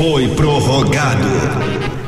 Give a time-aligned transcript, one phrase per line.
[0.00, 1.28] foi prorrogado.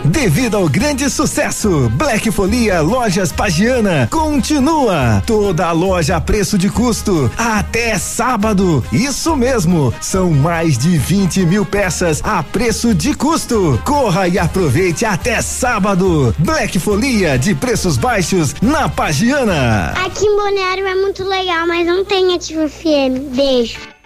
[0.03, 5.23] Devido ao grande sucesso, Black Folia Lojas Pagiana continua.
[5.27, 8.83] Toda a loja a preço de custo até sábado.
[8.91, 13.79] Isso mesmo, são mais de 20 mil peças a preço de custo.
[13.85, 16.35] Corra e aproveite até sábado.
[16.39, 19.93] Black Folia de preços baixos na Pagiana.
[20.03, 23.37] Aqui em Balneário é muito legal, mas não tem ativo FM.
[23.37, 23.92] Beijo.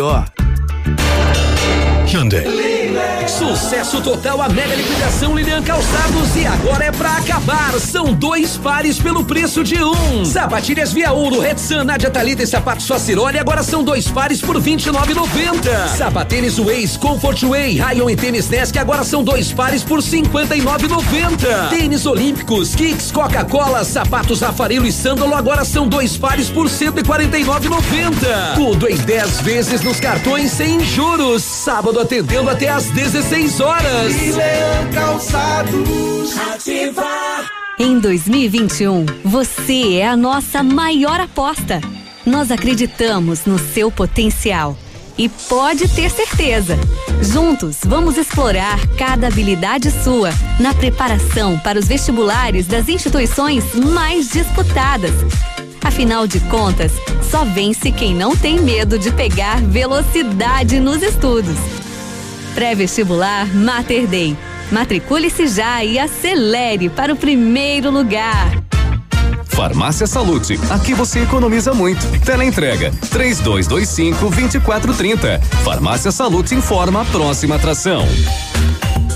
[0.00, 0.24] melhor.
[2.06, 2.69] Hyundai.
[3.40, 7.72] Sucesso total a mega liquidação Lilian Calçados e agora é pra acabar.
[7.80, 10.24] São dois pares pelo preço de um.
[10.24, 15.96] Sapatilhas Via Ouro, Retsan, Nadia Talita e sapatos Faciroli agora são dois pares por 29,90.
[15.96, 21.70] Sapatênis Waze, Comfort Way, Rayon e Tênis Nesc agora são dois pares por 59,90.
[21.70, 28.54] Tênis Olímpicos, Kicks, Coca-Cola, sapatos Rafarelo e Sândalo agora são dois pares por 149,90.
[28.54, 31.42] Tudo em 10 vezes nos cartões sem juros.
[31.42, 34.36] Sábado atendendo até às 16 16 horas.
[34.36, 36.36] Leão Calçados.
[36.52, 37.48] Ativar.
[37.78, 41.80] Em 2021, você é a nossa maior aposta.
[42.26, 44.76] Nós acreditamos no seu potencial.
[45.16, 46.78] E pode ter certeza,
[47.20, 55.12] juntos vamos explorar cada habilidade sua na preparação para os vestibulares das instituições mais disputadas.
[55.82, 56.92] Afinal de contas,
[57.30, 61.79] só vence quem não tem medo de pegar velocidade nos estudos.
[62.54, 64.36] Pré-vestibular Mater Dei.
[64.70, 68.52] Matricule-se já e acelere para o primeiro lugar.
[69.44, 72.06] Farmácia Salute, aqui você economiza muito.
[72.20, 75.40] Teleentrega, três dois, dois cinco, vinte e quatro, trinta.
[75.64, 78.06] Farmácia Salute informa a próxima atração.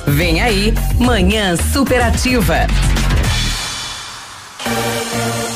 [0.06, 2.66] Vem aí, Manhã Superativa.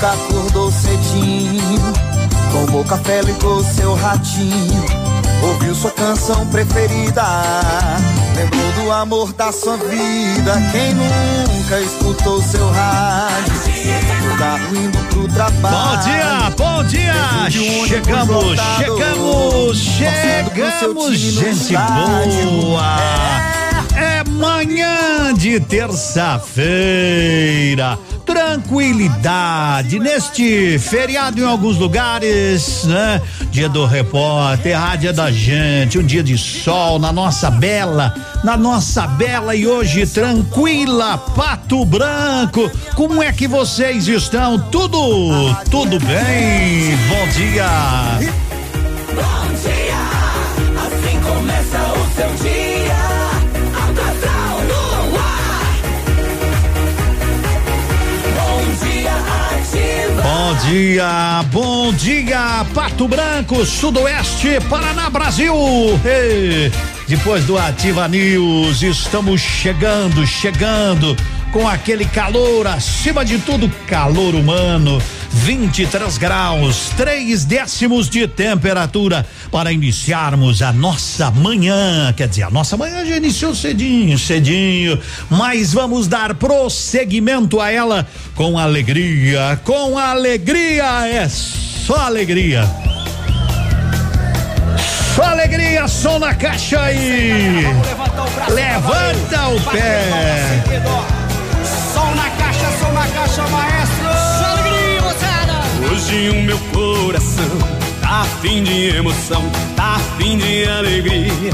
[0.00, 1.92] Nunca acordou cedinho,
[2.50, 4.82] tomou café, ligou seu ratinho,
[5.42, 7.22] ouviu sua canção preferida,
[8.34, 10.54] lembrou do amor da sua vida.
[10.72, 13.52] Quem nunca escutou seu rádio,
[14.24, 15.76] no carro indo pro trabalho.
[15.76, 17.12] Bom dia, bom dia!
[17.86, 22.96] Chegamos, chegamos, chegamos, gente boa!
[22.98, 23.49] É
[24.40, 26.58] manhã de terça-feira.
[28.24, 33.20] Tranquilidade neste feriado em alguns lugares, né?
[33.50, 39.06] Dia do repórter, rádio da gente, um dia de sol na nossa bela, na nossa
[39.06, 42.70] bela e hoje tranquila Pato Branco.
[42.94, 44.58] Como é que vocês estão?
[44.70, 46.96] Tudo, tudo bem?
[47.08, 47.68] Bom dia.
[49.14, 50.00] Bom dia.
[50.80, 52.59] Assim começa o seu dia.
[60.62, 65.54] Dia, bom dia, Pato Branco, Sudoeste, Paraná, Brasil.
[66.04, 66.70] Ei,
[67.08, 71.16] depois do Ativa News, estamos chegando, chegando
[71.52, 75.00] com aquele calor, acima de tudo, calor humano.
[75.32, 82.12] 23 graus, três décimos de temperatura para iniciarmos a nossa manhã.
[82.16, 84.98] Quer dizer, a nossa manhã já iniciou cedinho, cedinho,
[85.28, 89.60] mas vamos dar prosseguimento a ela com alegria.
[89.64, 92.68] Com alegria é só alegria.
[95.14, 97.64] Só alegria, som na caixa aí.
[98.48, 100.62] Levanta o pé.
[101.92, 104.09] Som na caixa, som na caixa, maestro.
[106.02, 107.58] Hoje o meu coração
[108.00, 109.42] tá afim de emoção,
[109.76, 111.52] tá afim de alegria.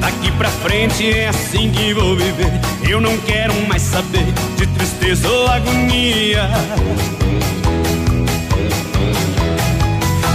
[0.00, 2.50] Daqui pra frente é assim que vou viver.
[2.88, 4.24] Eu não quero mais saber
[4.56, 6.48] de tristeza ou agonia.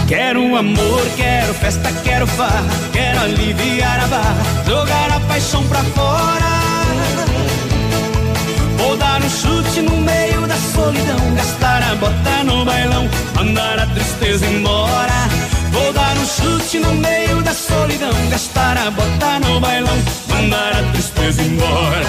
[0.08, 2.64] Quero amor, quero festa, quero farra,
[2.94, 6.55] quero aliviar a barra, jogar a paixão pra fora.
[9.26, 15.28] Um chute no meio da solidão, gastar a bota no bailão, mandar a tristeza embora.
[15.72, 19.98] Vou dar um chute no meio da solidão, gastar a bota no bailão,
[20.30, 22.06] mandar a tristeza embora.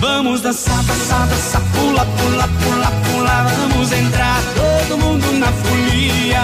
[0.00, 6.42] Vamos dançar, dançar, dançar, pula, pula, pula, pula, vamos entrar todo mundo na folia.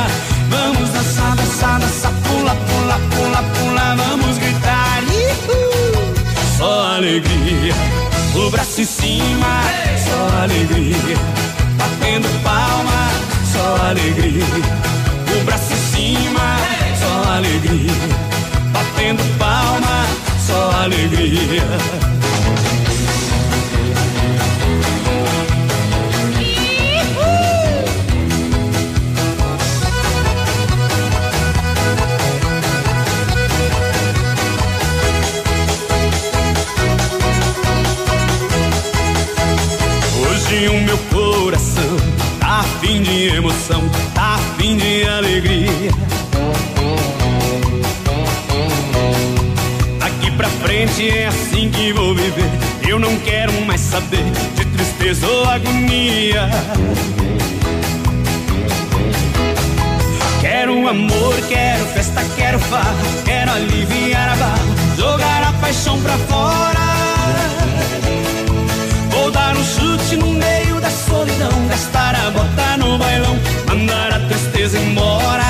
[0.49, 5.02] Vamos dançar, dançar, dançar, pula, pula, pula, pula, vamos gritar.
[5.02, 6.14] Ihu!
[6.56, 7.75] Só alegria,
[8.36, 9.62] o braço em cima,
[10.04, 11.16] só alegria.
[11.78, 13.10] Batendo palma,
[13.52, 14.44] só alegria.
[15.40, 16.56] O braço em cima,
[16.98, 17.92] só alegria.
[18.72, 20.06] Batendo palma,
[20.46, 21.62] só alegria.
[42.84, 43.82] Afim de emoção,
[44.14, 45.90] tá afim de alegria.
[49.98, 52.50] Daqui pra frente é assim que vou viver.
[52.86, 56.50] Eu não quero mais saber de tristeza ou agonia.
[60.42, 62.94] Quero amor, quero festa, quero farra,
[63.25, 66.84] quero aliviar a barra, jogar a paixão pra fora.
[69.10, 70.90] Vou dar um chute no meio da
[71.34, 75.44] solidão, gastar a bota no bailão, mandar a tristeza embora.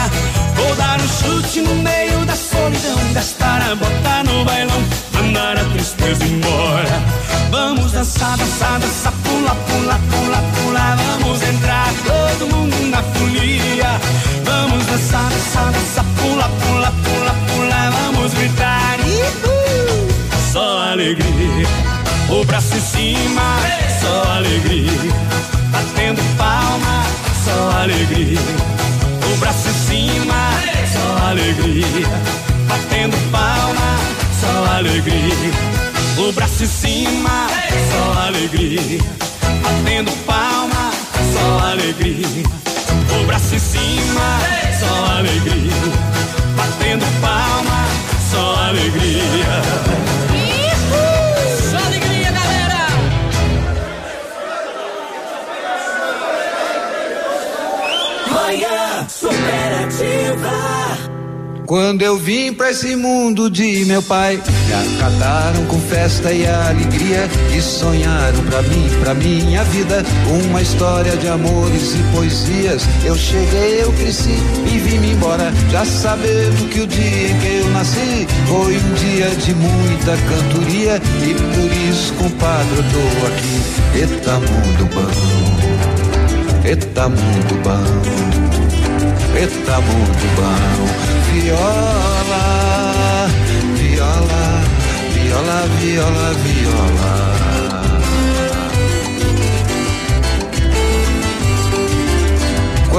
[0.57, 4.83] Vou dar um chute no meio da solidão, gastar a bota no bailão,
[5.13, 7.03] mandar a tristeza embora.
[7.51, 14.01] Vamos dançar, dançar, dançar, pula, pula, pula, pula, vamos entrar todo mundo na folia.
[14.45, 18.99] Vamos dançar, dançar, dançar, pula, pula, pula, pula, vamos gritar.
[20.53, 21.67] Só alegria
[22.31, 23.59] o braço em cima,
[24.01, 25.64] só alegria.
[25.85, 27.05] Batendo palma,
[27.45, 28.41] só alegria.
[29.31, 30.53] O braço em cima,
[30.91, 32.09] só alegria.
[32.67, 33.99] Batendo palma,
[34.41, 35.53] só alegria.
[36.17, 37.49] O braço em cima,
[37.93, 38.99] só alegria.
[39.63, 40.91] Batendo palma,
[41.35, 42.45] só alegria.
[43.21, 44.41] O braço em cima,
[44.81, 45.73] só alegria.
[46.57, 47.87] Batendo palma,
[48.31, 50.24] só alegria.
[59.95, 61.05] Superativa.
[61.67, 67.27] Quando eu vim pra esse mundo de meu pai, me acataram com festa e alegria
[67.57, 70.05] e sonharam pra mim, pra minha vida,
[70.45, 72.83] uma história de amores e poesias.
[73.03, 77.71] Eu cheguei, eu cresci e vim embora, já sabendo que o dia em que eu
[77.71, 83.63] nasci foi um dia de muita cantoria e por isso, compadre, eu tô aqui.
[84.01, 85.09] Eita mundo bom,
[86.63, 88.54] eita mundo bom.
[89.37, 90.87] Eita mundo bom,
[91.33, 92.47] viola,
[93.75, 94.63] viola,
[95.13, 97.34] viola, viola, viola.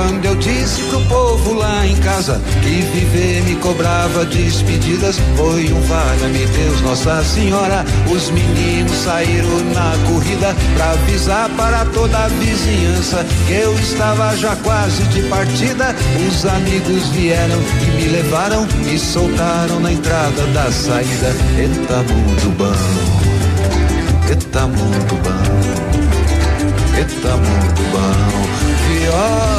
[0.08, 5.82] Quando eu disse pro povo lá em casa que viver me cobrava despedidas, foi um
[5.82, 7.84] valha-me Deus, Nossa Senhora.
[8.12, 14.56] Os meninos saíram na corrida pra avisar para toda a vizinhança que eu estava já
[14.58, 15.96] quase de partida.
[16.30, 21.36] Os amigos vieram e me levaram e soltaram na entrada da saída.
[21.58, 22.76] Eita mundo bom,
[24.30, 28.46] eita mundo bom, eita mundo bom.
[28.88, 29.55] Viola,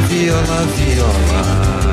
[0.02, 1.84] viola, viola.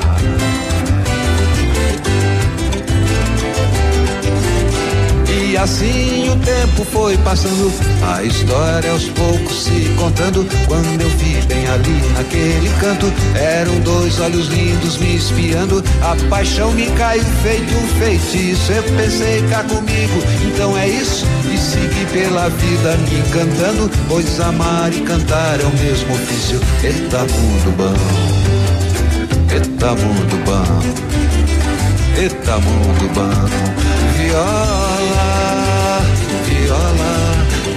[5.30, 7.72] E assim o tempo foi passando,
[8.14, 10.48] a história aos poucos se contando.
[10.68, 15.84] Quando eu vi bem ali naquele canto, eram dois olhos lindos me espiando.
[16.02, 18.72] A paixão me caiu feito um feitiço.
[18.72, 21.26] Eu pensei cá comigo, então é isso.
[21.62, 26.60] Segui pela vida me encantando, pois amar e cantar é o mesmo ofício.
[26.84, 27.94] Eita mundo bom,
[29.54, 30.82] eita mundo bom,
[32.20, 33.48] eita mundo bom.
[34.18, 36.02] Viola,
[36.48, 37.14] viola,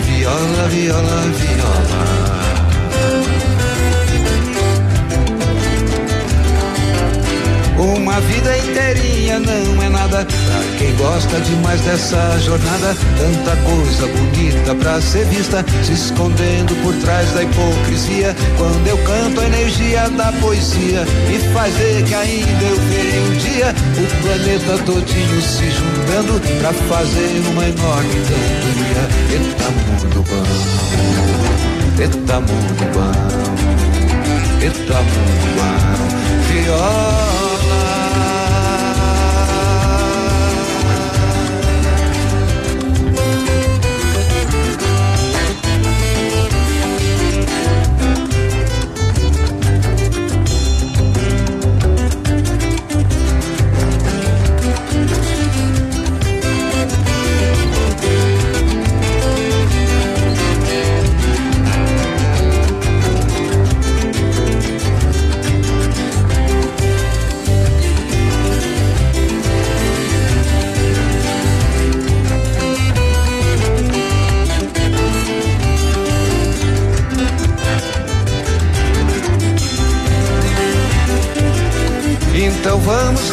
[0.07, 2.24] viola, viola, viola.
[7.77, 12.97] Uma vida inteirinha não é nada pra quem gosta demais dessa jornada.
[13.19, 18.37] Tanta coisa bonita pra ser vista, se escondendo por trás da hipocrisia.
[18.57, 23.33] Quando eu canto a energia da poesia, me faz ver que ainda eu verei um
[23.39, 29.05] dia o planeta todinho se juntando pra fazer uma enorme cantoria.
[29.33, 30.47] Eita mundo bom,
[32.01, 33.13] eita mundo bom,
[34.63, 35.75] eita mundo bom,
[36.49, 37.44] viola.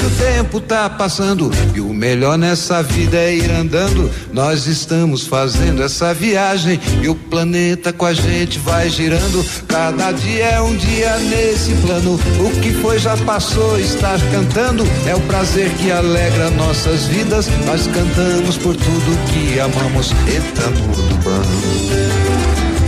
[0.01, 4.09] Que o tempo tá passando e o melhor nessa vida é ir andando.
[4.33, 9.45] Nós estamos fazendo essa viagem e o planeta com a gente vai girando.
[9.67, 12.19] Cada dia é um dia nesse plano.
[12.39, 17.47] O que foi já passou, estar cantando é o prazer que alegra nossas vidas.
[17.67, 20.11] Nós cantamos por tudo que amamos.
[20.27, 21.43] Eita mundo bom,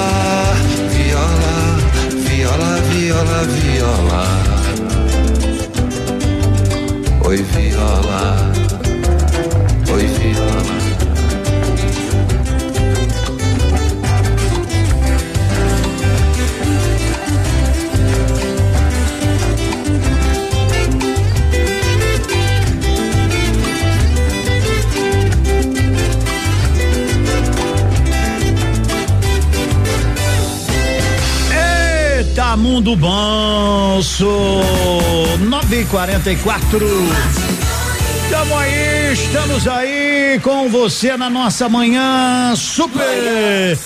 [0.89, 1.55] viola,
[2.27, 4.23] viola, viola, viola.
[7.23, 8.51] Oi viola,
[9.91, 10.74] oi viola.
[32.55, 34.63] Mundo bom, sou
[35.39, 37.54] 944.
[38.35, 43.77] Estamos aí, estamos aí com você na nossa manhã super.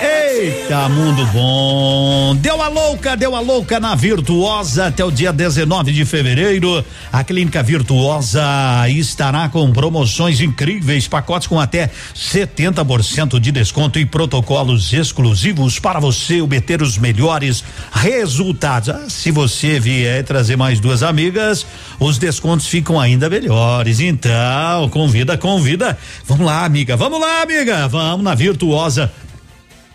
[0.00, 2.34] Eita, mundo bom.
[2.36, 6.82] Deu a louca, deu a louca na Virtuosa até o dia 19 de fevereiro.
[7.12, 8.42] A Clínica Virtuosa
[8.88, 16.40] estará com promoções incríveis, pacotes com até 70% de desconto e protocolos exclusivos para você
[16.40, 17.62] obter os melhores
[17.92, 18.88] resultados.
[18.88, 21.66] Ah, se você vier trazer mais duas amigas,
[22.00, 23.97] os descontos ficam ainda melhores.
[24.00, 25.98] Então, convida, convida.
[26.26, 26.96] Vamos lá, amiga.
[26.96, 27.88] Vamos lá, amiga.
[27.88, 29.12] Vamos na Virtuosa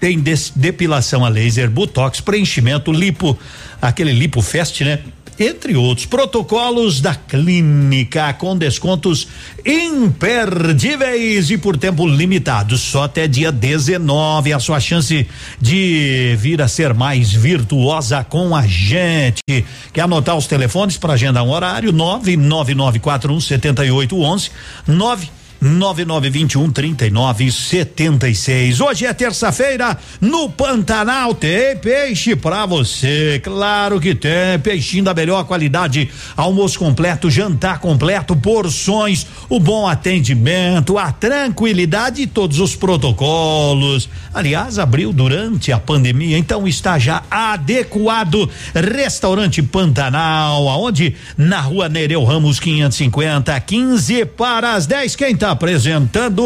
[0.04, 3.40] tem depilação a laser, botox, preenchimento, lipo,
[3.82, 5.00] aquele lipo fest, né?
[5.40, 9.28] Entre outros protocolos da clínica com descontos
[9.66, 15.28] imperdíveis e por tempo limitado, só até dia 19 a sua chance
[15.60, 19.42] de vir a ser mais virtuosa com a gente.
[19.92, 21.92] Quer anotar os telefones para agendar um horário?
[21.92, 24.52] 99941 7811
[24.88, 28.82] 9 9921 3976.
[28.82, 33.40] Hoje é terça-feira, no Pantanal tem peixe pra você.
[33.42, 36.12] Claro que tem, peixinho da melhor qualidade.
[36.36, 44.10] Almoço completo, jantar completo, porções, o bom atendimento, a tranquilidade e todos os protocolos.
[44.34, 48.50] Aliás, abriu durante a pandemia, então está já adequado.
[48.74, 51.16] Restaurante Pantanal, aonde?
[51.38, 55.16] Na rua Nereu Ramos 550, 15 para as 10.
[55.16, 56.44] Quem tá apresentando.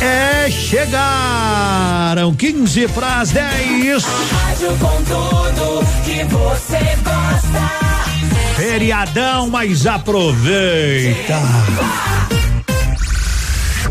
[0.00, 4.04] É, chegaram 15 para as 10.
[4.04, 8.56] Rádio com tudo que você gosta.
[8.56, 11.38] Feriadão, mas aproveita.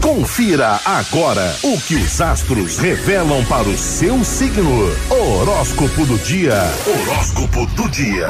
[0.07, 4.89] Confira agora o que os astros revelam para o seu signo.
[5.09, 6.63] Horóscopo do dia.
[6.87, 8.25] Horóscopo do dia.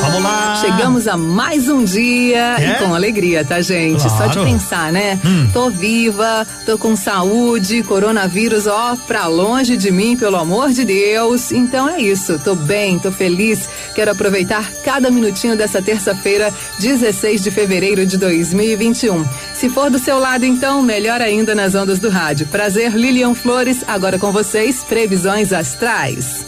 [0.00, 0.56] Vamos lá.
[0.60, 2.68] Chegamos a mais um dia É?
[2.70, 4.02] e com alegria, tá, gente?
[4.02, 4.44] Só de Claro.
[4.44, 5.16] pensar, né?
[5.24, 5.48] Hum.
[5.52, 11.52] Tô viva, tô com saúde, coronavírus, ó, pra longe de mim, pelo amor de Deus.
[11.52, 13.68] Então é isso, tô bem, tô feliz.
[13.94, 19.24] Quero aproveitar cada minutinho dessa terça-feira, 16 de fevereiro de 2021.
[19.54, 22.46] Se for do seu lado, então, melhor ainda nas ondas do rádio.
[22.46, 26.44] Prazer, Lilian Flores, agora com vocês, previsões astrais.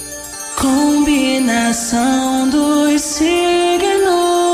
[0.57, 4.47] Combinação dos signos.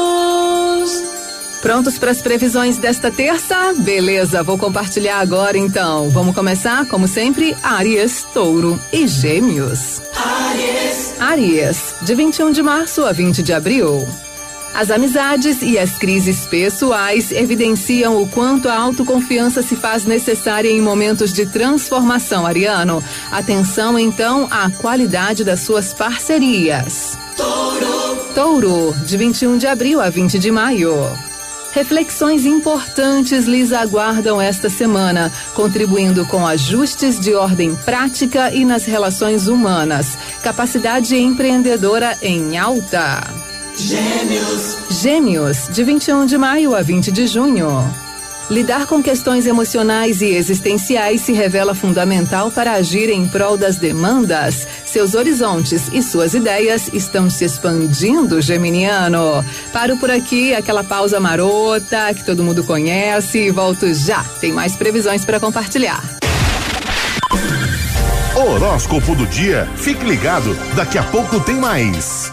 [1.60, 3.72] Prontos para as previsões desta terça?
[3.78, 6.10] Beleza, vou compartilhar agora então.
[6.10, 10.02] Vamos começar, como sempre, Áries, Touro e Gêmeos.
[10.16, 11.20] Aries.
[11.20, 14.04] Áries, de 21 de março a 20 de abril.
[14.74, 20.80] As amizades e as crises pessoais evidenciam o quanto a autoconfiança se faz necessária em
[20.80, 23.04] momentos de transformação, Ariano.
[23.30, 27.18] Atenção, então, à qualidade das suas parcerias.
[27.36, 28.32] Touro.
[28.34, 30.94] Touro, de 21 de abril a 20 de maio.
[31.72, 39.48] Reflexões importantes lhes aguardam esta semana, contribuindo com ajustes de ordem prática e nas relações
[39.48, 40.18] humanas.
[40.42, 43.51] Capacidade empreendedora em alta.
[43.76, 44.76] Gêmeos.
[44.90, 47.68] Gêmeos, de 21 de maio a 20 de junho.
[48.50, 54.66] Lidar com questões emocionais e existenciais se revela fundamental para agir em prol das demandas.
[54.84, 59.42] Seus horizontes e suas ideias estão se expandindo, Geminiano.
[59.72, 64.22] Paro por aqui, aquela pausa marota que todo mundo conhece e volto já.
[64.40, 66.02] Tem mais previsões para compartilhar.
[68.36, 69.66] Horóscopo do dia.
[69.76, 72.32] Fique ligado, daqui a pouco tem mais.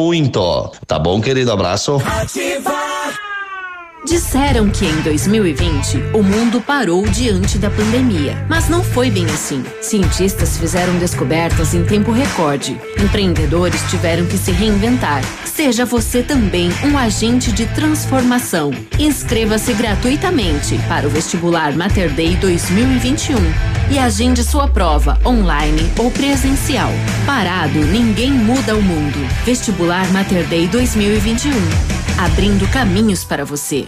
[0.87, 1.51] Tá bom, querido?
[1.51, 2.01] Abraço.
[4.03, 9.63] Disseram que em 2020 o mundo parou diante da pandemia, mas não foi bem assim.
[9.79, 15.21] Cientistas fizeram descobertas em tempo recorde, empreendedores tiveram que se reinventar.
[15.45, 18.71] Seja você também um agente de transformação.
[18.97, 23.35] Inscreva-se gratuitamente para o vestibular Mater Day 2021
[23.91, 26.89] e agende sua prova online ou presencial.
[27.23, 29.19] Parado, ninguém muda o mundo.
[29.45, 31.51] Vestibular Mater Day 2021
[32.21, 33.87] abrindo caminhos para você.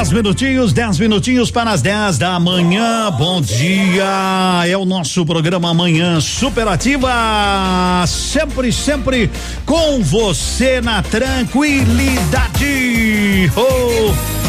[0.00, 3.10] Dez minutinhos, dez minutinhos para as 10 da manhã.
[3.10, 4.64] Bom dia.
[4.66, 7.10] É o nosso programa Manhã Superativa.
[8.06, 9.30] Sempre, sempre
[9.66, 13.52] com você na tranquilidade.
[13.54, 14.39] Oh.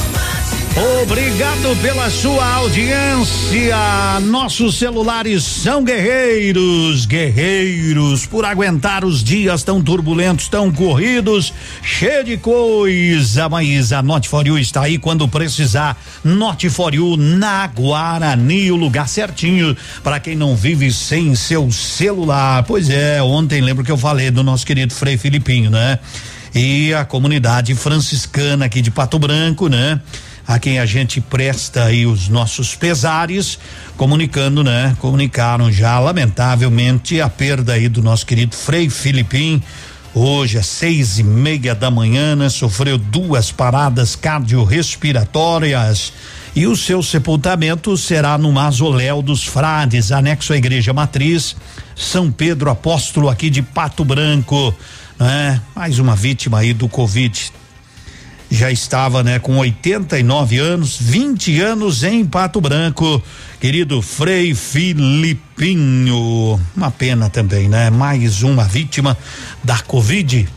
[0.75, 3.75] Obrigado pela sua audiência.
[4.21, 11.53] Nossos celulares são guerreiros, guerreiros, por aguentar os dias tão turbulentos, tão corridos,
[11.84, 13.49] cheio de coisa.
[13.49, 16.01] Mas a Note for You está aí quando precisar.
[16.23, 22.63] Note for You na Guarani, o lugar certinho para quem não vive sem seu celular.
[22.63, 25.99] Pois é, ontem lembro que eu falei do nosso querido Frei Filipinho, né?
[26.53, 30.01] e a comunidade franciscana aqui de Pato Branco, né?
[30.47, 33.60] A quem a gente presta aí os nossos pesares,
[33.95, 34.95] comunicando, né?
[34.99, 39.62] Comunicaram já, lamentavelmente, a perda aí do nosso querido Frei Filipim.
[40.13, 46.12] Hoje, às seis e meia da manhã, né, sofreu duas paradas cardiorrespiratórias
[46.54, 51.56] e o seu sepultamento será no mausoléu dos frades, anexo à igreja matriz,
[51.95, 54.75] São Pedro Apóstolo aqui de Pato Branco,
[55.17, 55.62] né?
[55.73, 57.54] Mais uma vítima aí do Covid.
[58.51, 63.23] Já estava, né, com 89 anos, 20 anos em Pato Branco,
[63.61, 66.09] querido Frei Filipinho.
[66.75, 67.89] Uma pena também, né?
[67.89, 69.17] Mais uma vítima
[69.63, 70.49] da Covid.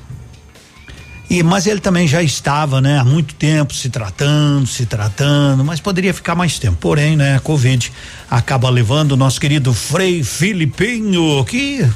[1.30, 5.80] E, mas ele também já estava, né, há muito tempo se tratando, se tratando, mas
[5.80, 6.76] poderia ficar mais tempo.
[6.80, 7.90] Porém, né, a Covid
[8.30, 11.88] acaba levando o nosso querido Frei Filipinho, que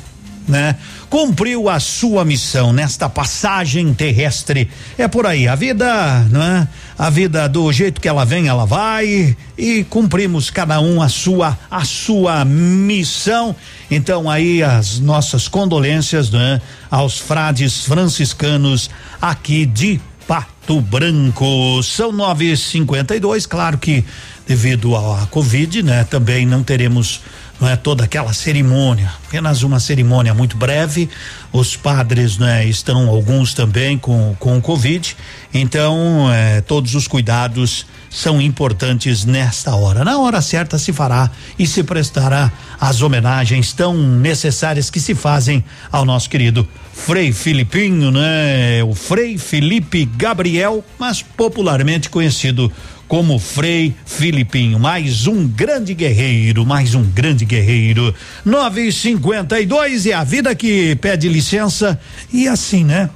[0.49, 0.77] né?
[1.11, 4.71] Cumpriu a sua missão nesta passagem terrestre.
[4.97, 6.67] É por aí, a vida, né?
[6.99, 11.57] A vida do jeito que ela vem, ela vai e cumprimos cada um a sua
[11.71, 13.55] a sua missão.
[13.91, 16.61] Então aí as nossas condolências, né?
[16.91, 18.91] Aos frades franciscanos
[19.23, 21.83] aqui de Pato Branco.
[21.83, 24.05] São nove e cinquenta e dois, claro que
[24.47, 26.05] devido à Covid, né?
[26.05, 27.21] Também não teremos
[27.61, 31.09] não é toda aquela cerimônia, apenas uma cerimônia muito breve.
[31.53, 35.17] Os padres, né, estão alguns também com com Covid,
[35.53, 40.05] então é, todos os cuidados são importantes nesta hora.
[40.05, 45.65] Na hora certa se fará e se prestará as homenagens tão necessárias que se fazem
[45.91, 48.83] ao nosso querido Frei Filipinho, né?
[48.85, 52.73] O Frei Felipe Gabriel, mas popularmente conhecido
[53.09, 54.79] como Frei Filipinho.
[54.79, 58.15] Mais um grande guerreiro, mais um grande guerreiro.
[58.45, 61.99] Nove e cinquenta e dois é a vida que pede licença
[62.33, 63.09] e assim, né?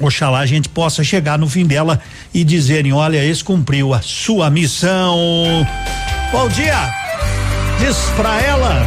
[0.00, 2.00] Oxalá a gente possa chegar no fim dela
[2.32, 5.66] e dizerem: olha, esse cumpriu a sua missão.
[6.30, 6.94] Bom dia!
[7.80, 8.86] Diz pra ela,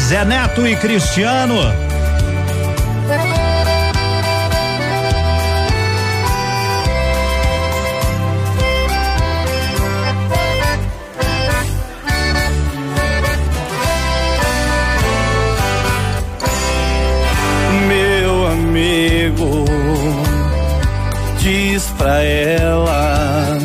[0.00, 1.91] Zé Neto e Cristiano.
[22.02, 23.56] Pra ela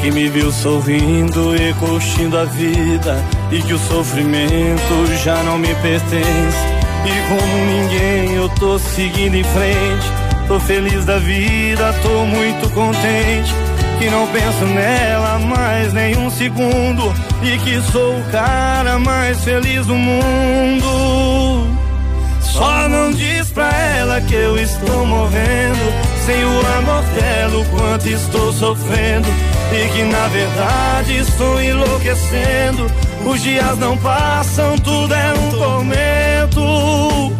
[0.00, 3.16] que me viu sorrindo e curtindo a vida
[3.50, 6.64] e que o sofrimento já não me pertence.
[7.04, 10.46] E como ninguém, eu tô seguindo em frente.
[10.46, 13.52] Tô feliz da vida, tô muito contente.
[13.98, 17.12] Que não penso nela mais nem um segundo.
[17.42, 21.66] E que sou o cara mais feliz do mundo.
[22.40, 26.03] Só não diz pra ela que eu estou morrendo.
[26.24, 29.28] Sem o amor dela, o quanto estou sofrendo.
[29.70, 32.90] E que na verdade estou enlouquecendo.
[33.26, 37.32] Os dias não passam, tudo é um tormento.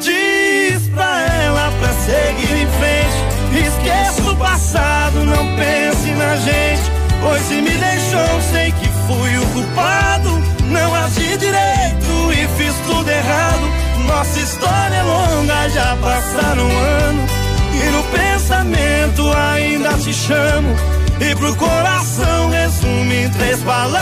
[0.00, 3.68] Diz pra ela pra seguir em frente.
[3.68, 6.90] Esqueça o passado, não pense na gente.
[7.20, 10.30] Pois se me deixou, sei que fui o culpado.
[10.64, 13.68] Não agi direito e fiz tudo errado.
[14.06, 17.37] Nossa história é longa, já passaram anos.
[17.80, 20.74] E no pensamento ainda te chamo.
[21.20, 23.98] E pro coração resume em três palavras.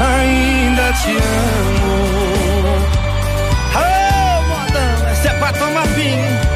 [0.00, 1.94] Ainda te amo.
[3.76, 6.53] Oh, modão, essa é pra tomar vinho.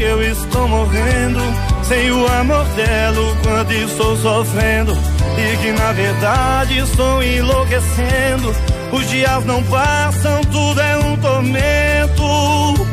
[0.00, 1.40] Que eu estou morrendo.
[1.82, 4.92] Sem o amor dela, o quanto estou sofrendo.
[5.36, 8.54] E que na verdade estou enlouquecendo.
[8.92, 12.86] Os dias não passam, tudo é um tormento.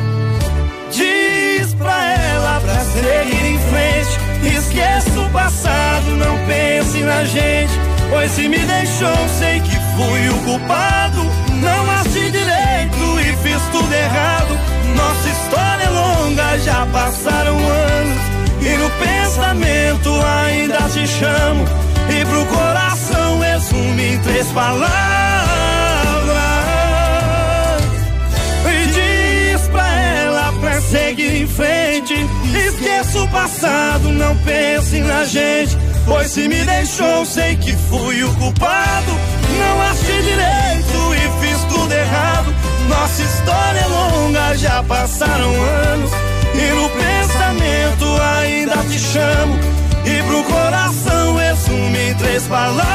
[0.91, 4.57] Diz pra ela pra seguir em frente.
[4.57, 7.71] Esqueça o passado, não pense na gente.
[8.09, 11.23] Pois se me deixou, sei que fui o culpado.
[11.61, 14.59] Não agi direito e fiz tudo errado.
[14.93, 15.76] Nossa história
[16.37, 18.21] longa, já passaram anos.
[18.61, 21.65] E no pensamento ainda te chamo.
[22.09, 24.93] E pro coração resume em três palavras.
[28.65, 32.13] E diz pra ela pra seguir em frente.
[32.55, 35.77] Esqueça o passado, não pense na gente.
[36.05, 39.11] Pois se me deixou, sei que fui o culpado.
[39.59, 42.53] Não achei direito e fiz tudo errado.
[42.87, 46.26] Nossa história é longa, já passaram anos.
[46.57, 49.57] E no pensamento ainda te chamo.
[50.05, 52.87] E pro coração resume em três palavras.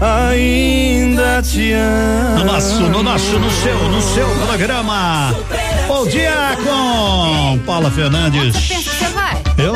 [0.00, 2.38] Ainda te amo.
[2.38, 5.34] No nosso, no nosso, no seu, no seu programa.
[5.86, 8.54] Bom dia com Paula Fernandes.
[8.54, 9.42] Você pensa que você vai?
[9.58, 9.74] Eu?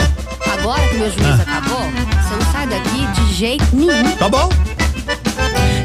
[0.52, 1.42] Agora que meu juízo Ah.
[1.42, 4.16] acabou, você não sai daqui de jeito nenhum.
[4.16, 4.48] Tá bom.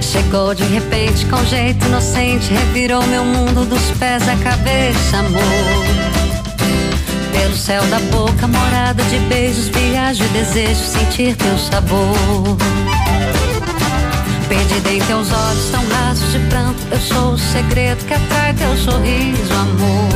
[0.02, 5.42] Chegou de repente com jeito inocente, revirou meu mundo dos pés à cabeça, amor.
[7.32, 12.58] Pelo céu da boca, morada de beijos, viajo e desejo sentir teu sabor.
[14.50, 18.76] Perdida em teus olhos tão rasos de pranto, eu sou o segredo que atrai teu
[18.78, 20.12] sorriso, amor.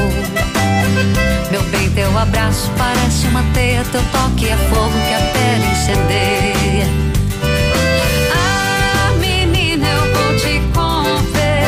[1.52, 7.15] Meu bem, teu abraço parece uma teia, teu toque é fogo que a pele incendeia.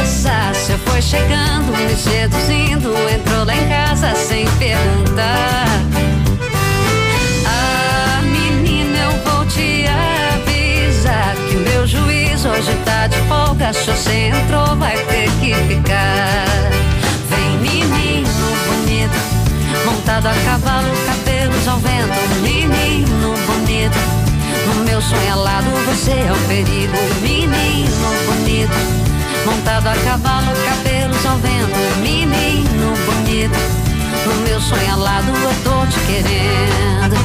[0.08, 5.66] Você foi chegando, me seduzindo, entrou lá em casa sem perguntar.
[7.46, 13.74] Ah, menina, eu vou te avisar que o meu juiz hoje tá de folga.
[13.74, 16.46] Se você entrou, vai ter que ficar.
[17.30, 18.30] Vem, menino
[18.66, 19.18] bonito,
[19.86, 22.40] montado a cavalo, cabelos ao vento.
[22.42, 23.98] Menino bonito,
[24.68, 26.98] no meu sonho alado você é um perigo.
[27.22, 29.07] Menino bonito,
[29.48, 31.78] montado a cavalo, cabelos ao vento.
[32.02, 33.58] Menino bonito,
[34.26, 37.16] no meu sonho alado eu tô te querendo.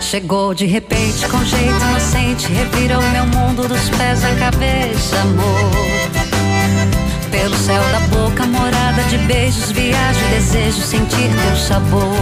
[0.00, 5.72] Chegou de repente com jeito inocente, revirou meu mundo dos pés à cabeça, amor.
[7.32, 12.14] Pelo céu da boca, morada de beijos, viajo, desejo sentir teu sabor.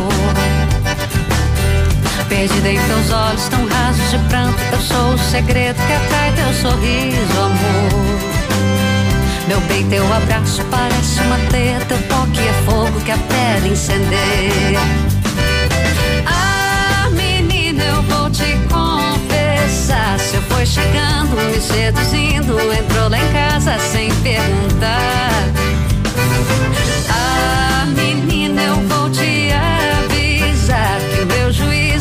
[2.32, 6.50] Perdida em teus olhos tão rasos de pranto, eu sou o segredo que atrai teu
[6.54, 8.18] sorriso, amor.
[9.46, 14.80] Meu bem, teu abraço parece uma teia, teu toque é fogo que a pele incendeia.
[16.26, 20.18] Ah, menina, eu vou te confessar.
[20.18, 25.52] Você foi chegando, me seduzindo, entrou lá em casa sem perguntar.
[27.10, 28.32] Ah, menina,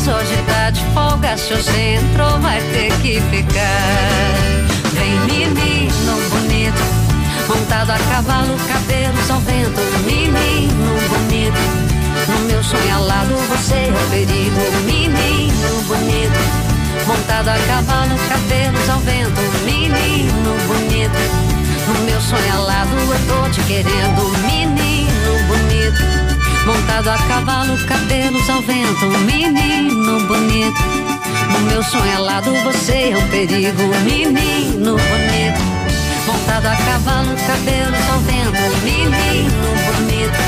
[0.02, 1.36] juiz hoje tá de folga.
[1.36, 4.42] Se você entrou, vai ter que ficar.
[4.94, 6.82] Vem, menino bonito,
[7.48, 9.80] montado a cavalo, cabelos ao vento.
[10.04, 11.92] Menino bonito.
[12.28, 16.72] No meu sonho alado você é o perigo, menino bonito.
[17.06, 21.52] Montado a cavalo, cabelos ao vento, menino bonito.
[21.86, 26.51] No meu sonho alado eu tô te querendo, menino bonito.
[26.64, 30.80] Montado a cavalo, cabelos ao vento, menino bonito.
[31.52, 35.60] No meu sonho alado você é o perigo, menino bonito.
[36.26, 40.38] Montado a cavalo, cabelos ao vento, menino bonito.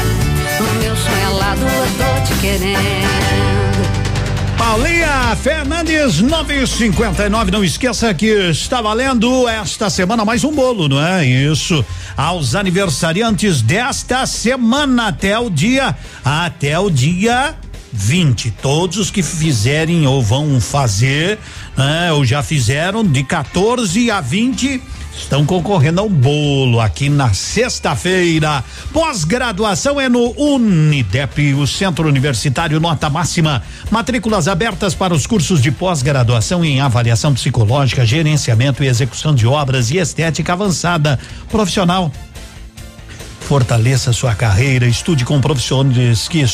[0.61, 3.14] No meu sonho alado eu tô te querendo.
[4.75, 7.53] Paulinha Fernandes 959.
[7.53, 11.25] Não esqueça que está valendo esta semana mais um bolo, não é?
[11.25, 11.87] Isso.
[12.17, 17.55] Aos aniversariantes desta semana até o dia até o dia
[17.93, 18.51] 20.
[18.61, 21.39] Todos os que fizerem ou vão fazer,
[21.77, 24.83] né, ou já fizeram de 14 a 20
[25.17, 28.63] estão concorrendo ao bolo aqui na sexta-feira.
[28.93, 33.63] Pós-graduação é no Unidep, o Centro Universitário Nota Máxima.
[33.91, 39.91] Matrículas abertas para os cursos de pós-graduação em avaliação psicológica, gerenciamento e execução de obras
[39.91, 41.19] e estética avançada
[41.51, 42.13] profissional.
[43.41, 46.45] Fortaleça sua carreira, estude com profissionais que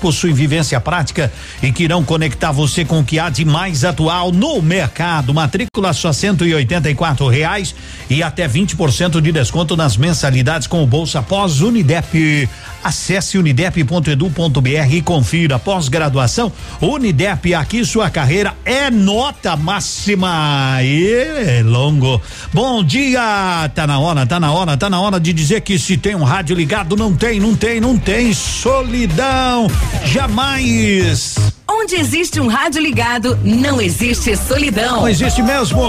[0.00, 1.30] possuem vivência prática
[1.62, 5.34] e que irão conectar você com o que há de mais atual no mercado.
[5.34, 7.74] Matrícula só cento e oitenta e quatro reais
[8.08, 12.48] e até 20% de desconto nas mensalidades com o Bolsa Pós Unidep.
[12.82, 17.54] Acesse unidep.edu.br e confira pós-graduação Unidep.
[17.54, 22.20] Aqui sua carreira é nota máxima e longo.
[22.52, 25.98] Bom dia, tá na hora, tá na hora, tá na hora de dizer que se
[25.98, 29.68] tem um rádio ligado, não tem, não tem, não tem solidão.
[30.04, 31.34] Jamais.
[31.68, 34.96] Onde existe um rádio ligado, não existe solidão.
[34.96, 35.80] Não existe mesmo.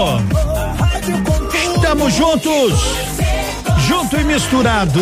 [1.76, 2.72] Estamos juntos.
[3.86, 5.00] Junto e misturado.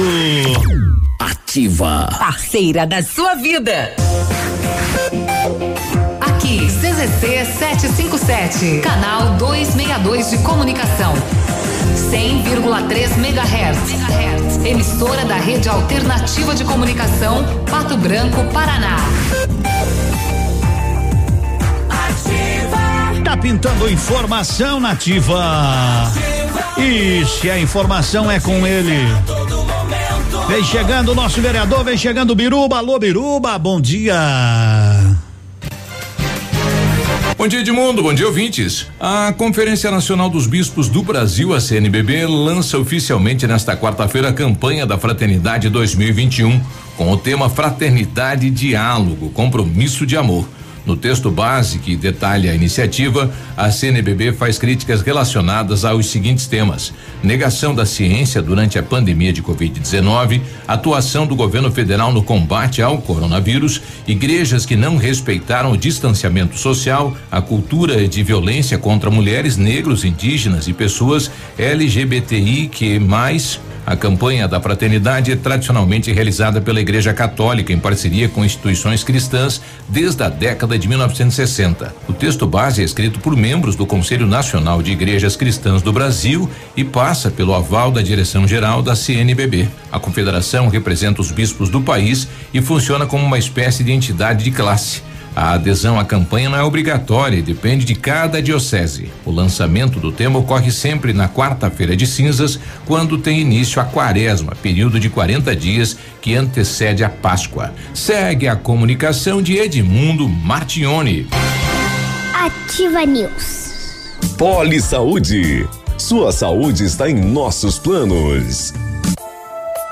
[1.18, 2.08] Ativa.
[2.18, 3.94] Parceira da sua vida.
[6.20, 11.12] Aqui, CZC 757, canal 262 de comunicação.
[11.94, 14.64] 100,3 MHz.
[14.64, 18.96] Emissora da Rede Alternativa de Comunicação, Pato Branco, Paraná.
[23.24, 26.10] Tá pintando informação nativa.
[26.76, 29.06] E se a informação é com ele.
[30.48, 32.78] Vem chegando o nosso vereador, vem chegando o Biruba.
[32.78, 34.16] Alô, Biruba, bom dia.
[37.40, 38.02] Bom dia, Edmundo.
[38.02, 38.86] Bom dia, ouvintes.
[39.00, 44.84] A Conferência Nacional dos Bispos do Brasil, a CNBB, lança oficialmente nesta quarta-feira a campanha
[44.84, 46.60] da Fraternidade 2021,
[46.98, 50.46] com o tema Fraternidade Diálogo, Compromisso de Amor.
[50.86, 56.92] No texto base que detalha a iniciativa, a CNBB faz críticas relacionadas aos seguintes temas:
[57.22, 62.98] negação da ciência durante a pandemia de Covid-19, atuação do governo federal no combate ao
[62.98, 70.04] coronavírus, igrejas que não respeitaram o distanciamento social, a cultura de violência contra mulheres, negros,
[70.04, 77.12] indígenas e pessoas LGBTI que mais a campanha da fraternidade é tradicionalmente realizada pela Igreja
[77.12, 81.94] Católica em parceria com instituições cristãs desde a década de 1960.
[82.08, 86.48] O texto base é escrito por membros do Conselho Nacional de Igrejas Cristãs do Brasil
[86.76, 89.68] e passa pelo aval da direção geral da CNBB.
[89.90, 94.50] A confederação representa os bispos do país e funciona como uma espécie de entidade de
[94.50, 95.09] classe.
[95.34, 99.10] A adesão à campanha não é obrigatória e depende de cada diocese.
[99.24, 104.56] O lançamento do tema ocorre sempre na quarta-feira de cinzas, quando tem início a quaresma,
[104.60, 107.72] período de 40 dias que antecede a Páscoa.
[107.94, 111.28] Segue a comunicação de Edmundo Martione.
[112.34, 113.70] Ativa News.
[114.36, 115.68] Poli Saúde.
[115.96, 118.72] Sua saúde está em nossos planos.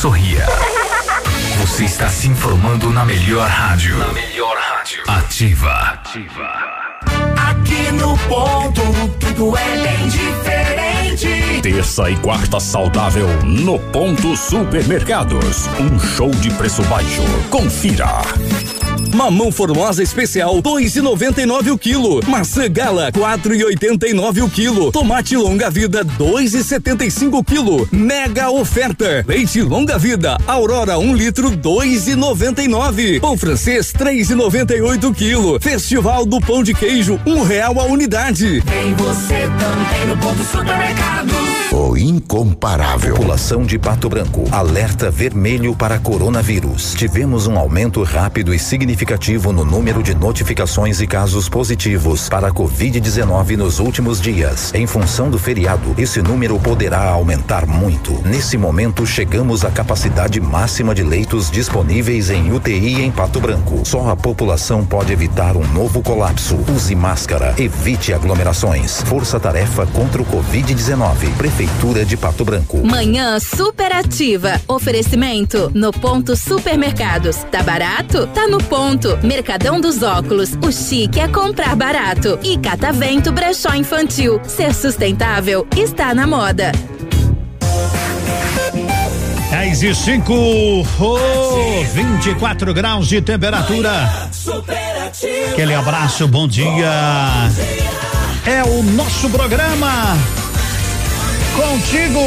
[0.00, 0.46] Sorria.
[1.58, 3.98] Você está se informando na melhor rádio.
[3.98, 5.02] Na melhor rádio.
[5.06, 5.70] Ativa.
[5.70, 6.48] Ativa.
[7.36, 8.80] Aqui no ponto,
[9.20, 11.60] tudo é bem diferente.
[11.60, 15.66] Terça e quarta saudável no Ponto Supermercados.
[15.78, 17.20] Um show de preço baixo.
[17.50, 18.22] Confira.
[19.14, 22.20] Mamão formosa especial 2,99 o quilo.
[22.26, 24.92] Maçã gala 4,89 o quilo.
[24.92, 27.88] Tomate longa vida 2,75 o quilo.
[27.90, 29.24] Mega oferta.
[29.26, 33.20] Leite longa vida Aurora 1 um litro 2,99.
[33.20, 35.60] Pão francês 3,98 o quilo.
[35.60, 38.62] Festival do pão de queijo um real a unidade.
[38.62, 41.49] Tem você também no ponto supermercado.
[41.72, 43.14] O incomparável.
[43.14, 44.44] População de Pato Branco.
[44.50, 46.94] Alerta vermelho para coronavírus.
[46.94, 52.52] Tivemos um aumento rápido e significativo no número de notificações e casos positivos para a
[52.52, 54.74] Covid-19 nos últimos dias.
[54.74, 58.20] Em função do feriado, esse número poderá aumentar muito.
[58.26, 63.82] Nesse momento, chegamos à capacidade máxima de leitos disponíveis em UTI em Pato Branco.
[63.84, 66.58] Só a população pode evitar um novo colapso.
[66.74, 69.02] Use máscara, evite aglomerações.
[69.02, 71.28] Força-tarefa contra o Covid-19.
[71.60, 72.78] Prefeitura de Pato Branco.
[72.86, 74.58] Manhã superativa.
[74.66, 77.36] Oferecimento no ponto supermercados.
[77.50, 78.26] Tá barato?
[78.28, 79.18] Tá no ponto.
[79.22, 80.52] Mercadão dos óculos.
[80.66, 82.38] O chique é comprar barato.
[82.42, 84.40] E Catavento Brechó Infantil.
[84.44, 86.72] Ser sustentável está na moda.
[89.50, 94.10] 10 e 5, oh, 24 graus de temperatura.
[95.52, 96.90] Aquele abraço, bom dia.
[98.46, 100.16] É o nosso programa.
[101.56, 102.20] Contigo,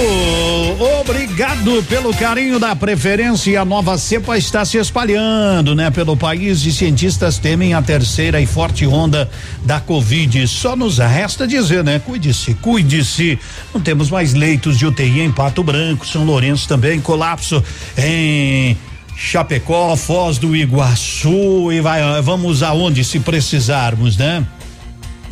[1.00, 6.66] obrigado pelo carinho da preferência e a nova cepa está se espalhando, né, pelo país
[6.66, 9.30] e cientistas temem a terceira e forte onda
[9.64, 10.48] da Covid.
[10.48, 13.40] Só nos resta dizer, né, cuide-se, cuide-se.
[13.74, 17.64] Não temos mais leitos de UTI em Pato Branco, São Lourenço também, colapso
[17.98, 18.78] em
[19.16, 24.46] Chapecó, Foz do Iguaçu e vai, vamos aonde se precisarmos, né?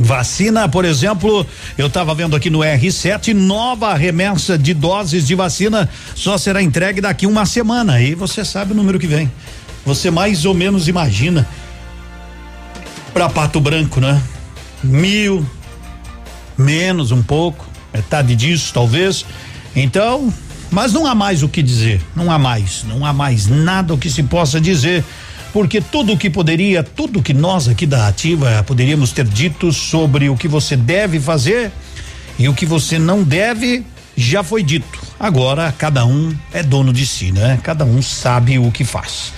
[0.04, 1.46] Vacina, por exemplo,
[1.78, 7.02] eu estava vendo aqui no R7, nova remessa de doses de vacina só será entregue
[7.02, 7.94] daqui uma semana.
[7.94, 9.32] Aí você sabe o número que vem.
[9.86, 11.48] Você mais ou menos imagina
[13.14, 14.20] para Pato Branco, né?
[14.84, 15.46] Mil,
[16.58, 19.24] menos um pouco, metade disso talvez.
[19.76, 20.34] Então,
[20.72, 23.98] mas não há mais o que dizer, não há mais, não há mais nada o
[24.00, 25.04] que se possa dizer
[25.54, 30.30] porque tudo o que poderia, tudo que nós aqui da Ativa poderíamos ter dito sobre
[30.30, 31.72] o que você deve fazer
[32.40, 33.86] e o que você não deve,
[34.16, 35.00] já foi dito.
[35.20, 37.60] Agora cada um é dono de si, né?
[37.64, 39.34] Cada um sabe o que faz.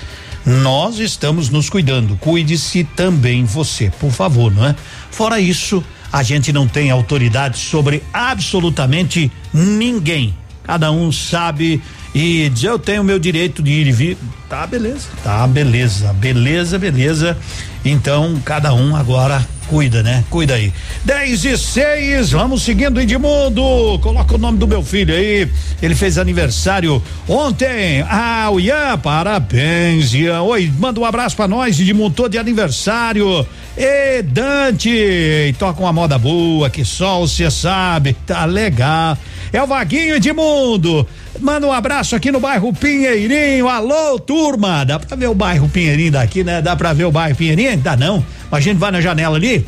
[0.45, 2.18] Nós estamos nos cuidando.
[2.18, 4.76] Cuide-se também você, por favor, não é?
[5.09, 10.36] Fora isso, a gente não tem autoridade sobre absolutamente ninguém.
[10.64, 11.82] Cada um sabe
[12.14, 14.18] e diz: Eu tenho o meu direito de ir e vir.
[14.49, 15.07] Tá, beleza.
[15.24, 16.14] Tá, beleza.
[16.14, 17.38] Beleza, beleza.
[17.84, 20.24] Então, cada um agora cuida, né?
[20.30, 20.74] Cuida aí.
[21.03, 23.99] 10 e 6, vamos seguindo Edmundo.
[23.99, 25.47] Coloca o nome do meu filho aí.
[25.82, 28.05] Ele fez aniversário ontem.
[28.09, 30.41] Ah, o Ian, parabéns, Ian.
[30.41, 33.45] Oi, manda um abraço pra nós, Edmundo, todo de aniversário.
[33.78, 39.18] E Dante, toca uma moda boa, que sol, você sabe, tá legal.
[39.51, 41.07] É o Vaguinho Edmundo.
[41.39, 43.68] Manda um abraço aqui no bairro Pinheirinho.
[43.68, 44.86] Alô, turma.
[44.86, 46.61] Dá pra ver o bairro Pinheirinho daqui, né?
[46.61, 47.78] Dá pra ver o bairro Pinheirinho?
[47.78, 48.24] Dá não.
[48.54, 49.66] A gente vai na janela ali.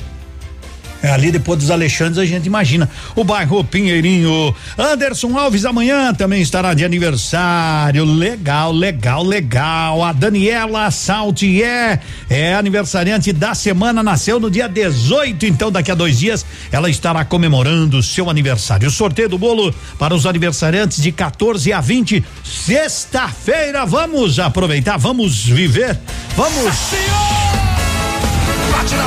[1.01, 4.55] É ali depois dos Alexandres a gente imagina o bairro Pinheirinho.
[4.77, 8.05] Anderson Alves amanhã também estará de aniversário.
[8.05, 10.03] Legal, legal, legal.
[10.03, 16.19] A Daniela Saltier é aniversariante da semana, nasceu no dia 18, então daqui a dois
[16.19, 18.87] dias ela estará comemorando seu aniversário.
[18.87, 23.83] O sorteio do bolo para os aniversariantes de 14 a 20, sexta-feira.
[23.83, 25.99] Vamos aproveitar, vamos viver,
[26.35, 27.74] vamos.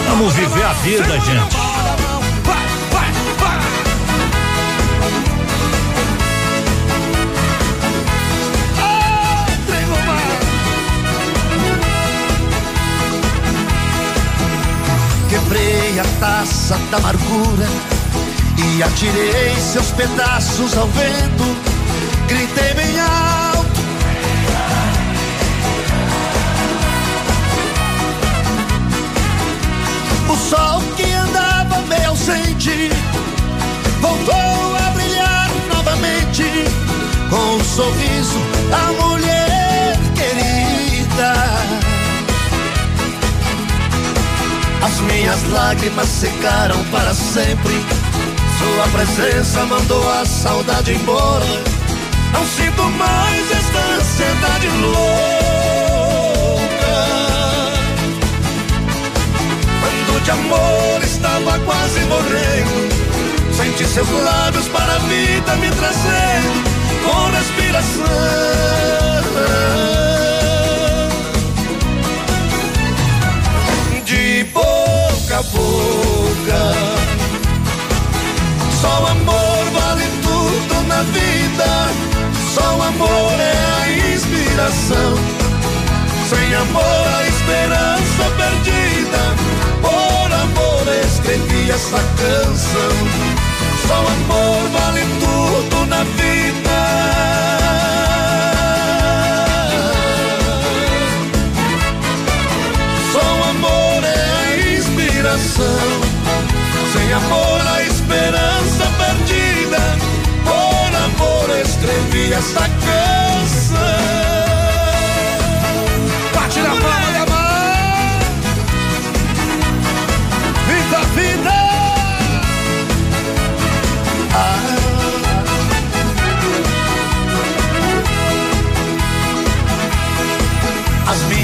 [0.08, 1.56] Vamos viver a vida, gente.
[15.28, 17.66] Quebrei a taça da amargura
[18.56, 21.56] e atirei seus pedaços ao vento.
[22.26, 23.47] Gritei bem alto.
[30.28, 32.90] O sol que andava meio ausente
[34.00, 36.44] voltou a brilhar novamente
[37.30, 38.38] com o sorriso
[38.70, 41.34] da mulher querida.
[44.82, 47.84] As minhas lágrimas secaram para sempre.
[48.58, 51.46] Sua presença mandou a saudade embora.
[52.32, 55.57] Não sinto mais esta ansiedade louca.
[60.08, 62.88] Quando de amor estava quase morrendo.
[63.54, 66.64] Senti seus lábios para a vida me trazendo
[67.04, 68.04] com respiração.
[74.04, 76.62] De boca a boca,
[78.80, 81.88] só o amor vale tudo na vida.
[82.54, 85.18] Só o amor é a inspiração.
[86.30, 89.57] Sem amor a esperança perdida.
[91.28, 92.96] Escrevi essa canção.
[93.86, 96.78] Só amor vale tudo na vida.
[103.12, 106.00] Só amor é a inspiração.
[106.94, 109.82] Sem amor a esperança perdida.
[110.46, 113.37] Por amor escrevi essa canção.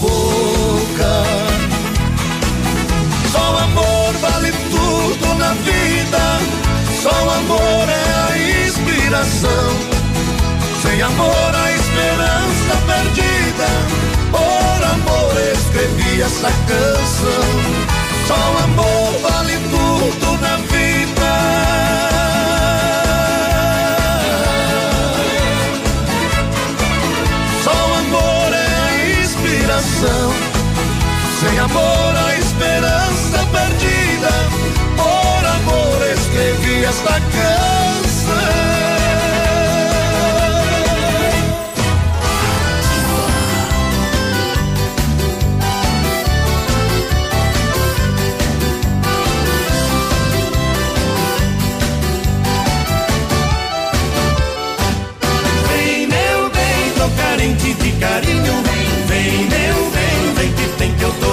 [0.00, 1.56] Boca
[3.36, 6.40] só amor vale tudo na vida.
[7.02, 9.68] Só amor é a inspiração.
[10.80, 13.68] Sem amor a esperança perdida.
[14.30, 17.46] Por amor escrevi essa canção.
[18.26, 20.75] Só amor vale tudo na vida.
[29.86, 30.32] Inspiração.
[31.40, 34.30] Sem amor a esperança perdida.
[34.96, 38.05] Por amor escrevi esta canção.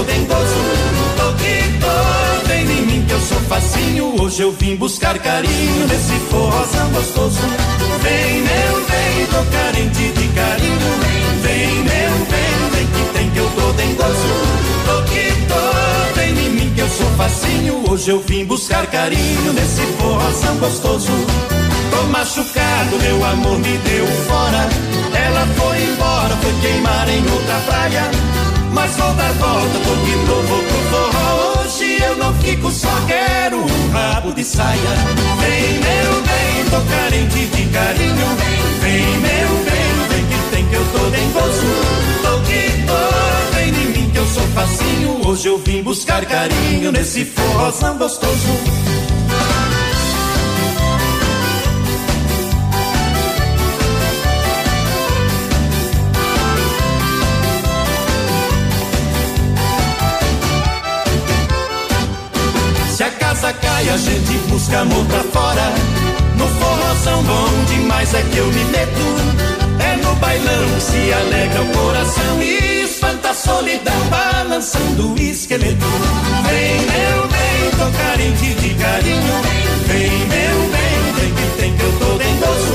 [0.06, 0.44] Tem que eu
[1.18, 4.22] tô que tô, vem em mim que eu sou facinho.
[4.22, 7.40] Hoje eu vim buscar carinho nesse forrozão gostoso.
[8.02, 10.90] Vem, meu bem, tô carente de carinho.
[11.42, 14.34] Vem, meu bem, vem que tem que eu tô dengoso.
[14.86, 17.84] Tô que tô, vem em mim que eu sou facinho.
[17.90, 21.12] Hoje eu vim buscar carinho nesse forrozão gostoso.
[21.92, 24.68] Tô machucado, meu amor me deu fora.
[25.14, 28.43] Ela foi embora, foi queimar em outra praia.
[28.74, 31.62] Mas vou dar volta, tô de novo pro forró.
[31.62, 34.80] Hoje eu não fico só, quero um rabo de saia.
[35.40, 38.28] Vem, meu bem, tô carente de carinho.
[38.82, 41.68] Vem, meu bem, vem que tem que eu tô dengoso.
[42.24, 45.28] Tô que tô, vem em mim que eu sou facinho.
[45.28, 48.73] Hoje eu vim buscar carinho nesse forrozão gostoso.
[63.84, 65.74] Cai, a gente busca amor pra fora.
[66.38, 69.02] No forrozão bom demais é que eu me meto.
[69.80, 75.86] É no bailão se alegra o coração e espanta a solidão, balançando o esqueleto.
[76.48, 79.42] Vem, meu bem, tô carente de carinho.
[79.88, 82.74] Vem, meu bem, vem que tem que eu tô dengoso.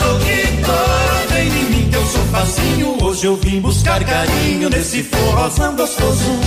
[0.00, 3.04] Tô que tô, vem em mim que eu sou facinho.
[3.04, 6.40] Hoje eu vim buscar carinho nesse forrozão gostoso.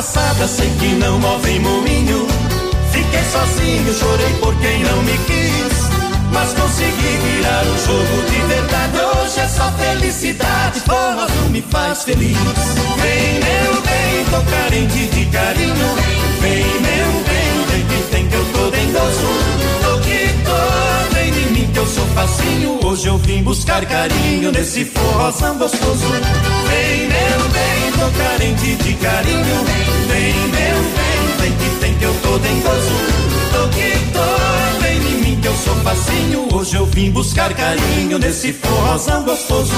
[0.00, 2.26] Águas passadas sei que não movem moinho.
[2.90, 5.90] Fiquei sozinho, chorei por quem não me quis.
[6.32, 8.98] Mas consegui virar o jogo de verdade.
[8.98, 12.38] Hoje é só felicidade, forró não me faz feliz.
[13.02, 15.96] Vem, meu bem, tô carente de carinho.
[16.40, 18.60] Vem, meu bem, vem que tem que eu tô.
[18.60, 18.86] Tô que
[19.82, 19.99] tô,
[21.80, 22.78] eu sou facinho.
[22.84, 26.06] Hoje eu vim buscar carinho nesse forrozão gostoso.
[26.68, 29.64] Vem, meu bem, tô carente de carinho.
[30.08, 32.94] Vem, meu bem, vem que tem que eu tô dengoso.
[33.52, 36.54] Tô que tô, vem em mim que eu sou facinho.
[36.54, 39.72] Hoje eu vim buscar carinho nesse forrozão gostoso.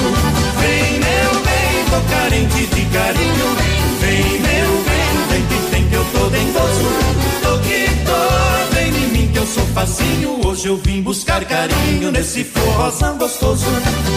[0.59, 3.55] Vem, meu bem, tô carente de carinho.
[4.01, 7.02] Vem, meu bem, vem que tem que eu tô dengoso.
[9.43, 10.47] Eu sou facinho.
[10.47, 13.65] Hoje eu vim buscar carinho nesse forrozão gostoso.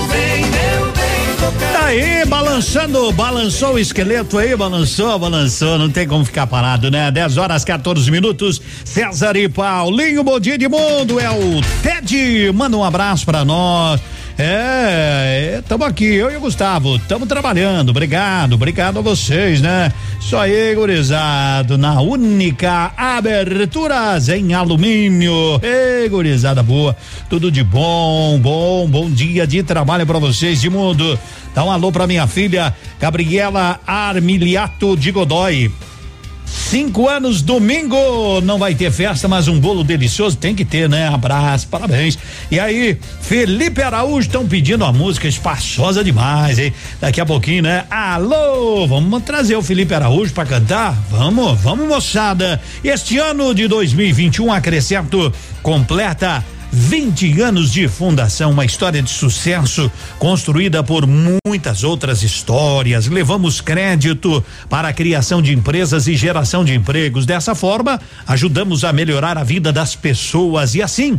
[0.09, 1.73] Vem, meu bem, carente.
[1.73, 7.11] Tá aí, balançando, balançou o esqueleto aí, balançou, balançou, não tem como ficar parado, né?
[7.11, 8.63] 10 horas 14 minutos.
[8.85, 14.01] César e Paulinho, bom dia de mundo, é o Ted, manda um abraço pra nós.
[14.39, 19.91] É, estamos aqui, eu e o Gustavo, estamos trabalhando, obrigado, obrigado a vocês, né?
[20.21, 25.59] Isso aí, gurizado, na única aberturas em alumínio.
[25.63, 26.95] Ei, gurizada boa,
[27.31, 31.19] tudo de bom, bom, bom dia de trabalho pra vocês de mundo.
[31.55, 35.73] Dá um alô pra minha filha, Gabriela Armiliato de Godoy.
[36.47, 41.09] Cinco anos, domingo, não vai ter festa, mas um bolo delicioso tem que ter, né?
[41.09, 42.19] Abraço, parabéns.
[42.51, 46.73] E aí, Felipe Araújo estão pedindo uma música espaçosa demais, hein?
[47.01, 47.85] Daqui a pouquinho, né?
[47.91, 50.97] Alô, vamos trazer o Felipe Araújo para cantar?
[51.11, 52.61] Vamos, vamos, moçada.
[52.83, 55.33] Este ano de 2021, acrescento
[55.63, 63.07] completa 20 anos de fundação, uma história de sucesso construída por muitas outras histórias.
[63.07, 67.25] Levamos crédito para a criação de empresas e geração de empregos.
[67.25, 71.19] Dessa forma, ajudamos a melhorar a vida das pessoas e assim,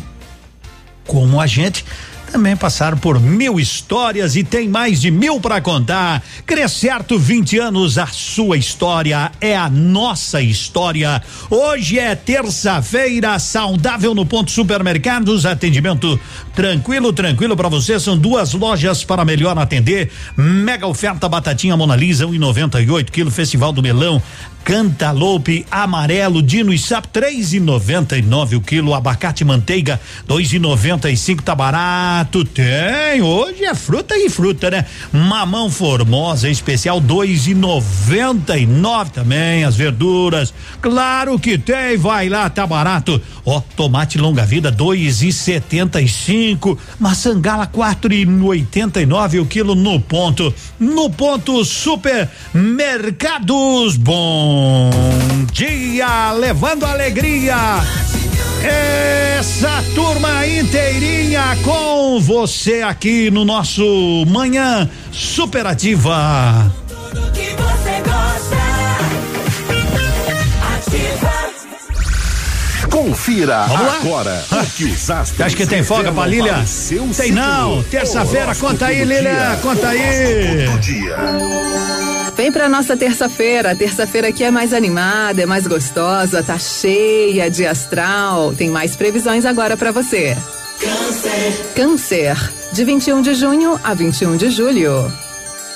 [1.05, 1.83] como a gente
[2.31, 6.23] também passaram por mil histórias e tem mais de mil para contar.
[6.45, 11.21] Crescerto 20 anos, a sua história é a nossa história.
[11.49, 16.19] Hoje é terça-feira, saudável no ponto supermercados, atendimento
[16.53, 17.99] tranquilo, tranquilo para você.
[17.99, 20.11] São duas lojas para melhor atender.
[20.35, 24.21] Mega oferta batatinha Mona Lisa, 1,98 quilo, Festival do Melão.
[24.67, 29.97] Cantaloupe amarelo, Dino e Sap, três e noventa e nove o quilo, abacate manteiga,
[30.27, 34.85] dois e noventa e cinco, tá barato, tem, hoje é fruta e fruta, né?
[35.11, 42.29] Mamão formosa especial, dois e noventa e nove também, as verduras, claro que tem, vai
[42.29, 48.13] lá, tá barato, ó, tomate longa vida, dois e setenta e cinco, maçã gala, quatro
[48.13, 54.89] e oitenta e nove o quilo no ponto, no ponto supermercados, Bom
[55.51, 57.57] dia, levando alegria.
[59.39, 66.71] Essa turma inteirinha com você aqui no nosso Manhã Superativa.
[66.87, 68.57] Tudo que você gosta.
[72.89, 76.65] Confira agora o que os astros Acho que tem folga pra Lília?
[77.15, 77.83] Tem não.
[77.83, 79.59] Terça-feira, conta aí, Lília.
[79.61, 80.65] Conta aí.
[82.37, 83.75] Vem pra nossa terça-feira.
[83.75, 88.53] Terça-feira aqui é mais animada, é mais gostosa, tá cheia de astral.
[88.53, 90.37] Tem mais previsões agora para você.
[90.79, 91.73] Câncer.
[91.75, 92.53] Câncer.
[92.71, 95.11] De 21 de junho a 21 de julho.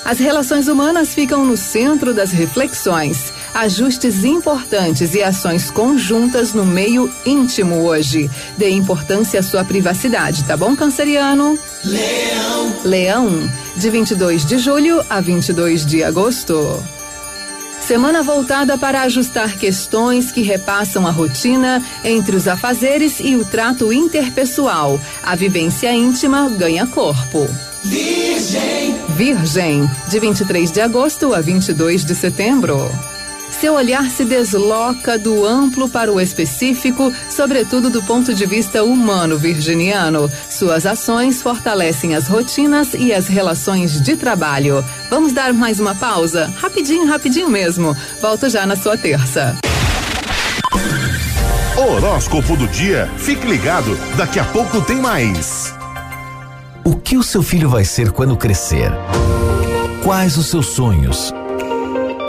[0.04, 3.32] As relações humanas ficam no centro das reflexões.
[3.54, 8.30] Ajustes importantes e ações conjuntas no meio íntimo hoje.
[8.56, 11.58] Dê importância à sua privacidade, tá bom, canceriano?
[11.84, 12.76] Leão.
[12.84, 16.82] Leão, de 22 de julho a 22 de agosto.
[17.86, 23.92] Semana voltada para ajustar questões que repassam a rotina entre os afazeres e o trato
[23.92, 24.98] interpessoal.
[25.22, 27.46] A vivência íntima ganha corpo.
[27.82, 28.96] Virgem.
[29.16, 32.88] Virgem, de 23 de agosto a 22 de setembro.
[33.62, 39.38] Seu olhar se desloca do amplo para o específico, sobretudo do ponto de vista humano
[39.38, 40.28] virginiano.
[40.50, 44.84] Suas ações fortalecem as rotinas e as relações de trabalho.
[45.08, 46.52] Vamos dar mais uma pausa?
[46.60, 47.96] Rapidinho, rapidinho mesmo.
[48.20, 49.56] Volto já na sua terça.
[51.76, 53.08] Horóscopo do dia.
[53.16, 55.72] Fique ligado, daqui a pouco tem mais.
[56.84, 58.90] O que o seu filho vai ser quando crescer?
[60.02, 61.32] Quais os seus sonhos?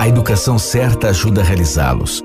[0.03, 2.21] A educação certa ajuda a realizá-los.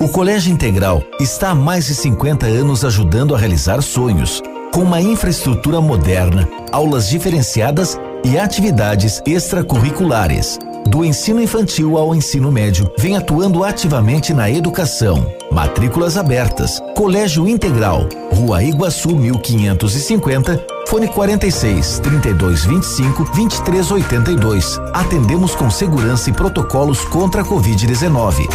[0.00, 4.42] O Colégio Integral está há mais de 50 anos ajudando a realizar sonhos,
[4.74, 10.58] com uma infraestrutura moderna, aulas diferenciadas e atividades extracurriculares.
[10.88, 15.24] Do ensino infantil ao ensino médio, vem atuando ativamente na educação.
[15.52, 16.82] Matrículas abertas.
[16.96, 24.80] Colégio Integral, Rua Iguaçu 1550, fone 46 32 25 23 82.
[24.92, 28.48] Atendemos com segurança e protocolos contra a Covid-19.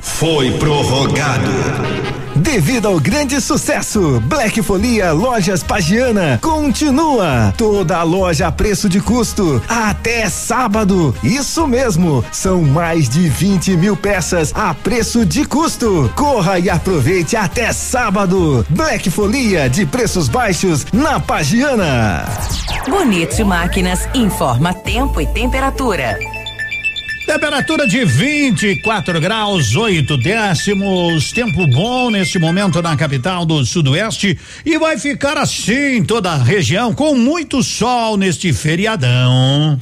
[0.00, 2.05] Foi prorrogado.
[2.36, 7.54] Devido ao grande sucesso, Black Folia Lojas Pagiana continua.
[7.56, 11.14] Toda a loja a preço de custo até sábado.
[11.22, 16.12] Isso mesmo, são mais de 20 mil peças a preço de custo.
[16.14, 18.66] Corra e aproveite até sábado.
[18.68, 22.24] Black Folia de preços baixos na Pagiana.
[22.88, 26.18] Bonito Máquinas informa tempo e temperatura.
[27.26, 31.32] Temperatura de 24 graus, 8 décimos.
[31.32, 34.38] Tempo bom neste momento na capital do Sudoeste.
[34.64, 39.76] E vai ficar assim toda a região com muito sol neste feriadão.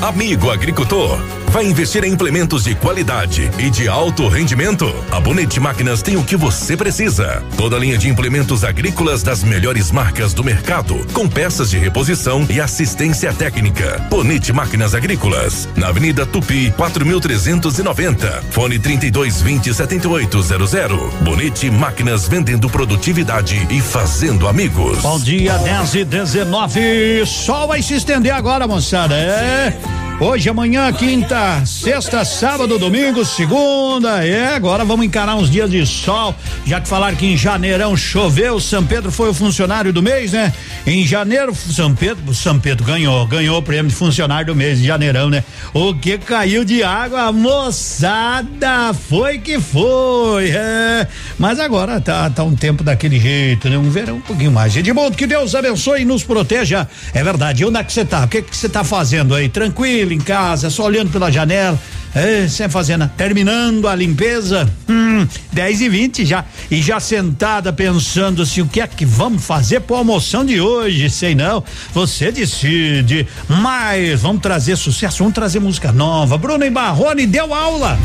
[0.00, 1.18] Amigo agricultor,
[1.54, 4.92] vai investir em implementos de qualidade e de alto rendimento?
[5.12, 7.44] A Bonete Máquinas tem o que você precisa.
[7.56, 12.44] Toda a linha de implementos agrícolas das melhores marcas do mercado, com peças de reposição
[12.50, 14.04] e assistência técnica.
[14.10, 18.42] Bonete Máquinas Agrícolas, na Avenida Tupi, 4390.
[18.50, 21.14] Fone 3220 7800.
[21.20, 24.98] Bonete Máquinas vendendo produtividade e fazendo amigos.
[25.02, 27.24] Bom dia, 10 e 19.
[27.26, 29.14] Sol vai se estender agora, moçada.
[29.14, 30.03] É.
[30.24, 34.26] Hoje, amanhã, quinta, sexta, sábado, domingo, segunda.
[34.26, 36.34] É, agora vamos encarar uns dias de sol.
[36.64, 40.50] Já que falaram que em janeirão choveu, São Pedro foi o funcionário do mês, né?
[40.86, 44.84] Em janeiro, São Pedro, São Pedro ganhou, ganhou o prêmio de funcionário do mês, em
[44.84, 45.44] janeirão, né?
[45.74, 50.52] O que caiu de água, moçada, foi que foi.
[50.52, 51.06] É.
[51.38, 53.76] Mas agora tá, tá um tempo daquele jeito, né?
[53.76, 54.74] Um verão um pouquinho mais.
[54.74, 56.88] Edmundo, que Deus abençoe e nos proteja.
[57.12, 57.62] É verdade.
[57.62, 58.24] E onde é que você tá?
[58.24, 59.50] O que que você tá fazendo aí?
[59.50, 60.13] Tranquilo?
[60.14, 61.78] Em casa, só olhando pela janela.
[62.14, 63.12] É, sem fazenda.
[63.16, 66.44] Terminando a limpeza, hum, 10 e 20 já.
[66.70, 71.10] E já sentada pensando assim, o que é que vamos fazer pro almoção de hoje?
[71.10, 71.64] Sei não.
[71.92, 73.26] Você decide.
[73.48, 76.38] Mas vamos trazer sucesso, vamos trazer música nova.
[76.38, 77.98] Bruno Barrone deu aula.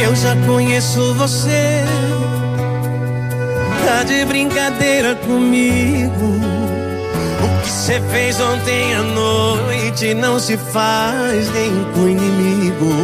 [0.00, 1.82] Eu já conheço você
[3.84, 6.40] Tá de brincadeira comigo.
[7.42, 12.94] O que você fez ontem à noite não se faz nem com inimigo.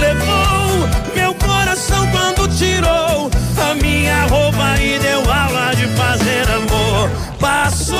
[0.01, 7.09] Levou meu coração quando tirou a minha roupa e deu aula de fazer amor.
[7.39, 7.97] Passou,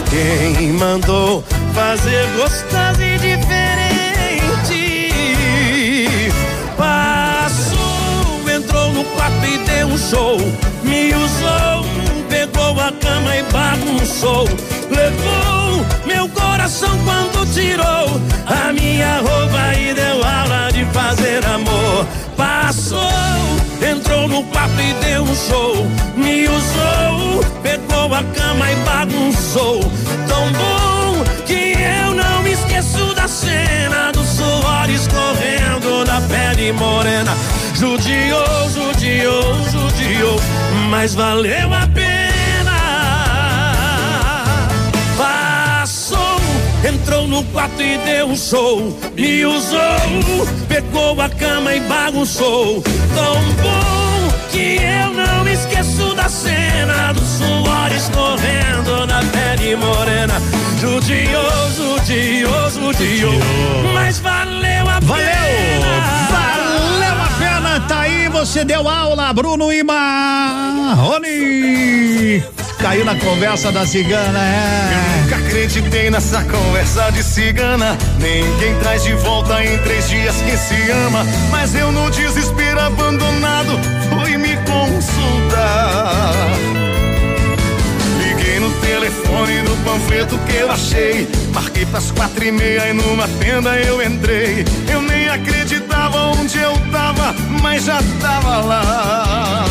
[0.09, 1.43] Quem mandou
[1.77, 4.81] fazer gostoso e diferente.
[6.75, 10.39] Passou, entrou no quarto e deu um show.
[10.83, 11.85] Me usou,
[12.31, 14.49] pegou a cama e bagunçou.
[14.89, 22.07] Levou meu coração quando tirou a minha roupa e deu aula de fazer amor.
[22.39, 22.99] Passou,
[23.87, 25.87] entrou no quarto e deu um show.
[26.17, 29.81] Me usou, pegou a cama e bagunçou.
[30.27, 30.96] Tão bom
[31.87, 37.33] eu não me esqueço da cena do suor escorrendo da pele morena.
[37.75, 40.41] Judiou, judiou, judiou,
[40.91, 42.07] mas valeu a pena.
[45.17, 46.41] Passou,
[46.89, 48.97] entrou no quarto e deu um show.
[49.15, 52.83] Me usou, pegou a cama e bagunçou.
[53.15, 60.35] Tão bom que eu não esqueço da cena do suor escorrendo na pele morena.
[60.81, 63.33] Judiou, judiou, judiou,
[63.95, 65.25] mas valeu a Valeu!
[65.25, 66.01] pena.
[66.31, 71.25] Valeu a pena, tá aí, você deu aula, Bruno e Marrone.
[72.79, 75.23] Caiu na conversa da cigana, é.
[75.23, 77.97] Nunca acreditei nessa conversa de cigana.
[78.21, 81.25] Ninguém traz de volta em três dias quem se ama.
[81.51, 86.33] Mas eu no desespero abandonado fui me consultar.
[88.19, 91.29] Liguei no telefone do panfleto que eu achei.
[91.55, 94.65] Marquei pras quatro e meia e numa tenda eu entrei.
[94.89, 99.65] Eu nem acreditava onde eu tava, mas já tava lá.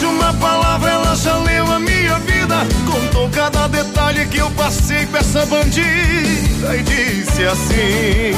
[0.00, 2.66] Disse uma palavra, ela já leu a minha vida.
[2.90, 8.32] Contou cada detalhe que eu passei com essa bandida e disse assim: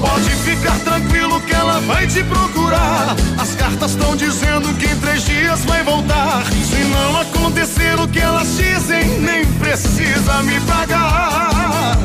[0.00, 3.14] Pode ficar tranquilo que ela vai te procurar.
[3.38, 6.42] As cartas estão dizendo que em três dias vai voltar.
[6.64, 11.98] Se não acontecer o que elas dizem, nem precisa me pagar.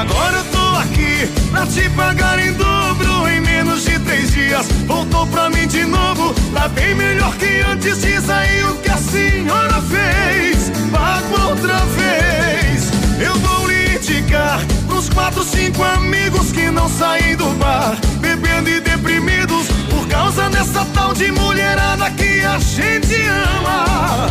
[0.00, 4.66] Agora eu tô aqui pra te pagar em dobro em menos de três dias.
[4.86, 8.00] Voltou pra mim de novo, tá bem melhor que antes.
[8.02, 10.70] Diz aí o que a senhora fez.
[10.90, 12.90] Pago outra vez.
[13.20, 18.80] Eu vou lhe indicar pros quatro, cinco amigos que não saem do bar, bebendo e
[18.80, 24.26] deprimidos por causa dessa tal de mulherada que a gente ama.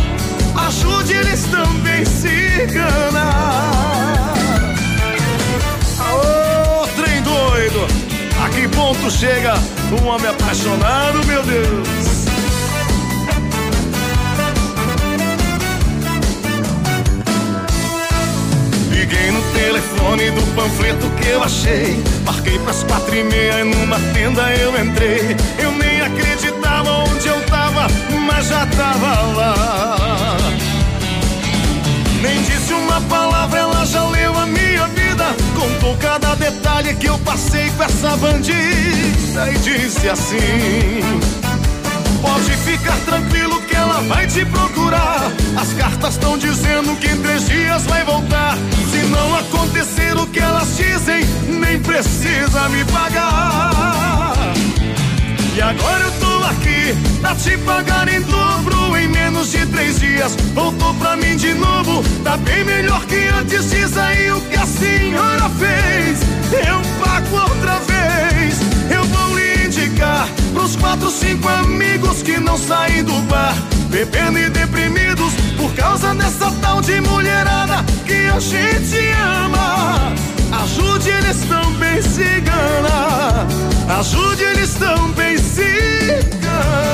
[0.66, 3.30] Ajude eles também, cigana.
[4.30, 4.39] Aô,
[8.80, 9.52] ponto chega
[10.00, 11.88] um homem apaixonado, meu Deus?
[18.90, 22.02] Liguei no telefone do panfleto que eu achei.
[22.24, 25.36] Marquei pras quatro e meia e numa tenda eu entrei.
[25.58, 27.86] Eu nem acreditava onde eu tava,
[28.26, 30.36] mas já tava lá.
[32.22, 33.39] Nem disse uma palavra,
[35.60, 41.02] Contou cada detalhe que eu passei com essa bandida e disse assim:
[42.22, 45.30] Pode ficar tranquilo que ela vai te procurar.
[45.60, 48.56] As cartas estão dizendo que em três dias vai voltar.
[48.90, 54.29] Se não acontecer o que elas dizem, nem precisa me pagar.
[55.54, 60.36] E agora eu tô aqui pra te pagar em dobro em menos de três dias.
[60.54, 63.70] Voltou pra mim de novo, tá bem melhor que antes.
[63.70, 66.20] Diz aí o que a senhora fez.
[66.52, 68.60] Eu pago outra vez.
[68.90, 73.54] Eu vou lhe indicar pros quatro, cinco amigos que não saem do bar,
[73.88, 80.14] bebendo e deprimidos por causa dessa tal de mulherada que a gente ama.
[80.52, 83.46] Ajude eles também, cigana.
[83.98, 86.90] Ajude eles também, cigana.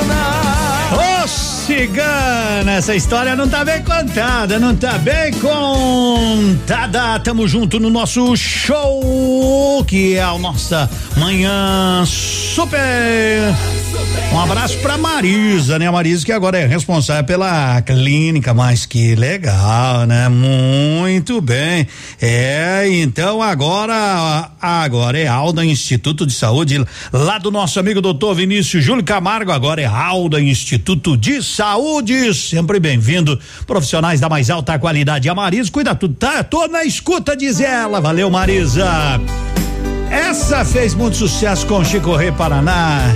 [0.93, 7.19] Ô cigana, essa história não tá bem contada, não tá bem contada.
[7.19, 12.79] Tamo junto no nosso show, que é a nossa manhã super.
[14.37, 15.87] Um abraço pra Marisa, né?
[15.87, 20.29] A Marisa que agora é responsável pela clínica, mas que legal, né?
[20.29, 21.87] Muito bem.
[22.21, 28.83] É, então agora, agora é Alda Instituto de Saúde, lá do nosso amigo doutor Vinícius
[28.83, 35.27] Júlio Camargo, agora é Alda Instituto de Saúde, sempre bem-vindo, profissionais da mais alta qualidade.
[35.27, 36.43] A Marisa cuida tudo, tá?
[36.43, 37.99] Tô na escuta, diz ela.
[37.99, 39.19] Valeu, Marisa.
[40.11, 43.15] Essa fez muito sucesso com Chico Rei Paraná.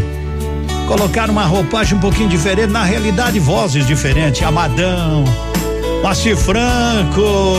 [0.92, 4.44] Colocaram uma roupagem um pouquinho diferente, na realidade, vozes diferentes.
[4.44, 5.24] Amadão,
[6.04, 7.56] Moacir Franco.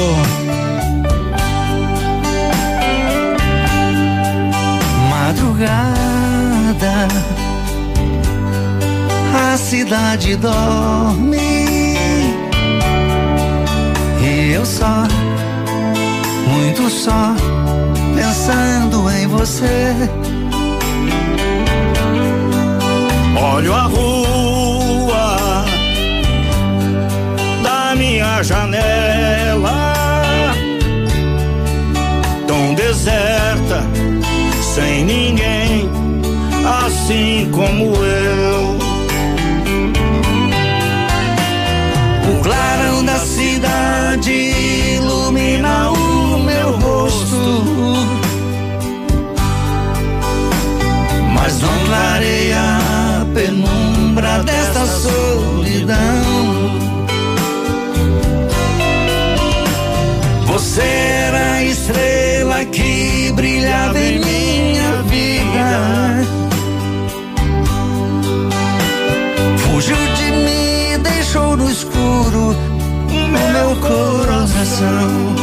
[5.08, 7.08] Madrugada,
[9.34, 11.96] a cidade dorme.
[14.20, 15.04] E eu só,
[16.48, 17.34] muito só,
[18.14, 20.41] pensando em você.
[23.42, 25.64] Olho a rua
[27.60, 29.92] da minha janela,
[32.46, 33.82] tão deserta,
[34.62, 35.90] sem ninguém,
[36.84, 38.78] assim como eu.
[42.30, 47.42] O clarão da cidade ilumina o meu rosto.
[51.34, 52.31] Mas não clareia
[54.40, 55.96] desta solidão.
[60.46, 66.26] Você era a estrela que brilhava em minha vida.
[69.58, 72.56] Fugiu de mim, deixou no escuro
[73.08, 75.34] o meu coração.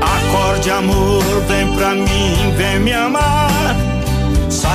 [0.00, 3.39] Acorde, amor, vem pra mim, vem me amar.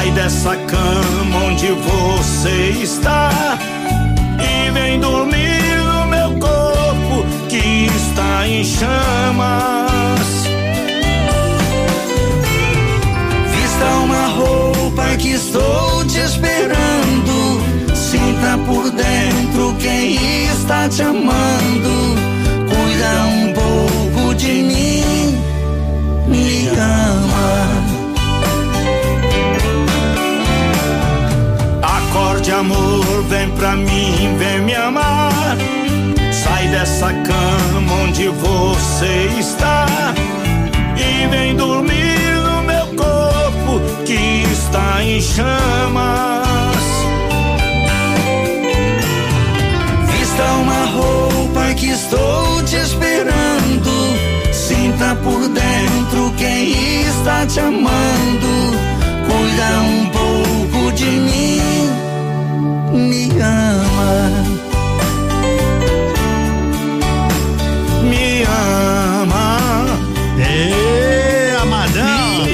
[0.05, 3.57] Sai dessa cama onde você está
[4.39, 10.21] e vem dormir no meu corpo que está em chamas.
[13.49, 17.63] Vista uma roupa que estou te esperando.
[17.95, 22.15] Sinta por dentro quem está te amando.
[22.69, 25.35] Cuida um pouco de mim,
[26.27, 27.84] me ama.
[32.45, 35.57] Acorde, amor, vem pra mim, vem me amar.
[36.31, 39.85] Sai dessa cama onde você está
[40.95, 46.77] e vem dormir no meu corpo que está em chamas.
[50.11, 54.53] Vista uma roupa que estou te esperando.
[54.53, 58.75] Sinta por dentro quem está te amando.
[59.25, 61.74] Cuida um pouco de mim,
[63.35, 64.43] me ama.
[68.03, 69.57] Me ama.
[70.39, 72.45] Ê, Amadão.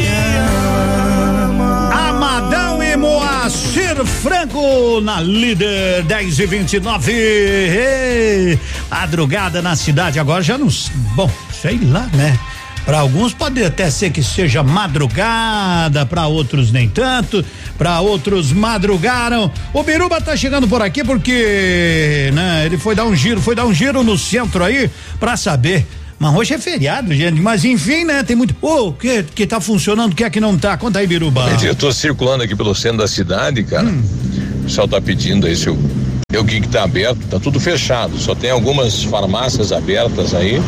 [1.92, 7.12] Amadão e Moacir Franco na líder 10 e 29.
[7.12, 8.58] Ê,
[8.90, 10.68] madrugada na cidade agora já não.
[11.16, 11.30] Bom,
[11.62, 12.38] sei lá, né?
[12.86, 17.46] Para alguns pode até ser que seja madrugada, para outros nem tanto,
[17.82, 19.52] para outros madrugaram.
[19.74, 23.66] O Biruba tá chegando por aqui porque, né, ele foi dar um giro, foi dar
[23.66, 24.88] um giro no centro aí
[25.20, 25.88] para saber.
[26.20, 29.60] Mas hoje é feriado, gente, mas enfim, né, tem muito, o oh, que que tá
[29.60, 30.78] funcionando, o que é que não tá?
[30.78, 31.44] Conta aí, Biruba.
[31.64, 33.88] Eu tô circulando aqui pelo centro da cidade, cara.
[33.88, 38.16] O pessoal tá pedindo aí se o, o que que tá aberto, tá tudo fechado,
[38.20, 40.62] só tem algumas farmácias abertas aí.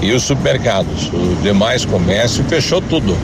[0.00, 1.10] e os supermercados.
[1.12, 3.18] O demais comércio fechou tudo.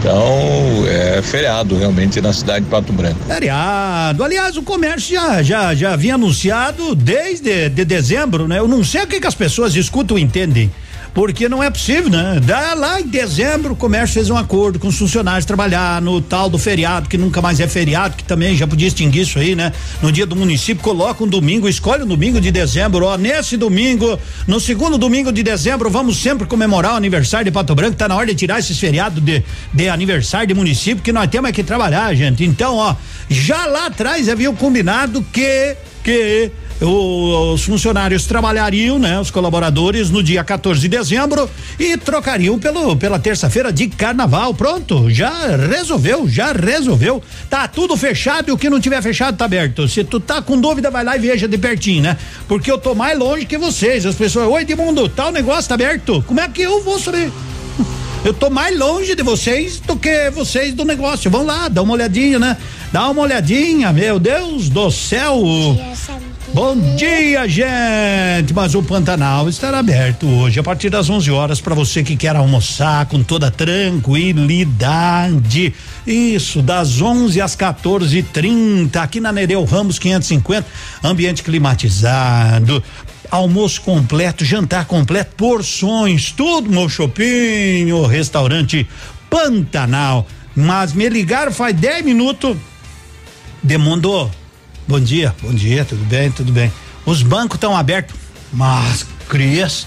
[0.00, 3.20] Então, é feriado realmente na cidade de Pato Branco.
[3.26, 4.24] Feriado.
[4.24, 8.58] Aliás, o comércio já já já havia anunciado desde de dezembro, né?
[8.58, 10.70] Eu não sei o que, que as pessoas escutam e entendem
[11.12, 12.40] porque não é possível, né?
[12.42, 16.48] Dá lá em dezembro o comércio fez um acordo com os funcionários trabalhar no tal
[16.48, 19.72] do feriado, que nunca mais é feriado, que também já podia extinguir isso aí, né?
[20.02, 24.18] No dia do município, coloca um domingo, escolhe um domingo de dezembro, ó, nesse domingo,
[24.46, 28.16] no segundo domingo de dezembro, vamos sempre comemorar o aniversário de Pato Branco, tá na
[28.16, 29.42] hora de tirar esses feriados de,
[29.72, 32.44] de aniversário de município, que nós temos que trabalhar, gente.
[32.44, 32.94] Então, ó,
[33.28, 36.50] já lá atrás havia combinado que que
[36.82, 43.18] os funcionários trabalhariam, né, os colaboradores no dia 14 de dezembro e trocariam pelo pela
[43.18, 44.54] terça-feira de carnaval.
[44.54, 47.22] Pronto, já resolveu, já resolveu.
[47.50, 49.86] Tá tudo fechado e o que não tiver fechado tá aberto.
[49.88, 52.16] Se tu tá com dúvida, vai lá e veja de pertinho, né?
[52.48, 54.06] Porque eu tô mais longe que vocês.
[54.06, 56.24] As pessoas, oi, Edmundo, tal negócio tá aberto.
[56.26, 57.30] Como é que eu vou saber?
[58.22, 61.30] Eu tô mais longe de vocês do que vocês do negócio.
[61.30, 62.54] Vão lá, dá uma olhadinha, né?
[62.92, 65.40] Dá uma olhadinha, meu Deus do céu.
[66.52, 68.52] Bom dia, gente!
[68.52, 72.34] Mas o Pantanal estará aberto hoje a partir das 11 horas para você que quer
[72.34, 75.72] almoçar com toda tranquilidade.
[76.04, 80.66] Isso, das 11 às 14:30 aqui na Nereu Ramos 550,
[81.04, 82.82] ambiente climatizado,
[83.30, 88.88] almoço completo, jantar completo, porções, tudo no shopping, restaurante
[89.30, 90.26] Pantanal.
[90.56, 92.56] Mas me ligaram faz 10 minutos.
[93.62, 94.28] Demandou
[94.90, 96.72] Bom dia, bom dia, tudo bem, tudo bem.
[97.06, 98.16] Os bancos estão abertos,
[98.52, 99.86] mas crias,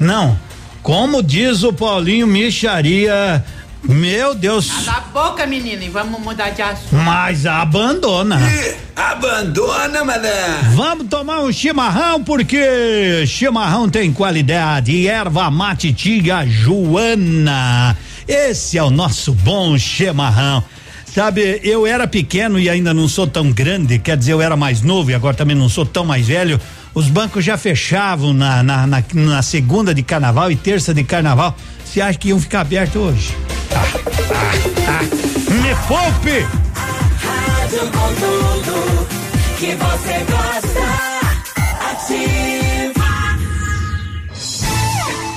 [0.00, 0.36] não.
[0.82, 3.44] Como diz o Paulinho Micharia,
[3.84, 4.68] meu Deus.
[4.68, 6.96] Cala a boca, menina, e vamos mudar de assunto.
[6.96, 8.40] Mas abandona.
[8.40, 10.58] E, abandona, mané.
[10.74, 15.06] Vamos tomar um chimarrão, porque chimarrão tem qualidade.
[15.06, 17.96] Erva mate tiga Joana.
[18.26, 20.64] Esse é o nosso bom chimarrão.
[21.14, 24.80] Sabe, eu era pequeno e ainda não sou tão grande, quer dizer, eu era mais
[24.80, 26.60] novo e agora também não sou tão mais velho.
[26.94, 31.56] Os bancos já fechavam na, na, na, na segunda de carnaval e terça de carnaval.
[31.84, 33.36] Você acha que iam ficar abertos hoje?
[33.74, 33.82] Ah,
[34.34, 34.52] ah,
[34.88, 35.52] ah.
[35.52, 36.46] Me poupe!
[37.16, 39.06] Rádio com tudo
[39.58, 41.10] que você gosta.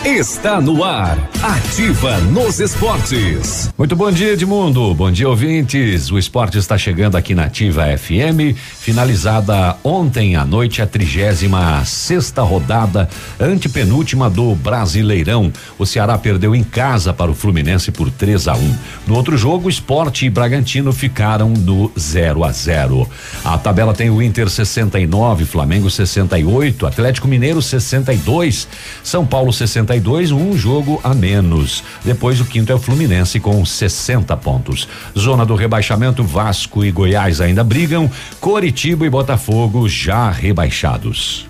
[0.06, 1.18] Está no ar.
[1.42, 3.72] Ativa nos esportes.
[3.78, 4.94] Muito bom dia, Edmundo.
[4.94, 6.12] Bom dia, ouvintes.
[6.12, 8.54] O esporte está chegando aqui na Ativa FM.
[8.58, 13.08] Finalizada ontem à noite a trigésima sexta rodada,
[13.40, 15.54] antepenúltima do Brasileirão.
[15.80, 18.58] O Ceará perdeu em casa para o Fluminense por 3 a 1.
[18.58, 18.76] Um.
[19.08, 23.10] No outro jogo, Esporte e Bragantino ficaram no 0 a 0.
[23.46, 28.68] A tabela tem o Inter 69, Flamengo 68, Atlético Mineiro 62,
[29.02, 31.84] São Paulo 60 52, um jogo a menos.
[32.04, 34.88] Depois o quinto é o Fluminense com 60 pontos.
[35.18, 38.10] Zona do rebaixamento, Vasco e Goiás ainda brigam.
[38.40, 41.48] Coritiba e Botafogo já rebaixados.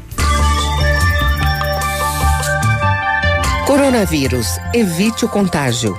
[3.65, 5.97] Coronavírus, evite o contágio.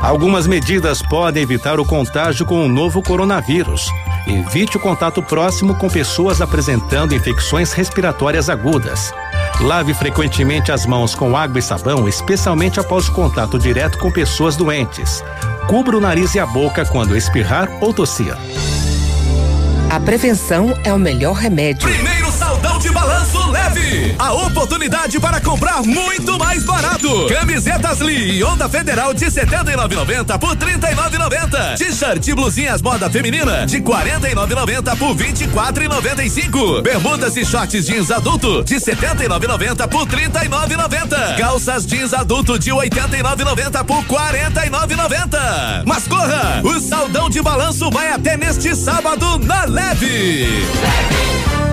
[0.00, 3.86] Algumas medidas podem evitar o contágio com o novo coronavírus.
[4.26, 9.12] Evite o contato próximo com pessoas apresentando infecções respiratórias agudas.
[9.60, 14.56] Lave frequentemente as mãos com água e sabão, especialmente após o contato direto com pessoas
[14.56, 15.22] doentes.
[15.66, 18.36] Cubra o nariz e a boca quando espirrar ou tossir.
[19.88, 21.88] A prevenção é o melhor remédio.
[21.88, 24.16] Primeiro saldão de balanço leve.
[24.18, 27.26] A oportunidade para comprar muito mais barato.
[27.28, 31.78] Camisetas Lee Onda Federal de 79,90 por 39,90.
[31.78, 36.82] T-shirt e blusinhas moda feminina de 49,90 por 24,95.
[36.82, 41.38] Bermudas e shorts jeans adulto de 79,90 por 39,90.
[41.38, 45.84] Calças jeans adulto de 89,90 por 49,90.
[45.86, 46.60] Mas corra!
[46.64, 50.46] O saldão de balanço vai até neste sábado na leve.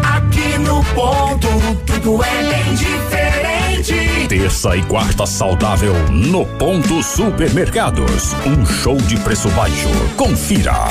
[0.03, 1.47] Aqui no ponto,
[1.85, 3.52] tudo é bem diferente.
[3.83, 8.33] Terça e quarta saudável no Ponto Supermercados.
[8.45, 9.89] Um show de preço baixo.
[10.15, 10.87] Confira.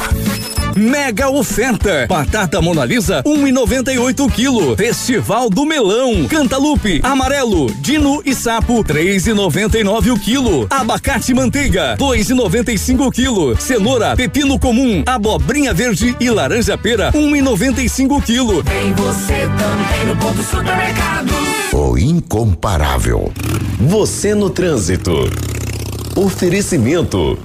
[0.76, 2.06] Mega oferta.
[2.06, 4.76] Batata Monalisa 1,98 quilo.
[4.76, 6.26] Festival do Melão.
[6.28, 10.66] Cantalupe, amarelo, dino e sapo 3,99 o quilo.
[10.68, 13.56] Abacate manteiga 2,95 quilo.
[13.58, 18.62] Cenoura, pepino comum, abobrinha verde e laranja pera 1,95 quilo.
[18.62, 21.51] Tem você também no ponto supermercado.
[21.72, 23.32] O incomparável.
[23.80, 25.12] Você no trânsito.
[26.14, 27.38] Oferecimento.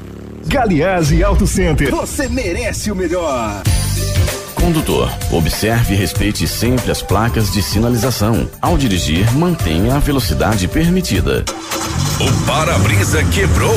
[0.45, 1.89] Galiase Auto Center.
[1.91, 3.63] Você merece o melhor.
[4.55, 5.09] condutor.
[5.31, 8.49] Observe e respeite sempre as placas de sinalização.
[8.61, 11.45] Ao dirigir, mantenha a velocidade permitida.
[12.19, 13.75] O para-brisa quebrou.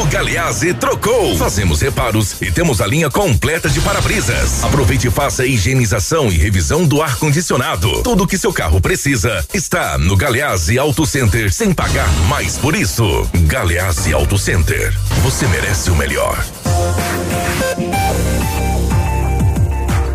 [0.00, 1.36] O Galeazzi trocou.
[1.36, 4.64] Fazemos reparos e temos a linha completa de para-brisas.
[4.64, 8.02] Aproveite e faça a higienização e revisão do ar-condicionado.
[8.02, 13.28] Tudo que seu carro precisa está no Galeazzi Auto Center sem pagar mais por isso.
[13.42, 14.90] Galeazzi Auto Center.
[15.22, 16.42] Você merece o melhor.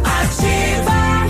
[0.03, 1.27] Ativa.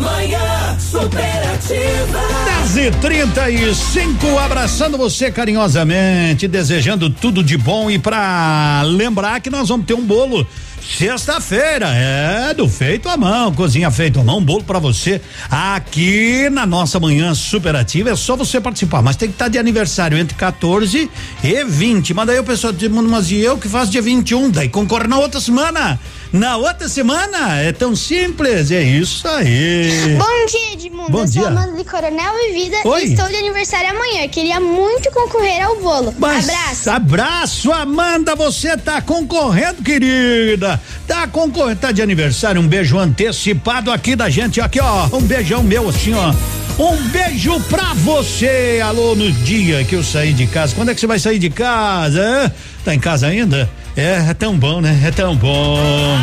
[0.00, 2.33] Manhã superativa.
[2.64, 9.68] 10 e 35 abraçando você carinhosamente, desejando tudo de bom e pra lembrar que nós
[9.68, 10.46] vamos ter um bolo
[10.86, 15.20] Sexta-feira, é do feito à mão, cozinha feito à mão, bolo para você
[15.50, 18.10] aqui na nossa manhã superativa.
[18.10, 21.10] É só você participar, mas tem que estar tá de aniversário entre 14
[21.42, 22.14] e 20.
[22.14, 24.50] Mas daí o pessoal diz, mas e eu que faço dia 21?
[24.50, 25.98] Daí concorre na outra semana.
[26.32, 30.16] Na outra semana é tão simples, é isso aí.
[30.18, 31.10] Bom dia, Edmundo.
[31.10, 31.42] Bom eu dia.
[31.42, 33.02] sou Amanda de Coronel Vivida Oi.
[33.02, 34.26] e estou de aniversário amanhã.
[34.28, 36.14] Queria muito concorrer ao bolo.
[36.18, 36.90] Mas Abraço.
[36.90, 38.34] Abraço, Amanda.
[38.34, 40.73] Você tá concorrendo, querida.
[41.06, 42.60] Tá concorrendo, tá de aniversário.
[42.60, 44.60] Um beijo antecipado aqui da gente.
[44.60, 45.08] Aqui, ó.
[45.12, 46.32] Um beijão meu, assim, ó.
[46.78, 48.80] Um beijo pra você.
[48.84, 50.74] Alô, no dia que eu saí de casa.
[50.74, 52.20] Quando é que você vai sair de casa?
[52.20, 52.52] hã?
[52.84, 53.68] Tá em casa ainda?
[53.96, 55.00] É, é tão bom, né?
[55.04, 56.18] É tão bom.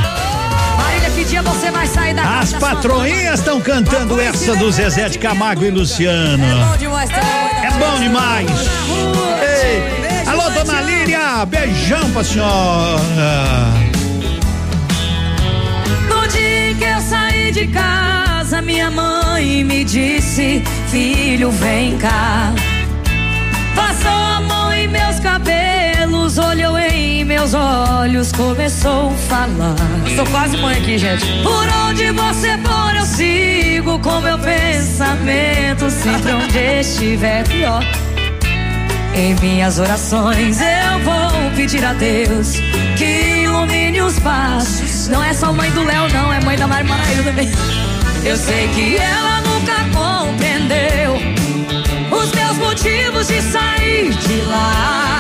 [0.78, 5.70] Marília, você vai sair da As patroinhas estão cantando essa do Zezé de Camargo e
[5.70, 6.44] Luciano.
[6.70, 8.50] Bom demais, bom, É bom demais.
[9.42, 13.81] Ei, alô, dona Líria, beijão pra senhora.
[17.52, 22.54] Saí de casa, minha mãe me disse: Filho, vem cá.
[23.76, 29.76] Passou a mão em meus cabelos, olhou em meus olhos, começou a falar.
[30.16, 31.26] Sou quase mãe aqui, gente.
[31.44, 35.90] Por onde você for, eu sigo com meu pensamento.
[35.90, 37.84] Sempre onde estiver pior.
[39.14, 42.54] Em minhas orações eu vou pedir a Deus
[42.98, 44.91] que ilumine os passos.
[45.12, 47.50] Não é só mãe do Léo, não, é mãe da Mari Maraíra também.
[48.24, 51.16] Eu sei que ela nunca compreendeu
[52.10, 55.20] os meus motivos de sair de lá.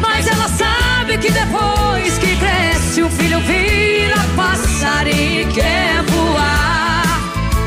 [0.00, 7.20] Mas ela sabe que depois que cresce, o filho vira passarinho e quer voar.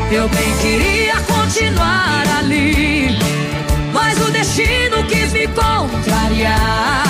[0.09, 3.19] Eu bem queria continuar ali,
[3.91, 7.08] mas o destino quis me contrariar.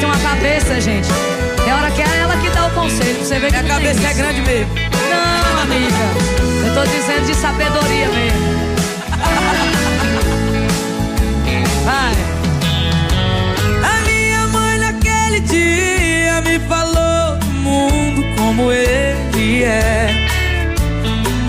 [0.00, 1.08] Tem uma cabeça, gente.
[1.68, 3.68] É hora que é ela que dá o conselho, pra você ver que Minha não
[3.68, 4.74] tem cabeça é grande mesmo.
[4.74, 5.94] Não, amiga.
[6.66, 8.40] Eu tô dizendo de sabedoria mesmo.
[11.84, 12.14] Vai.
[13.84, 20.26] A minha mãe naquele dia me falou do mundo como ele é.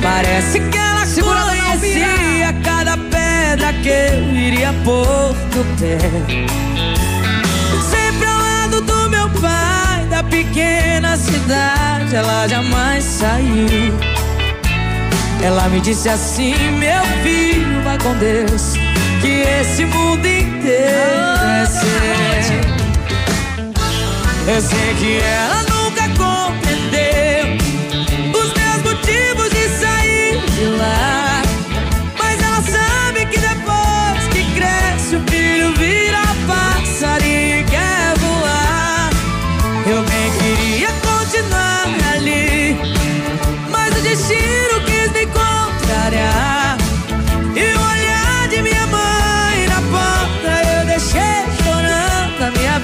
[0.02, 5.98] Parece que ela Segura, conhecia cada pedra que eu iria pôr no pé.
[9.40, 13.94] Pai, da pequena cidade, ela jamais saiu.
[15.44, 18.74] Ela me disse assim, meu filho, vai com Deus,
[19.22, 21.92] que esse mundo inteiro é seu.
[24.54, 25.71] Eu sei que ela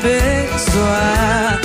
[0.08, 1.60] abençoar.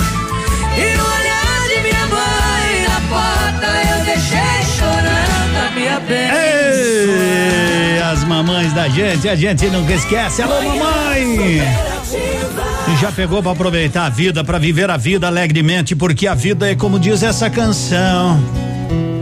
[0.75, 6.35] E no olhar de minha mãe na porta eu deixei chorando a me abençoar.
[6.35, 10.41] Ei, as mamães da gente, a gente nunca esquece.
[10.41, 11.61] Alô, mamãe!
[12.91, 16.69] E já pegou pra aproveitar a vida, pra viver a vida alegremente, porque a vida
[16.69, 18.39] é como diz essa canção.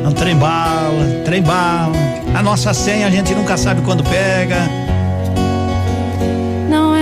[0.04, 1.96] É um trem bala, trem bala.
[2.34, 4.81] A nossa senha a gente nunca sabe quando pega.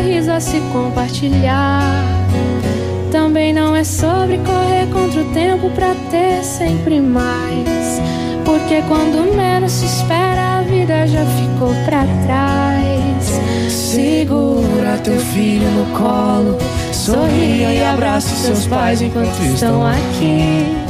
[0.00, 2.04] sorriso a se compartilhar.
[3.12, 8.00] Também não é sobre correr contra o tempo pra ter sempre mais.
[8.44, 13.40] Porque quando menos se espera, a vida já ficou pra trás.
[13.68, 16.56] Segura teu filho no colo,
[16.92, 20.89] sorria e abraça seus pais enquanto estão aqui.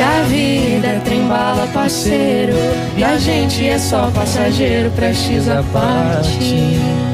[0.00, 2.54] Que a vida é trem-bala, parceiro,
[2.96, 7.09] e a gente é só passageiro, prestes a partir.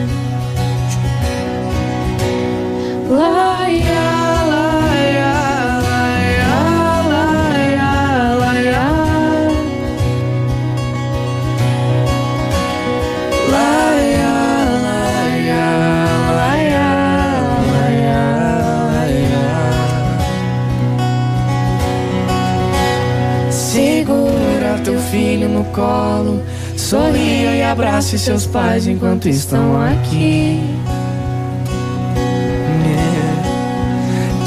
[25.67, 26.43] Colo,
[26.77, 30.61] sorria e abrace seus pais enquanto estão aqui.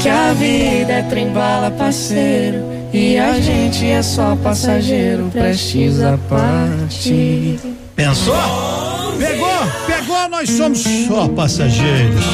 [0.02, 7.60] Que a vida é trem-bala, parceiro, e a gente é só passageiro, prestes a partir.
[7.94, 8.34] Pensou?
[9.18, 9.48] Pegou?
[9.86, 12.24] Pegou, nós somos só passageiros.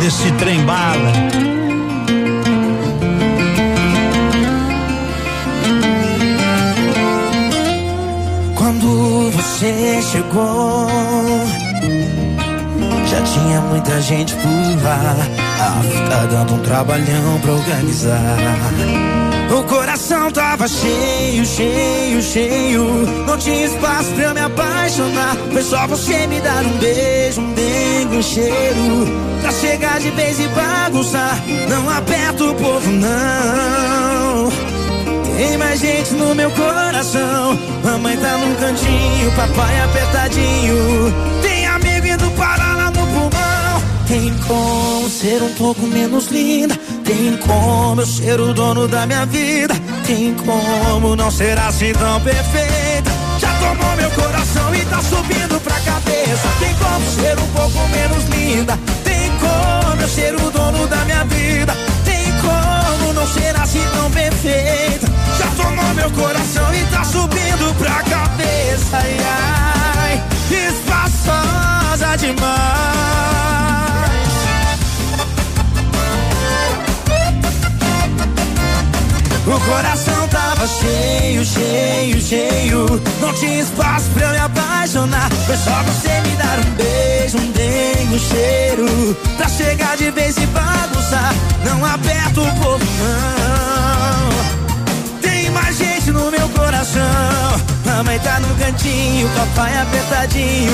[0.00, 1.49] Desse trem bala.
[8.80, 10.88] Quando você chegou,
[13.06, 15.16] já tinha muita gente por lá.
[15.60, 18.36] Ah, tá dando um trabalhão pra organizar.
[19.50, 22.84] O coração tava cheio, cheio, cheio.
[23.26, 25.36] Não tinha espaço pra eu me apaixonar.
[25.52, 29.06] Foi só você me dar um beijo, um dengue, um cheiro.
[29.42, 31.38] Pra chegar de vez e bagunçar.
[31.68, 34.69] Não aperta o povo, não.
[35.40, 37.58] Tem mais gente no meu coração.
[37.82, 41.14] Mamãe tá num cantinho, papai apertadinho.
[41.40, 43.82] Tem amigo indo parar lá no pulmão.
[44.06, 46.78] Tem como ser um pouco menos linda.
[47.06, 49.74] Tem como eu ser o dono da minha vida.
[50.06, 53.10] Tem como não ser assim tão perfeita.
[53.38, 56.48] Já tomou meu coração e tá subindo pra cabeça.
[56.58, 58.78] Tem como ser um pouco menos linda.
[59.02, 61.74] Tem como eu ser o dono da minha vida.
[62.04, 65.09] Tem como não ser assim tão perfeita.
[66.00, 68.96] Meu coração e tá subindo pra cabeça.
[68.96, 69.16] Ai,
[69.98, 72.50] ai, espaçosa demais.
[79.46, 82.86] O coração tava cheio, cheio, cheio.
[83.20, 85.30] Não tinha espaço pra eu me apaixonar.
[85.44, 89.14] Foi só você me dar um beijo, um dengue, um cheiro.
[89.36, 91.34] Pra chegar de vez e bagunçar.
[91.62, 94.69] Não aperta o povo, não.
[96.00, 97.02] Gente no meu coração.
[97.84, 100.72] Mamãe tá no cantinho, papai apertadinho.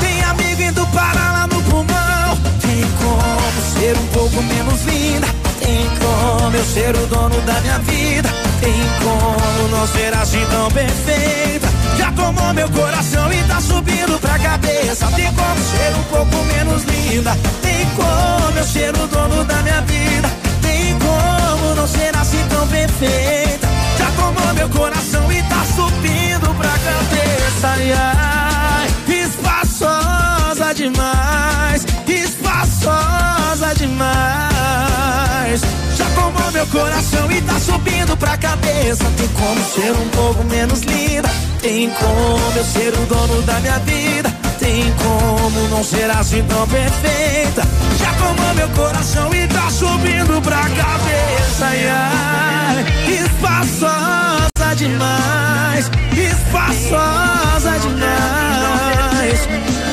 [0.00, 2.36] Tem amigo indo parar lá no pulmão.
[2.60, 5.28] Tem como ser um pouco menos linda.
[5.60, 8.28] Tem como eu ser o dono da minha vida.
[8.60, 11.68] Tem como não ser assim tão perfeita.
[11.96, 15.06] Já tomou meu coração e tá subindo pra cabeça.
[15.14, 17.36] Tem como ser um pouco menos linda.
[17.62, 20.28] Tem como eu ser o dono da minha vida.
[20.60, 23.77] Tem como não ser assim tão perfeita.
[23.98, 27.68] Já tomou meu coração e tá subindo pra cabeça.
[27.68, 28.88] Ai, ai,
[29.24, 31.84] espaçosa demais.
[32.06, 35.60] Espaçosa demais.
[35.96, 39.04] Já tomou meu coração e tá subindo pra cabeça.
[39.16, 41.28] Tem como ser um pouco menos linda.
[41.60, 44.37] Tem como eu ser o dono da minha vida.
[44.68, 47.62] Tem como não ser assim tão perfeita.
[47.98, 51.64] Já tomou meu coração e tá subindo pra cabeça.
[51.64, 52.84] Ai, ai,
[53.24, 59.48] espaçosa demais, espaçosa demais.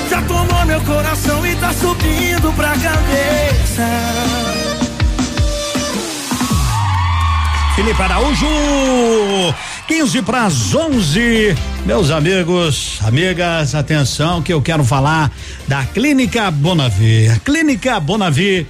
[0.09, 3.87] Já tomou meu coração e tá subindo pra cabeça.
[7.77, 8.45] Felipe Araújo,
[9.87, 11.55] 15 para as 11.
[11.85, 15.31] Meus amigos, amigas, atenção que eu quero falar
[15.67, 17.27] da Clínica Bonavi.
[17.29, 18.65] A Clínica Bonavi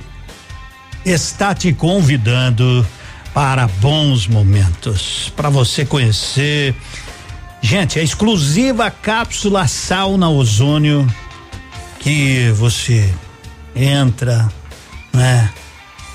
[1.05, 2.85] está te convidando
[3.33, 6.75] para bons momentos, para você conhecer.
[7.61, 11.07] Gente, a exclusiva cápsula sauna ozônio
[11.99, 13.09] que você
[13.73, 14.51] entra,
[15.13, 15.49] né?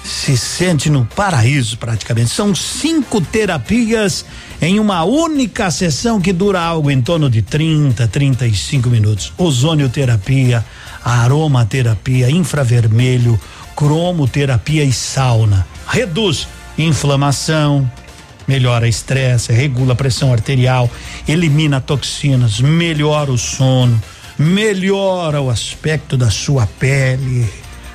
[0.02, 2.31] Se sente no paraíso praticamente.
[2.31, 4.24] São cinco terapias
[4.60, 9.32] em uma única sessão que dura algo em torno de 30, 35 minutos.
[9.39, 10.64] Ozonioterapia,
[11.05, 13.40] aromaterapia, infravermelho,
[13.77, 15.66] cromoterapia e sauna.
[15.86, 16.48] Reduz
[16.78, 17.90] inflamação,
[18.47, 20.90] melhora estresse, regula a pressão arterial,
[21.28, 24.01] elimina toxinas, melhora o sono,
[24.39, 27.48] melhora o aspecto da sua pele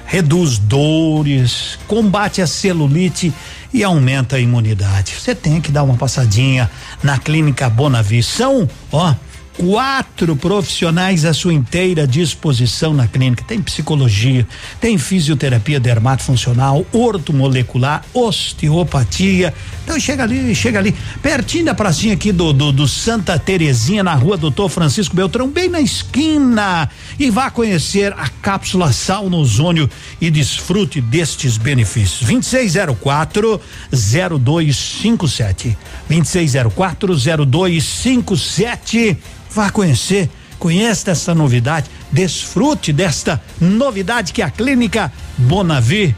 [0.06, 3.34] reduz dores, combate a celulite
[3.74, 5.16] e aumenta a imunidade.
[5.20, 6.70] Você tem que dar uma passadinha
[7.04, 8.24] na Clínica Bonavi.
[8.24, 9.14] São, ó,
[9.58, 13.44] quatro profissionais à sua inteira disposição na clínica.
[13.44, 14.46] Tem psicologia,
[14.80, 19.54] tem fisioterapia dermatofuncional, ortomolecular, osteopatia.
[19.84, 24.14] Então chega ali, chega ali, pertinho da pracinha aqui do, do, do Santa Terezinha, na
[24.14, 26.90] rua Doutor Francisco Beltrão, bem na esquina.
[27.20, 32.28] E vá conhecer a cápsula sauna ozônio e desfrute destes benefícios.
[32.28, 33.62] 2604
[33.92, 35.78] 0257.
[36.10, 37.16] 2604
[37.46, 39.18] 0257
[39.56, 40.30] Vá conhecer,
[40.60, 46.14] conheça essa novidade, desfrute desta novidade que a Clínica Bonavi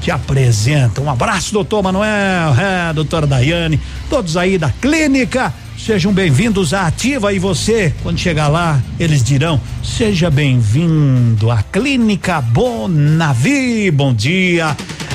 [0.00, 1.02] te apresenta.
[1.02, 3.78] Um abraço, doutor Manuel, é, doutora Daiane,
[4.08, 5.52] todos aí da clínica.
[5.78, 12.40] Sejam bem-vindos à Ativa e você, quando chegar lá, eles dirão: seja bem-vindo à Clínica
[12.40, 13.90] Bonavi.
[13.90, 14.74] Bom dia.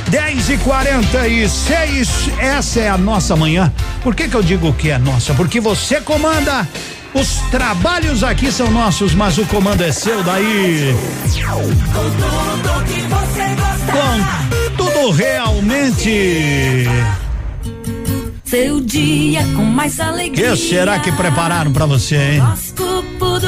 [0.09, 3.73] 10 e 46 essa é a nossa manhã.
[4.03, 5.33] Por que que eu digo que é nossa?
[5.33, 6.67] Porque você comanda
[7.15, 10.93] os trabalhos aqui são nossos, mas o comando é seu daí.
[11.43, 11.63] Com
[11.93, 13.91] tudo que você gosta.
[13.91, 16.85] Com tudo realmente.
[18.55, 20.51] Seu dia com mais alegria.
[20.51, 22.43] que será que prepararam para você, hein?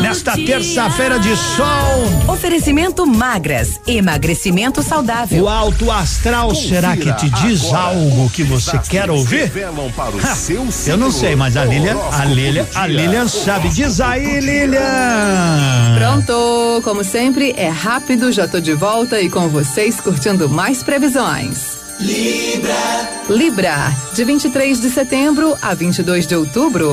[0.02, 2.34] Nesta terça-feira de sol.
[2.34, 5.46] Oferecimento magras, emagrecimento saudável.
[5.46, 9.50] O alto astral, Confira será que te diz algo que você quer ouvir?
[9.56, 13.70] Ha, eu não sei, mas a Lilian, a Lilian, a Lilian sabe.
[13.70, 14.82] Diz aí, Lilian.
[15.98, 21.87] Pronto, como sempre, é rápido, já tô de volta e com vocês curtindo mais previsões.
[22.00, 23.10] Libra.
[23.28, 26.92] Libra, de 23 de setembro a 22 de outubro.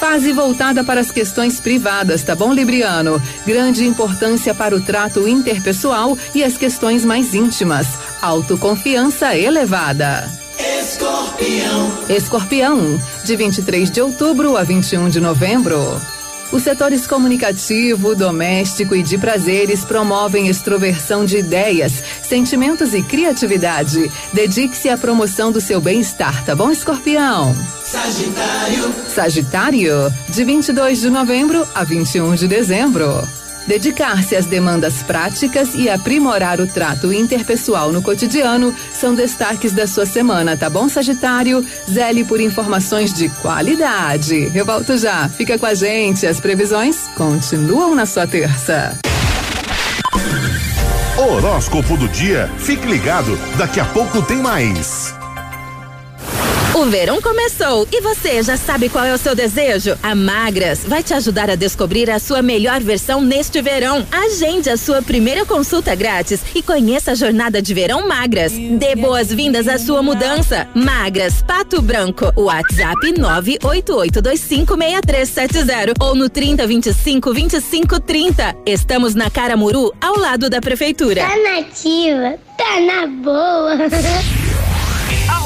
[0.00, 3.20] Fase voltada para as questões privadas, tá bom, Libriano?
[3.44, 7.86] Grande importância para o trato interpessoal e as questões mais íntimas.
[8.22, 10.30] Autoconfiança elevada.
[10.58, 11.92] Escorpião.
[12.08, 16.00] Escorpião, de 23 de outubro a 21 de novembro.
[16.50, 24.10] Os setores comunicativo, doméstico e de prazeres promovem extroversão de ideias, sentimentos e criatividade.
[24.32, 27.54] Dedique-se à promoção do seu bem-estar, tá bom, escorpião?
[27.84, 28.94] Sagitário.
[29.08, 33.37] Sagitário, de 22 de novembro a 21 de dezembro.
[33.68, 40.06] Dedicar-se às demandas práticas e aprimorar o trato interpessoal no cotidiano são destaques da sua
[40.06, 41.62] semana, tá bom, Sagitário?
[41.88, 44.50] Zele por informações de qualidade.
[44.54, 45.28] Eu volto já.
[45.28, 46.26] Fica com a gente.
[46.26, 48.98] As previsões continuam na sua terça.
[51.18, 52.50] Horóscopo do dia.
[52.56, 53.38] Fique ligado.
[53.58, 55.17] Daqui a pouco tem mais.
[56.74, 59.98] O verão começou e você já sabe qual é o seu desejo?
[60.02, 64.06] A Magras vai te ajudar a descobrir a sua melhor versão neste verão.
[64.12, 68.52] Agende a sua primeira consulta grátis e conheça a jornada de verão Magras.
[68.52, 70.68] Dê boas-vindas à sua mudança.
[70.74, 72.30] Magras, Pato Branco.
[72.36, 78.54] WhatsApp 988256370 ou no 30252530.
[78.66, 81.22] Estamos na Caramuru, ao lado da prefeitura.
[81.22, 83.78] Tá nativa, tá na boa.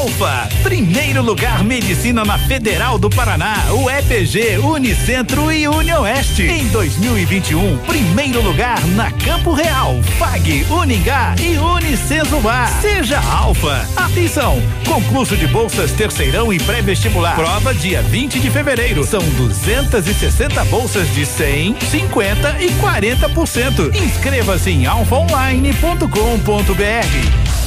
[0.02, 6.42] Alfa, primeiro lugar medicina na Federal do Paraná, o EPG, Unicentro e Unioeste.
[6.42, 12.68] Em 2021, primeiro lugar na Campo Real, FAG, Uningá e Unicesumar.
[12.80, 13.86] Seja Alfa.
[13.94, 17.36] Atenção, concurso de bolsas terceirão e pré-vestibular.
[17.36, 19.04] Prova dia 20 de fevereiro.
[19.04, 23.94] São 260 bolsas de 100, 50 e 40%.
[23.94, 27.61] Inscreva-se em alfaonline.com.br.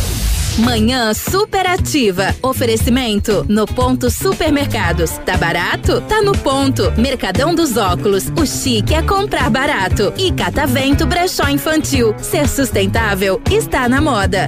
[0.59, 2.33] Manhã superativa.
[2.41, 5.11] Oferecimento no ponto supermercados.
[5.25, 5.99] Tá barato?
[6.01, 6.93] Tá no ponto.
[6.97, 8.31] Mercadão dos óculos.
[8.39, 10.13] O chique é comprar barato.
[10.17, 12.15] E Catavento Brechó Infantil.
[12.19, 14.45] Ser sustentável está na moda.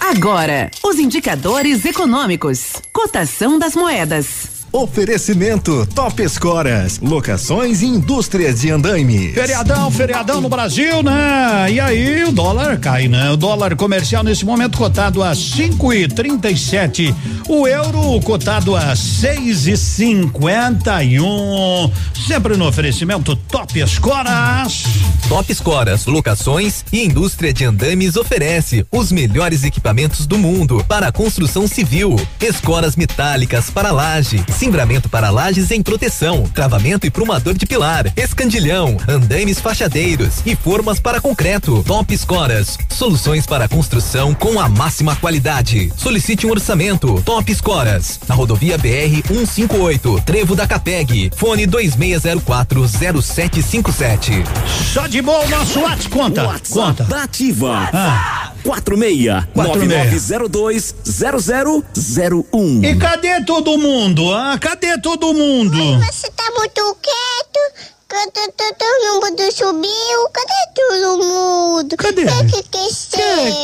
[0.00, 2.72] Agora, os indicadores econômicos.
[2.94, 4.53] Cotação das moedas.
[4.76, 9.32] Oferecimento Top Escoras, locações e indústrias de andaime.
[9.32, 11.70] Feriadão, feriadão no Brasil, né?
[11.70, 13.30] E aí o dólar cai, né?
[13.30, 17.14] O dólar comercial nesse momento cotado a cinco e trinta e sete.
[17.48, 21.88] O euro cotado a seis e cinquenta e um.
[22.26, 24.82] Sempre no oferecimento Top Escoras.
[25.28, 31.12] Top Escoras, locações e indústria de andames oferece os melhores equipamentos do mundo para a
[31.12, 32.16] construção civil.
[32.40, 38.96] Escoras metálicas para laje cimbramento para lajes em proteção, travamento e prumador de pilar, escandilhão,
[39.06, 41.84] andames fachadeiros e formas para concreto.
[41.86, 45.92] Top Escoras, soluções para construção com a máxima qualidade.
[45.98, 47.20] Solicite um orçamento.
[47.26, 54.46] Top Escoras, na rodovia BR 158, Trevo da Capeg, fone 26040757.
[54.94, 56.46] Só de boa o nosso WhatsApp conta.
[56.46, 57.22] WhatsApp conta.
[57.22, 57.90] Ativa.
[57.92, 58.53] Ah.
[58.64, 62.84] 46 9902 0001.
[62.84, 64.32] E cadê todo mundo?
[64.32, 65.76] Ah, cadê todo mundo?
[66.00, 67.60] Você tá muito quieto.
[68.08, 70.28] Cadê todo mundo subiu?
[70.32, 71.96] Cadê todo mundo?
[71.96, 72.22] Cadê?
[72.22, 73.18] O que aconteceu?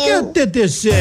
[0.05, 0.11] Que
[0.41, 0.93] aconteceu?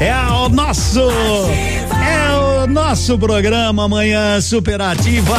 [0.00, 2.32] É o nosso, é
[2.64, 5.36] o nosso programa Manhã Superativa.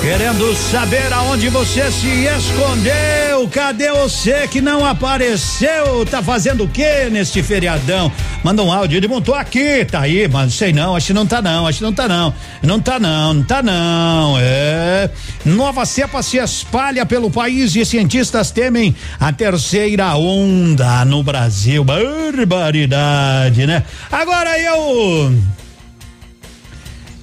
[0.00, 3.46] Querendo saber aonde você se escondeu?
[3.52, 6.06] Cadê você que não apareceu?
[6.10, 8.10] Tá fazendo o que neste feriadão?
[8.42, 11.42] Manda um áudio, ele montou aqui, tá aí, mas sei não, acho que não tá
[11.42, 12.32] não, acho que não tá não.
[12.62, 14.36] Não tá não, não tá não.
[14.38, 15.10] É.
[15.44, 21.84] Nova cepa se espalha pelo país e cientistas temem a terceira onda no Brasil.
[21.84, 23.84] Barbaridade, né?
[24.10, 25.34] Agora eu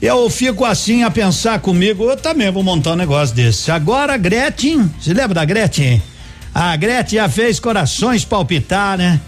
[0.02, 3.72] eu fico assim a pensar comigo, eu também vou montar um negócio desse.
[3.72, 6.02] Agora a Gretchen, você lembra da Gretchen?
[6.54, 9.20] A Gretchen já fez corações palpitar, né?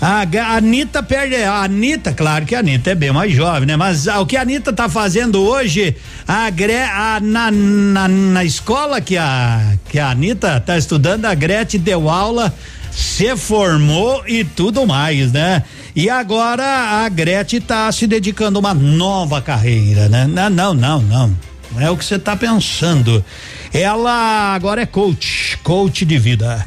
[0.00, 0.26] A,
[0.56, 1.36] Anitta perde.
[1.36, 3.76] A Anitta, claro que a Anitta é bem mais jovem, né?
[3.76, 5.96] Mas a, o que a Anitta tá fazendo hoje,
[6.26, 11.34] a, Gre, a na, na, na escola que a, que a Anitta tá estudando, a
[11.34, 12.52] Gretchen deu aula
[12.90, 15.62] se formou e tudo mais, né?
[15.96, 20.26] E agora a Gretchen tá se dedicando a uma nova carreira, né?
[20.26, 21.36] Não, não, não, não.
[21.72, 23.24] Não é o que você tá pensando.
[23.72, 26.66] Ela agora é coach, coach de vida.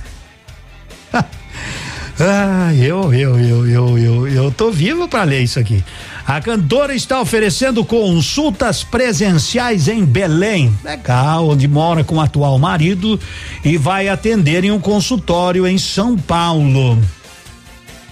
[1.13, 5.83] ah, eu, eu, eu, eu, eu, eu tô vivo para ler isso aqui.
[6.25, 13.19] A cantora está oferecendo consultas presenciais em Belém, legal, onde mora com o atual marido
[13.63, 16.97] e vai atender em um consultório em São Paulo.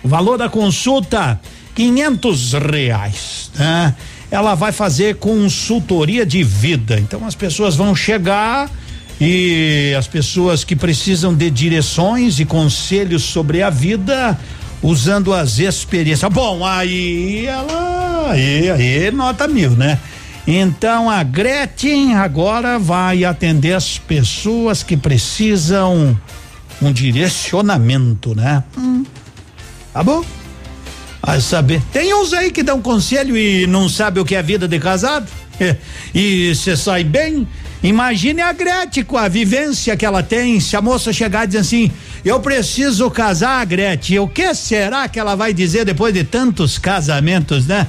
[0.03, 1.40] O valor da consulta,
[1.76, 3.95] quinhentos reais, né?
[4.30, 6.99] Ela vai fazer consultoria de vida.
[6.99, 8.69] Então as pessoas vão chegar
[9.19, 14.38] e as pessoas que precisam de direções e conselhos sobre a vida
[14.82, 16.32] usando as experiências.
[16.32, 19.99] Bom, aí ela, aí, aí nota mil, né?
[20.45, 26.18] Então a Gretchen agora vai atender as pessoas que precisam
[26.82, 28.64] um direcionamento, né?
[28.78, 29.03] Hum.
[29.98, 30.24] Tá bom?
[31.24, 31.82] Vai saber.
[31.91, 35.26] Tem uns aí que dão conselho e não sabe o que é vida de casado.
[36.14, 37.48] E você sai bem.
[37.82, 40.60] Imagine a Gretchen com a vivência que ela tem.
[40.60, 41.91] Se a moça chegar e dizer assim:
[42.24, 44.19] Eu preciso casar, Gretchen.
[44.19, 47.88] O que será que ela vai dizer depois de tantos casamentos, né?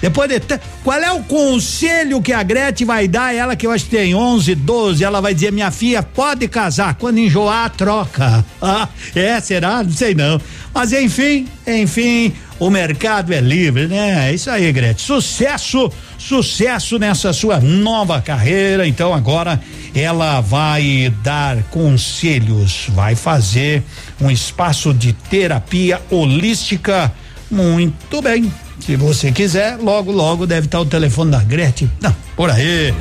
[0.00, 0.40] Depois de.
[0.82, 3.34] Qual é o conselho que a Gretchen vai dar?
[3.34, 6.94] Ela que eu acho que tem 11, 12, ela vai dizer: minha filha, pode casar.
[6.94, 8.44] Quando enjoar, troca.
[8.62, 9.82] Ah, é, será?
[9.82, 10.40] Não sei não.
[10.74, 14.28] Mas enfim, enfim, o mercado é livre, né?
[14.28, 14.98] É isso aí, Gretchen.
[14.98, 18.86] Sucesso, sucesso nessa sua nova carreira.
[18.86, 19.58] Então agora
[19.94, 23.82] ela vai dar conselhos, vai fazer
[24.20, 27.10] um espaço de terapia holística.
[27.50, 28.52] Muito bem
[28.84, 31.90] Se você quiser, logo, logo deve estar o telefone da Gretchen.
[32.00, 32.92] Não, por aí.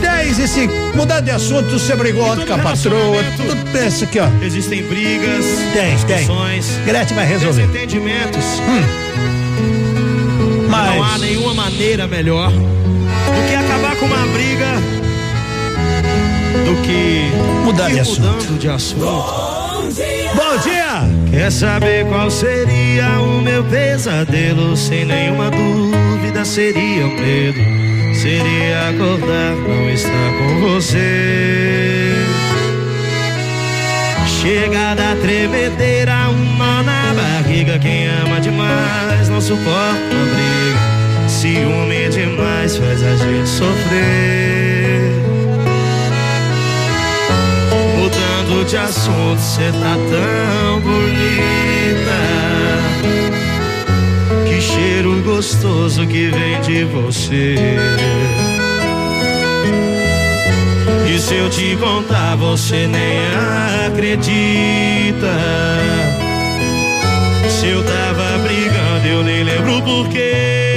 [0.00, 0.72] 10 e 5.
[0.96, 3.22] Mudar de assunto, você brigou ontem com a patroa.
[3.36, 4.26] Tudo pensa aqui, ó.
[4.44, 6.26] Existem brigas, Tem, tem.
[6.84, 7.66] Gretchen vai resolver.
[7.66, 8.44] desentendimentos.
[10.68, 14.66] Mas- Não há nenhuma maneira melhor do que acabar com uma briga
[16.64, 17.30] do que
[17.64, 18.58] Mudar de assunto.
[18.58, 19.55] de assunto.
[19.76, 21.02] Bom dia!
[21.30, 24.76] Quer saber qual seria o meu pesadelo?
[24.76, 27.60] Sem nenhuma dúvida seria o medo.
[28.14, 32.10] Seria acordar, não estar com você.
[34.26, 37.78] Chega da tremedeira, um nó na barriga.
[37.78, 41.28] Quem ama demais não suporta a briga.
[41.28, 44.85] Ciúme demais faz a gente sofrer.
[48.66, 52.18] De assunto, cê tá tão bonita.
[54.44, 57.54] Que cheiro gostoso que vem de você.
[61.08, 63.20] E se eu te contar, você nem
[63.86, 65.32] acredita.
[67.48, 70.75] Se eu tava brigando, eu nem lembro porquê.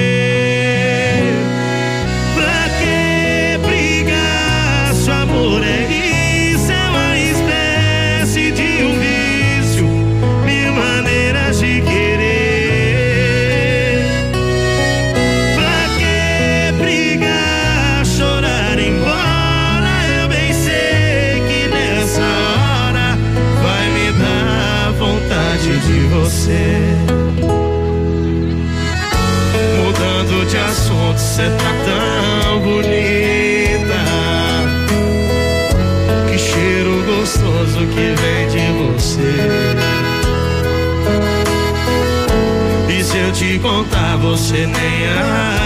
[26.20, 26.80] Você.
[29.78, 34.02] Mudando de assunto, cê tá tão bonita.
[36.30, 39.34] Que cheiro gostoso que vem de você.
[42.90, 45.08] E se eu te contar, você nem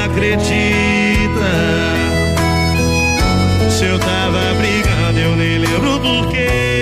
[0.05, 1.53] acredita.
[3.69, 6.72] Se eu tava brigando, eu nem lembro porquê.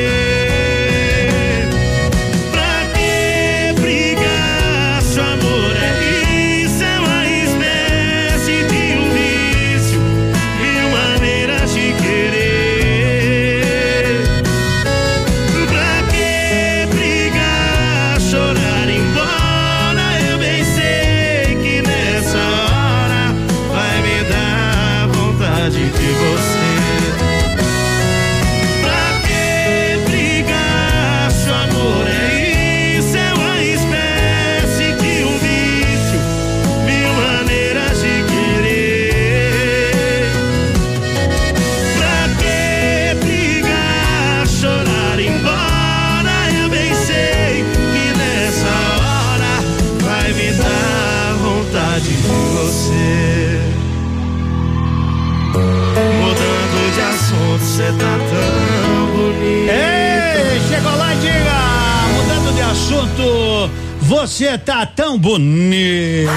[64.11, 66.27] Você tá tão bonita.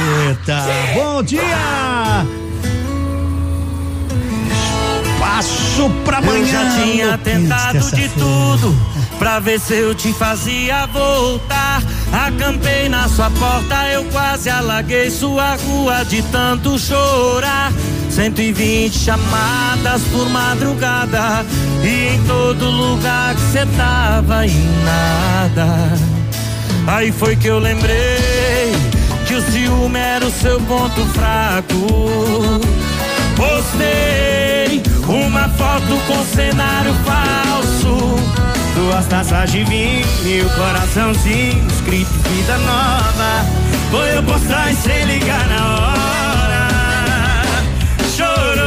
[0.95, 1.43] Bom dia!
[5.19, 6.39] Passo pra amanhã.
[6.39, 8.73] Eu já tinha tentado de tudo
[9.19, 11.83] pra ver se eu te fazia voltar.
[12.13, 17.73] Acampei na sua porta, eu quase alaguei sua rua de tanto chorar.
[18.09, 21.45] 120 chamadas por madrugada
[21.83, 26.14] e em todo lugar que cê tava e nada.
[26.86, 28.73] Aí foi que eu lembrei
[29.27, 32.61] que o ciúme era o seu ponto fraco.
[33.36, 38.16] Postei uma foto com cenário falso.
[38.74, 43.47] Duas taças de vinho e o coraçãozinho escrito vida nova.
[43.90, 46.69] Foi eu postar e sem ligar na hora.
[48.15, 48.65] Chorou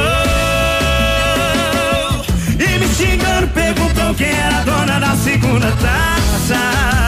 [2.60, 7.07] e me xingando perguntou quem era a dona da segunda taça.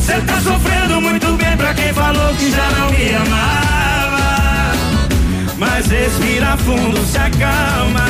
[0.00, 4.72] Cê tá sofrendo muito bem pra quem falou que já não me amava.
[5.56, 8.06] Mas respira fundo, se acalma.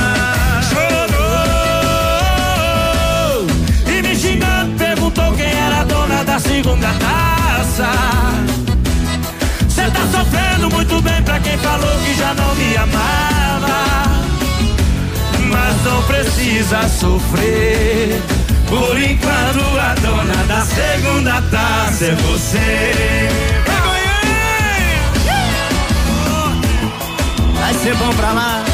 [0.69, 1.11] Chorou
[3.87, 7.91] E me xingando, perguntou quem era a dona da segunda taça.
[9.69, 13.81] Cê tá sofrendo muito bem pra quem falou que já não me amava.
[15.51, 18.40] Mas não precisa sofrer.
[18.71, 23.29] Por enquanto a dona da segunda taça é você.
[27.55, 28.65] Vai ser bom pra lá.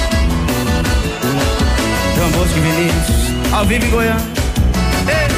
[2.14, 4.26] João Bosco e Vinícius, ao vivo em Goiânia.
[5.08, 5.36] Ei.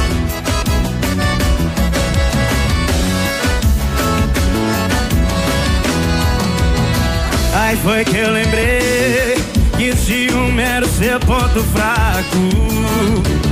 [7.82, 9.34] foi que eu lembrei
[9.76, 13.47] que ciúme era o seu ponto fraco.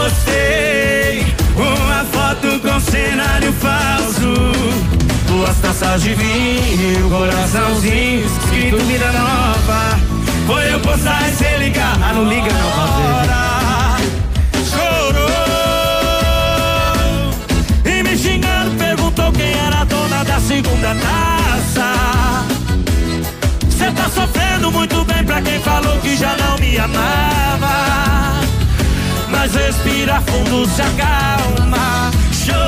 [0.00, 4.32] Postei uma foto com cenário falso.
[5.26, 10.00] Duas taças de vinho, coraçãozinho, escrito vida nova.
[10.46, 11.98] Foi eu postar e cê ligar.
[12.02, 13.20] Ah, não liga não, fazer.
[14.70, 15.28] Chorou
[17.84, 21.92] e me xingando, perguntou quem era a dona da segunda taça.
[23.68, 28.19] Cê tá sofrendo muito bem pra quem falou que já não me amava.
[29.42, 32.10] Mas respira fundo, se acalma.
[32.30, 32.60] Chorou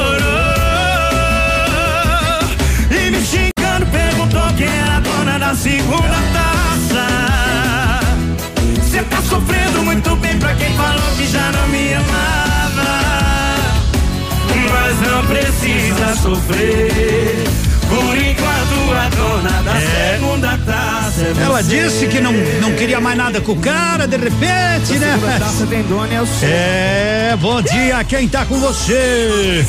[2.90, 7.06] e me xingando, perguntou quem era a dona da segunda taça.
[8.90, 12.88] Cê tá sofrendo muito bem pra quem falou que já não me amava.
[14.72, 17.71] Mas não precisa sofrer.
[17.92, 23.18] Por enquanto a dona da segunda taça é Ela disse que não, não queria mais
[23.18, 25.12] nada com o cara, de repente, né?
[25.12, 26.48] segunda taça tem dono, é o seu.
[26.48, 29.62] É, bom dia, quem tá com você?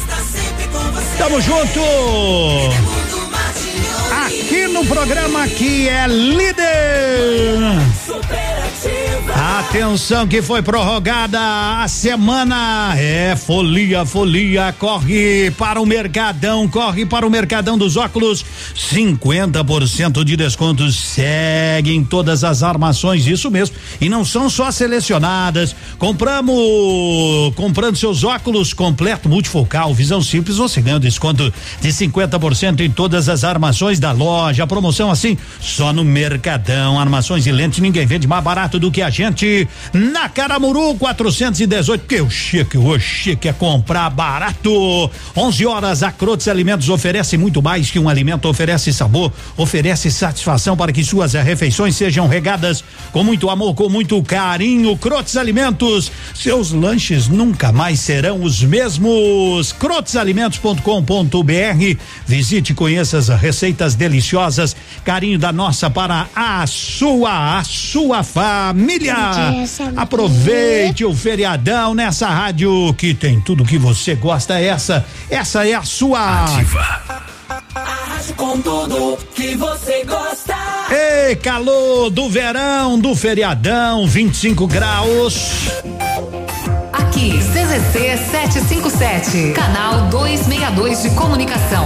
[1.17, 1.81] Tamo junto!
[4.25, 7.59] Aqui no programa que é líder!
[9.53, 12.95] Atenção que foi prorrogada a semana.
[12.97, 14.73] É, folia, folia.
[14.79, 18.43] Corre para o Mercadão, corre para o Mercadão dos Óculos.
[18.75, 23.75] 50% de descontos seguem todas as armações, isso mesmo.
[24.01, 25.75] E não são só selecionadas.
[25.99, 32.89] Compramos, comprando seus óculos completo multifocal, visão simples, você ganha um desconto de 50% em
[32.89, 34.65] todas as armações da loja.
[34.65, 36.99] Promoção assim, só no Mercadão.
[36.99, 39.42] Armações e lentes, ninguém vende mais barato do que a gente.
[39.91, 45.11] Na Caramuru 418, porque o chique, o chique é comprar barato.
[45.35, 50.77] 11 horas, a Crotes Alimentos oferece muito mais que um alimento, oferece sabor, oferece satisfação
[50.77, 54.95] para que suas refeições sejam regadas com muito amor, com muito carinho.
[54.97, 59.73] Crotes Alimentos, seus lanches nunca mais serão os mesmos.
[59.73, 61.97] Crotesalimentos.com.br.
[62.25, 64.75] Visite e conheça as receitas deliciosas.
[65.03, 69.32] Carinho da nossa para a sua, a sua família.
[69.95, 74.59] Aproveite o feriadão nessa rádio que tem tudo que você gosta.
[74.59, 76.45] Essa, essa é a sua.
[77.75, 80.55] Arrase com tudo que você gosta.
[80.89, 85.69] Ei, calor do verão, do feriadão, 25 graus.
[86.91, 91.85] Aqui, CZC 757, canal 262 de comunicação.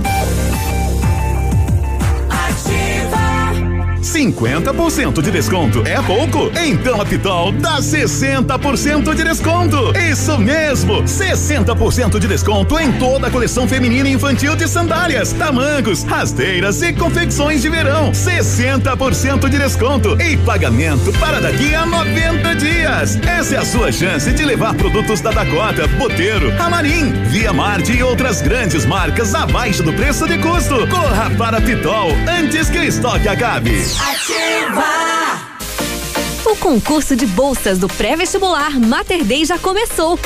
[4.01, 6.51] 50% de desconto é pouco?
[6.59, 9.93] Então a Pitol dá 60% de desconto.
[9.97, 16.03] Isso mesmo, 60% de desconto em toda a coleção feminina e infantil de sandálias, tamancos,
[16.03, 18.11] rasteiras e confecções de verão.
[18.11, 23.17] 60% de desconto e pagamento para daqui a 90 dias.
[23.17, 28.03] Essa é a sua chance de levar produtos da Dakota, Boteiro, Amarim, Via Marte e
[28.03, 30.87] outras grandes marcas abaixo do preço de custo.
[30.87, 33.90] Corra para a Pitol antes que o estoque acabe.
[33.99, 35.51] Ativa!
[36.45, 40.19] O concurso de bolsas do pré-vestibular Mater Dei já começou.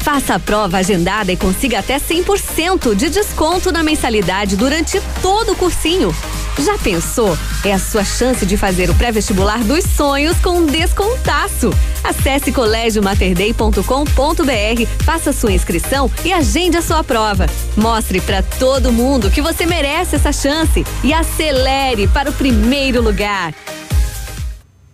[0.00, 5.56] Faça a prova agendada e consiga até 100% de desconto na mensalidade durante todo o
[5.56, 6.14] cursinho.
[6.58, 7.36] Já pensou?
[7.64, 11.70] É a sua chance de fazer o pré-vestibular dos sonhos com um descontaço.
[12.02, 17.46] Acesse colégiomaterdei.com.br, faça sua inscrição e agende a sua prova.
[17.76, 23.52] Mostre para todo mundo que você merece essa chance e acelere para o primeiro lugar.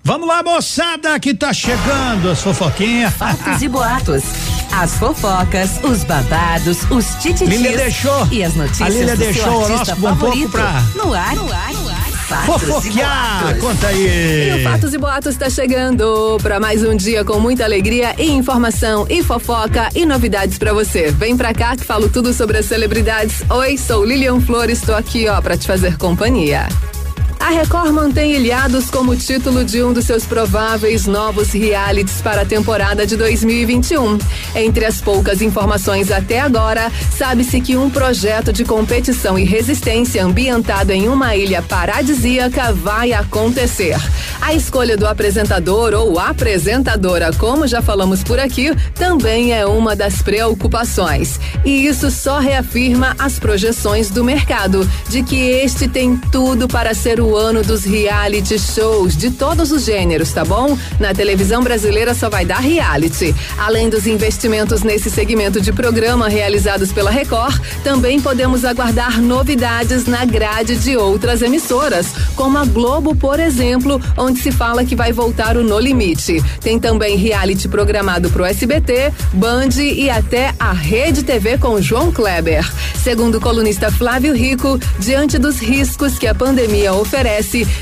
[0.02, 3.12] Vamos lá, moçada, que tá chegando as fofoquinhas.
[3.14, 4.22] Fatos e boatos.
[4.72, 8.26] As fofocas, os babados, os tititis Lília deixou.
[8.30, 11.34] e as notícias A Lília do deixou seu o horóscopo um pouco pra- No ar,
[11.36, 12.00] no ar, no ar.
[12.30, 13.60] Fatos e Fofoquear, boatos.
[13.60, 14.62] conta E o aí.
[14.62, 19.20] Fatos e Boatos está chegando para mais um dia com muita alegria e informação e
[19.24, 21.10] fofoca e novidades para você.
[21.10, 23.42] Vem pra cá que falo tudo sobre as celebridades.
[23.50, 26.68] Oi, sou Lilian Flores, estou aqui ó para te fazer companhia.
[27.40, 32.44] A Record mantém Ilhados como título de um dos seus prováveis novos realities para a
[32.44, 34.18] temporada de 2021.
[34.54, 40.92] Entre as poucas informações até agora, sabe-se que um projeto de competição e resistência ambientado
[40.92, 43.96] em uma ilha paradisíaca vai acontecer.
[44.42, 50.20] A escolha do apresentador ou apresentadora, como já falamos por aqui, também é uma das
[50.20, 51.40] preocupações.
[51.64, 57.18] E isso só reafirma as projeções do mercado de que este tem tudo para ser
[57.18, 60.76] o ano dos reality shows de todos os gêneros, tá bom?
[60.98, 63.34] Na televisão brasileira só vai dar reality.
[63.56, 70.24] Além dos investimentos nesse segmento de programa realizados pela Record, também podemos aguardar novidades na
[70.24, 75.56] grade de outras emissoras, como a Globo, por exemplo, onde se fala que vai voltar
[75.56, 76.42] o No Limite.
[76.60, 82.68] Tem também reality programado pro SBT, Band e até a Rede TV com João Kleber.
[83.02, 87.19] Segundo o colunista Flávio Rico, diante dos riscos que a pandemia oferece,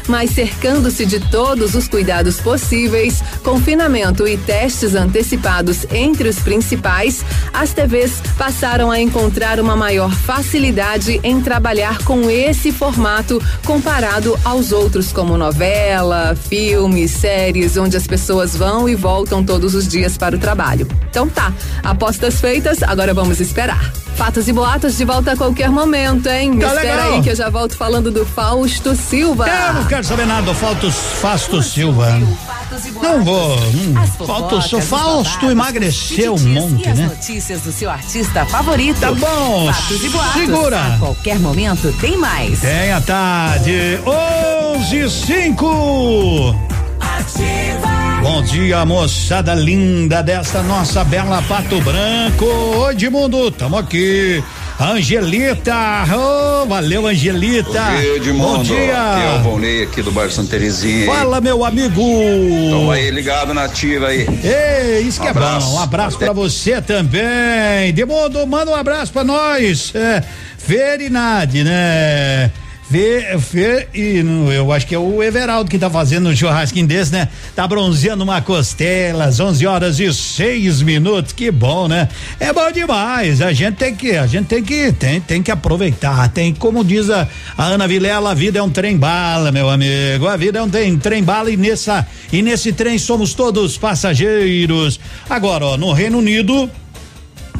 [0.08, 7.72] mas cercando-se de todos os cuidados possíveis, confinamento e testes antecipados entre os principais, as
[7.72, 15.12] TVs passaram a encontrar uma maior facilidade em trabalhar com esse formato comparado aos outros,
[15.12, 20.38] como novela, filmes, séries, onde as pessoas vão e voltam todos os dias para o
[20.38, 20.88] trabalho.
[21.10, 21.52] Então tá,
[21.82, 24.07] apostas feitas, agora vamos esperar.
[24.18, 26.58] Fatos e boatos de volta a qualquer momento, hein?
[26.58, 27.12] Tá Espera legal.
[27.14, 29.48] aí que eu já volto falando do Fausto Silva.
[29.48, 32.20] Eu não quero saber nada do Fausto, Fausto Silva.
[33.00, 33.56] Não vou.
[33.56, 33.94] Hum,
[34.26, 34.84] Fausto, Silva.
[34.84, 37.06] Fausto emagreceu um monte, e as né?
[37.06, 38.98] notícias do seu artista favorito.
[38.98, 40.32] Tá bom, Fatos e boatos.
[40.34, 40.94] segura.
[40.94, 42.58] A qualquer momento tem mais.
[42.60, 44.00] Tem a tarde,
[44.74, 46.56] 11 e 5.
[48.22, 52.44] Bom dia, moçada linda desta nossa bela Pato Branco.
[52.44, 54.42] Oi, Edmundo, tamo aqui.
[54.80, 55.74] Angelita,
[56.14, 57.68] oh, valeu, Angelita.
[57.80, 58.48] Bom dia, Edmundo.
[58.54, 59.38] Bom Aqui é dia.
[59.42, 61.06] Volney aqui do bairro Santa Terezinha.
[61.06, 62.02] Fala, meu amigo.
[62.70, 64.26] Tamo aí ligado na ativa aí.
[64.44, 65.66] Ei, isso que Um é abraço.
[65.68, 65.76] bom.
[65.76, 67.92] Um abraço pra você também.
[67.92, 69.92] Demundo, manda um abraço pra nós.
[69.94, 70.22] É,
[70.58, 72.50] Ferinade, né?
[72.90, 74.24] Fê, Fê, e
[74.54, 77.28] eu acho que é o Everaldo que tá fazendo um churrasquinho desse, né?
[77.54, 81.34] Tá bronzeando uma costela às 11 horas e seis minutos.
[81.34, 82.08] Que bom, né?
[82.40, 83.42] É bom demais.
[83.42, 86.30] A gente tem que, a gente tem que, tem, tem que aproveitar.
[86.30, 87.28] Tem, como diz a,
[87.58, 90.26] a Ana Vilela, a vida é um trem bala, meu amigo.
[90.26, 94.98] A vida é um trem, trem bala e nessa, e nesse trem somos todos passageiros.
[95.28, 96.70] Agora, ó, no Reino Unido,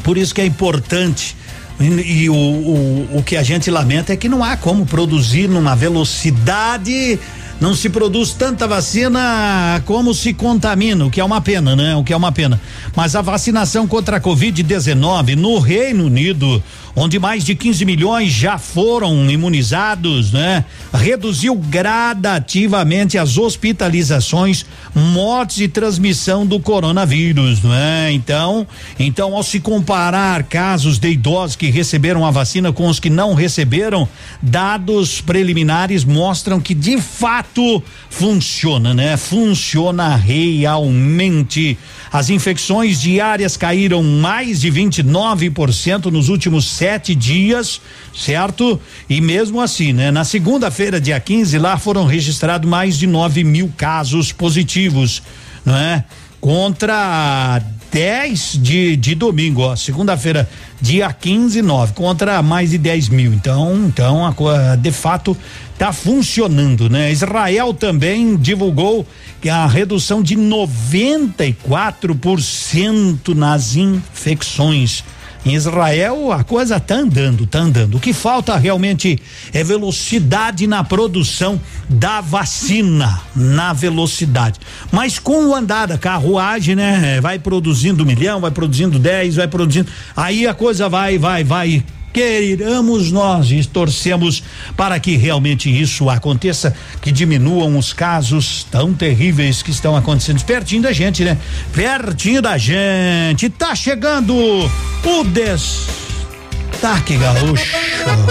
[0.03, 1.37] por isso que é importante.
[1.79, 5.75] E, o, o, o que a gente lamenta é que não há como produzir numa
[5.75, 7.17] velocidade.
[7.59, 11.93] Não se produz tanta vacina como se contamina, o que é uma pena, né?
[11.95, 12.59] O que é uma pena.
[12.95, 16.63] Mas a vacinação contra a Covid-19 no Reino Unido,
[16.95, 20.65] onde mais de 15 milhões já foram imunizados, né?
[20.93, 28.11] Reduziu gradativamente as hospitalizações, mortes e transmissão do coronavírus, não é?
[28.11, 28.67] Então,
[28.99, 33.33] então ao se comparar casos de idosos que receberam a vacina com os que não
[33.33, 34.07] receberam,
[34.41, 39.17] dados preliminares mostram que de fato funciona, né?
[39.17, 41.77] Funciona realmente.
[42.11, 47.81] As infecções diárias caíram mais de 29% nos últimos sete dias,
[48.15, 48.79] certo?
[49.09, 50.11] E mesmo assim, né?
[50.11, 55.21] Na segunda-feira, dia 15, lá foram registrados mais de 9 mil casos positivos,
[55.65, 56.05] não é?
[56.39, 57.61] Contra
[57.91, 59.75] 10 de, de domingo, ó.
[59.75, 60.49] Segunda-feira,
[60.79, 63.33] dia 15, 9, contra mais de 10 mil.
[63.33, 64.33] Então, então a,
[64.77, 65.35] de fato
[65.77, 67.11] tá funcionando, né?
[67.11, 69.05] Israel também divulgou
[69.41, 75.03] que a redução de 94% nas infecções.
[75.45, 77.95] Em Israel a coisa tá andando, tá andando.
[77.95, 79.17] O que falta realmente
[79.53, 84.59] é velocidade na produção da vacina, na velocidade.
[84.91, 87.21] Mas com o andar da carruagem, né?
[87.21, 89.89] Vai produzindo um milhão, vai produzindo 10, vai produzindo.
[90.15, 91.83] Aí a coisa vai, vai, vai
[92.13, 94.43] queiramos nós e torcemos
[94.75, 100.81] para que realmente isso aconteça, que diminuam os casos tão terríveis que estão acontecendo pertinho
[100.81, 101.37] da gente, né?
[101.73, 103.49] Pertinho da gente.
[103.49, 107.77] Tá chegando o Destaque Gaúcho.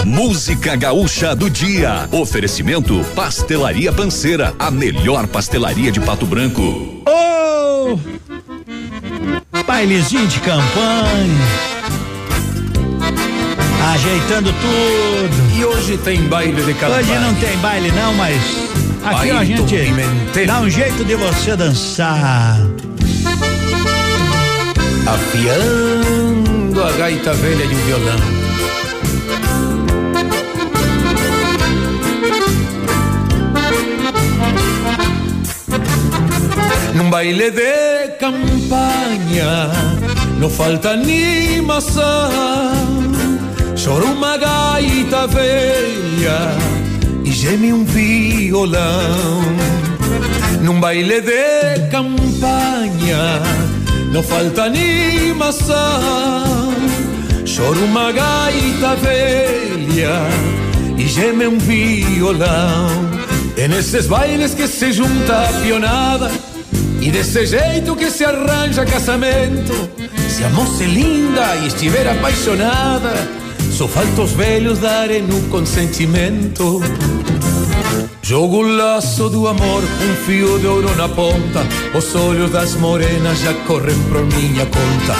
[0.06, 2.08] Música gaúcha do dia.
[2.10, 7.02] Oferecimento Pastelaria Panceira, a melhor pastelaria de Pato Branco.
[7.06, 7.98] Ô!
[9.66, 11.77] Bailezinho de campanha.
[13.94, 15.56] Ajeitando tudo.
[15.56, 17.00] E hoje tem baile de campanha.
[17.00, 18.36] Hoje não tem baile não, mas
[19.02, 22.58] aqui ó, a gente dá um jeito de você dançar.
[25.06, 28.18] Afiando a gaita velha de um violão.
[36.94, 39.70] Num baile de campanha
[40.38, 42.87] não falta animação.
[43.82, 46.56] Chora uma gaita velha
[47.24, 49.42] e geme um violão.
[50.60, 53.40] Num baile de campanha
[54.12, 55.76] não falta animação.
[57.46, 60.22] Chora uma gaita velha
[60.96, 62.88] e geme um violão.
[63.56, 66.32] É nesses bailes que se junta a pionada
[67.00, 69.88] e desse jeito que se arranja casamento.
[70.28, 73.47] Se a moça é linda e estiver apaixonada,
[73.78, 76.82] só falta os velhos darem o consentimento.
[78.20, 81.64] Jogo o laço do amor, um fio de ouro na ponta.
[81.96, 85.14] Os olhos das morenas já correm por minha conta.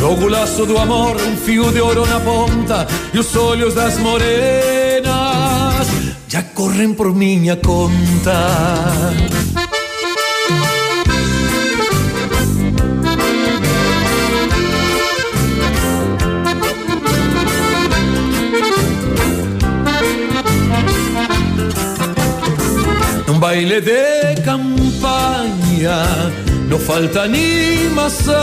[0.00, 2.88] Jogo o laço do amor, um fio de ouro na ponta.
[3.14, 5.86] E os olhos das morenas
[6.26, 8.34] já correm por minha conta.
[23.50, 25.98] Baile de campanha
[26.68, 28.36] não falta animação.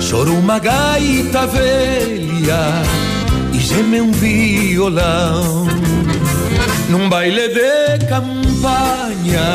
[0.00, 2.64] Choro uma gaita velha
[3.52, 5.66] e geme um violão.
[6.88, 9.48] Num baile de campanha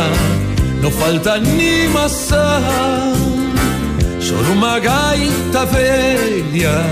[0.84, 2.38] não falta animação.
[4.22, 6.84] Choro uma gaita velha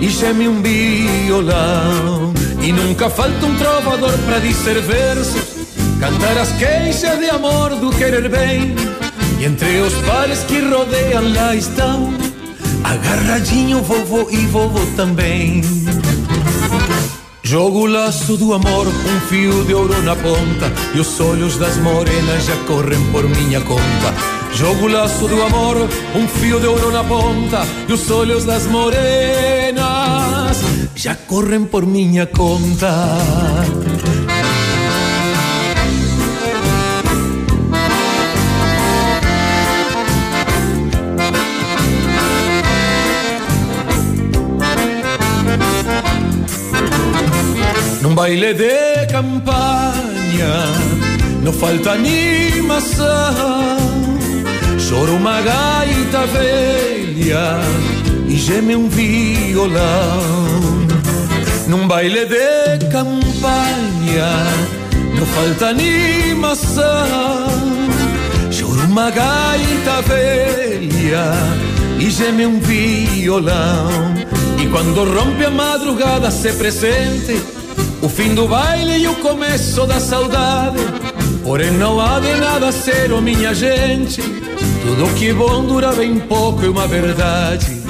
[0.00, 2.32] e geme um violão.
[2.62, 5.43] E nunca falta um trovador para dizer versos
[6.00, 8.74] Cantar as queixas de amor do querer bem.
[9.38, 12.12] E entre os pares que rodeiam lá estão.
[12.82, 15.62] Agarradinho vovô e vovô também.
[17.42, 20.72] Jogo o laço do amor, um fio de ouro na ponta.
[20.94, 24.14] E os olhos das morenas já correm por minha conta.
[24.54, 25.76] Jogo o laço do amor,
[26.14, 27.66] um fio de ouro na ponta.
[27.88, 30.56] E os olhos das morenas
[30.94, 33.18] já correm por minha conta
[48.24, 50.54] baile de campanha
[51.42, 53.04] não falta animação.
[54.78, 57.60] Choro uma gaita velha
[58.26, 60.22] e geme um violão.
[61.68, 64.32] Num baile de campanha
[65.18, 66.86] não falta animação.
[68.50, 71.34] Choro uma gaita velha
[71.98, 74.14] e geme um violão.
[74.58, 77.63] E quando rompe a madrugada se presente
[78.04, 80.76] o fim do baile e o começo da saudade.
[81.42, 84.20] Porém, não há de nada ser, oh minha gente.
[84.20, 87.82] Tudo que bom dura bem pouco, é uma verdade.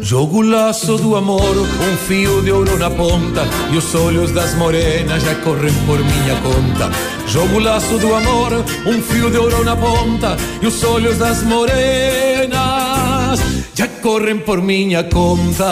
[0.00, 3.46] Jogo o laço do amor, um fio de ouro na ponta.
[3.70, 6.90] E os olhos das morenas já correm por minha conta.
[7.28, 10.38] Jogo o laço do amor, um fio de ouro na ponta.
[10.62, 13.40] E os olhos das morenas
[13.74, 15.66] já correm por minha conta.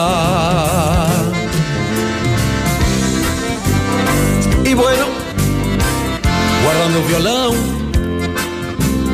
[6.78, 7.54] Guardando o violão,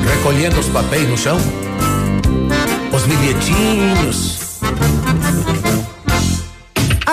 [0.06, 1.38] recolhendo os papéis no chão,
[2.92, 4.43] os bilhetinhos.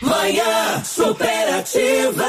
[0.00, 2.24] Manhã superativa.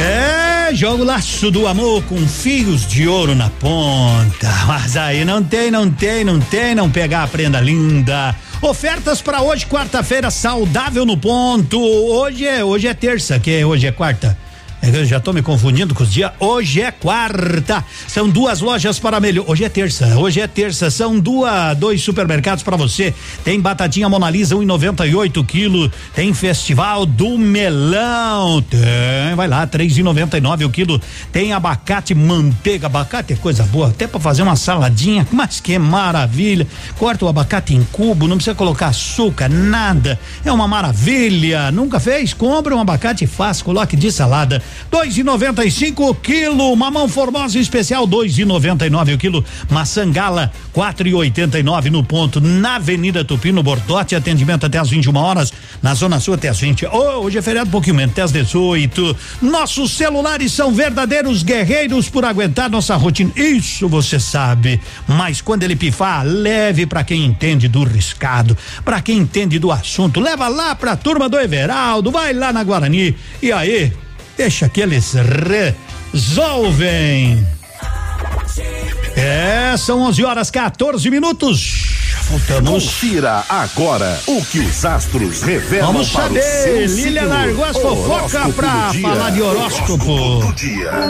[0.00, 4.50] É, jogo laço do amor com fios de ouro na ponta.
[4.66, 8.34] Mas aí não tem, não tem, não tem, não pegar a prenda linda.
[8.60, 11.80] Ofertas para hoje, quarta-feira, saudável no ponto.
[11.80, 14.36] Hoje é, hoje é terça, que hoje é quarta.
[14.82, 16.32] Eu já tô me confundindo com os dias.
[16.40, 17.84] Hoje é quarta.
[18.08, 19.44] São duas lojas para melhor.
[19.46, 20.18] Hoje é terça.
[20.18, 20.90] Hoje é terça.
[20.90, 23.14] São duas, dois supermercados para você.
[23.44, 25.88] Tem batatinha Monalisa 1,98 quilo.
[26.12, 28.60] Tem Festival do Melão.
[28.60, 31.00] Tem, vai lá, 3,99 o quilo.
[31.30, 32.86] Tem abacate manteiga.
[32.86, 33.90] Abacate é coisa boa.
[33.90, 35.24] Até para fazer uma saladinha.
[35.30, 36.66] Mas que maravilha.
[36.98, 38.26] Corta o abacate em cubo.
[38.26, 40.18] Não precisa colocar açúcar, nada.
[40.44, 41.70] É uma maravilha.
[41.70, 42.34] Nunca fez?
[42.34, 43.64] Compre um abacate fácil.
[43.64, 44.60] Coloque de salada.
[44.90, 49.14] Dois e noventa e cinco o quilo, mamão formosa especial dois e noventa e nove
[49.14, 53.62] o quilo, maçã gala quatro e oitenta e nove no ponto na Avenida Tupi no
[54.16, 56.86] atendimento até às 21 horas, na Zona Sul até às 20.
[56.86, 59.16] Oh, hoje é feriado um pouquinho menos, até às 18.
[59.42, 63.32] Nossos celulares são verdadeiros guerreiros por aguentar nossa rotina.
[63.36, 64.80] Isso você sabe.
[65.06, 70.20] Mas quando ele pifar, leve para quem entende do riscado, para quem entende do assunto.
[70.20, 73.14] Leva lá pra turma do Everaldo, vai lá na Guarani.
[73.42, 73.92] E aí,
[74.36, 75.74] Deixa aqueles re,
[76.12, 77.46] resolvem.
[79.16, 81.88] É, são 11 horas 14 minutos.
[82.30, 82.84] Voltamos.
[82.84, 86.40] Confira agora o que os astros revelam Vamos para saber.
[86.40, 87.28] o seu Lília signo.
[87.28, 90.54] largou as fofocas Horóscopo pra falar de horóscopo.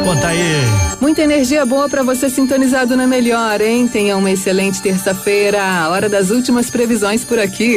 [0.04, 0.62] Conta aí.
[1.00, 3.86] Muita energia boa para você sintonizado na melhor, hein?
[3.86, 7.76] Tenha uma excelente terça-feira, hora das últimas previsões por aqui.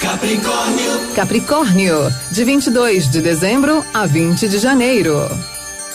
[0.00, 1.14] Capricórnio.
[1.14, 5.28] Capricórnio, de 22 de dezembro a 20 de janeiro.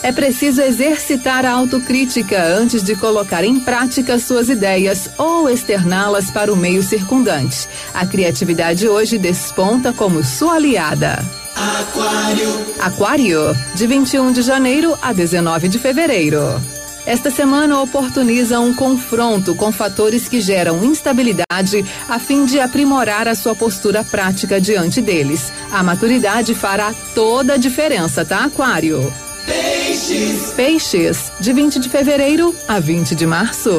[0.00, 6.52] É preciso exercitar a autocrítica antes de colocar em prática suas ideias ou externá-las para
[6.52, 7.68] o meio circundante.
[7.92, 11.24] A criatividade hoje desponta como sua aliada.
[11.56, 12.66] Aquário.
[12.78, 16.60] Aquário, de 21 de janeiro a 19 de fevereiro.
[17.06, 23.34] Esta semana oportuniza um confronto com fatores que geram instabilidade a fim de aprimorar a
[23.36, 25.52] sua postura prática diante deles.
[25.70, 29.12] A maturidade fará toda a diferença, tá, Aquário?
[29.46, 30.52] Peixes.
[30.56, 33.70] Peixes, de 20 de fevereiro a 20 de março.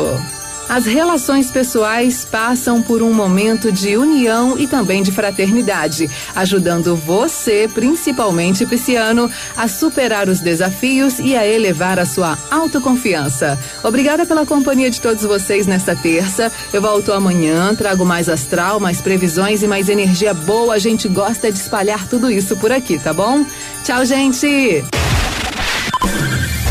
[0.69, 7.69] As relações pessoais passam por um momento de união e também de fraternidade, ajudando você,
[7.73, 13.57] principalmente pisciano, a superar os desafios e a elevar a sua autoconfiança.
[13.81, 16.51] Obrigada pela companhia de todos vocês nesta terça.
[16.73, 20.75] Eu volto amanhã, trago mais astral, mais previsões e mais energia boa.
[20.75, 23.45] A gente gosta de espalhar tudo isso por aqui, tá bom?
[23.85, 24.83] Tchau, gente!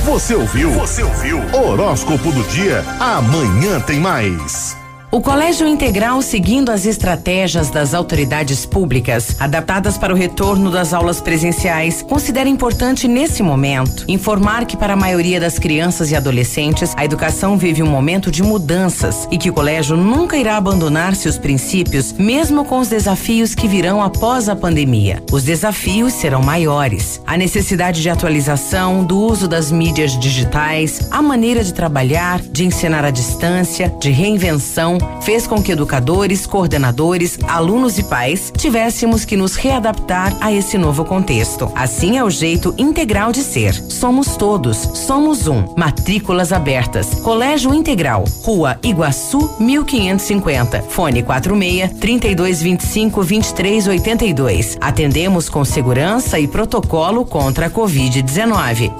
[0.07, 0.70] Você ouviu?
[0.70, 1.41] Você ouviu?
[1.53, 2.85] Horóscopo do dia.
[3.01, 4.77] Amanhã tem mais.
[5.09, 11.20] O Colégio Integral, seguindo as estratégias das autoridades públicas adaptadas para o retorno das aulas
[11.20, 17.05] presenciais, considera importante nesse momento informar que para a maioria das crianças e adolescentes a
[17.05, 22.12] educação vive um momento de mudanças e que o colégio nunca irá abandonar seus princípios,
[22.12, 25.23] mesmo com os desafios que virão após a pandemia.
[25.31, 27.23] Os desafios serão maiores.
[27.24, 33.05] A necessidade de atualização, do uso das mídias digitais, a maneira de trabalhar, de ensinar
[33.05, 39.55] à distância, de reinvenção, fez com que educadores, coordenadores, alunos e pais tivéssemos que nos
[39.56, 41.70] readaptar a esse novo contexto.
[41.74, 43.74] Assim é o jeito integral de ser.
[43.74, 45.74] Somos todos, somos um.
[45.77, 47.20] Matrículas abertas.
[47.20, 50.82] Colégio Integral, Rua Iguaçu, 1550.
[50.82, 54.78] Fone 46 3225 2382.
[54.81, 58.93] Atendemos com segurança e protocolo contra a Covid-19.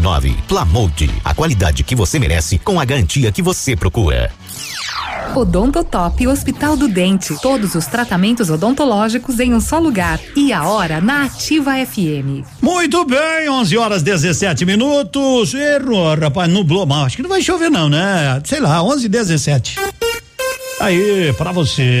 [0.00, 0.36] 5859.
[0.46, 4.30] Plamold, a qualidade que você merece com a garantia que você procura.
[5.34, 7.36] Odontotop Hospital do Dente.
[7.40, 10.18] Todos os tratamentos odontológicos em um só lugar.
[10.34, 12.44] E a hora na Ativa FM.
[12.62, 15.54] Muito bem, 11 horas 17 minutos.
[15.54, 17.04] Errou, rapaz, nublou mal.
[17.04, 18.40] Acho que não vai chover, não, né?
[18.44, 19.76] Sei lá, 11 e 17.
[20.80, 22.00] Aí, pra você.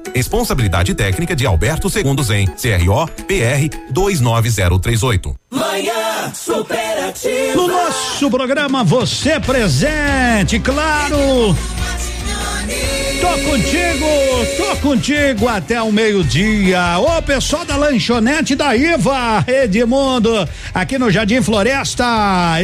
[0.13, 5.35] Responsabilidade técnica de Alberto Segundos em CRO PR 29038.
[5.51, 7.55] Manhã superativa.
[7.55, 11.55] No nosso programa Você Presente, claro.
[13.21, 14.07] Tô contigo,
[14.57, 16.97] tô contigo até o meio-dia.
[16.97, 22.03] Ô pessoal da lanchonete da Iva, Edmundo, aqui no Jardim Floresta.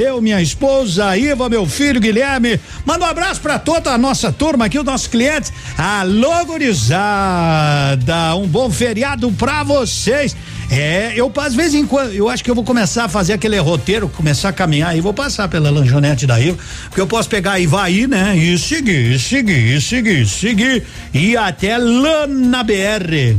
[0.02, 2.60] Eu, minha esposa, Iva, meu filho Guilherme.
[2.84, 5.54] Manda um abraço pra toda a nossa turma aqui, os nossos clientes.
[5.78, 10.36] Alô, gurizada, um bom feriado pra vocês.
[10.70, 13.58] É, eu às vezes em quando, eu acho que eu vou começar a fazer aquele
[13.58, 16.58] roteiro, começar a caminhar e vou passar pela lanchonete da Iva,
[16.90, 18.36] porque eu posso pegar Ivaí, né?
[18.36, 20.84] E seguir, e seguir, e seguir, e seguir
[21.14, 23.38] e até lá na BR.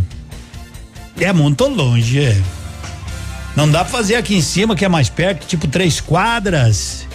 [1.20, 2.40] É muito longe, é.
[3.54, 7.06] Não dá pra fazer aqui em cima que é mais perto, tipo três quadras.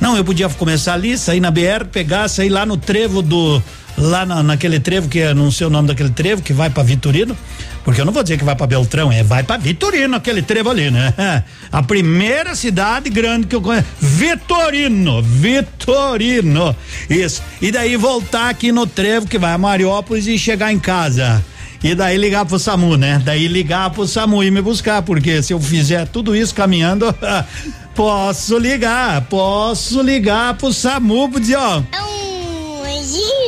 [0.00, 3.62] Não, eu podia começar ali, sair na BR, pegar, sair lá no trevo do.
[3.96, 6.82] Lá na, naquele trevo, que é, não sei o nome daquele trevo, que vai para
[6.82, 7.36] Vitorino.
[7.84, 10.70] Porque eu não vou dizer que vai para Beltrão, é vai para Vitorino, aquele trevo
[10.70, 11.14] ali, né?
[11.72, 13.86] A primeira cidade grande que eu conheço.
[14.00, 16.76] Vitorino, Vitorino.
[17.08, 17.42] Isso.
[17.60, 21.42] E daí voltar aqui no trevo que vai a Mariópolis e chegar em casa.
[21.82, 23.22] E daí ligar pro SAMU, né?
[23.24, 27.06] Daí ligar pro SAMU e me buscar, porque se eu fizer tudo isso caminhando,
[27.94, 31.82] posso ligar, posso ligar pro SAMU dizer, ó.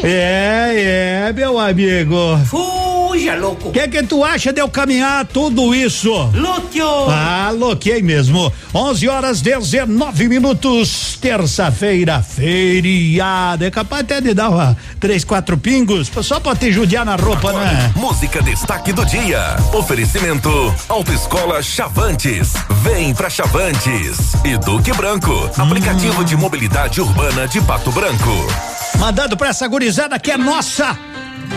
[0.02, 2.38] É, é, meu amigo.
[2.46, 3.68] Fuja, louco.
[3.68, 6.12] O que que tu acha de eu caminhar tudo isso?
[6.34, 6.62] Louco.
[7.10, 8.52] Ah, louquei mesmo.
[8.74, 13.64] 11 horas 19 minutos, terça-feira, feriado.
[13.64, 17.52] É capaz até de dar uma, três, quatro pingos, só pra te judiar na roupa,
[17.52, 17.92] né?
[17.96, 19.56] Música destaque do dia.
[19.72, 22.52] Oferecimento Autoescola Chavantes.
[22.82, 24.32] Vem pra Chavantes.
[24.44, 25.50] E Duque Branco.
[25.56, 28.71] Aplicativo de mobilidade urbana de Pato Branco.
[28.98, 30.96] Mandando pra essa gurizada que é nossa.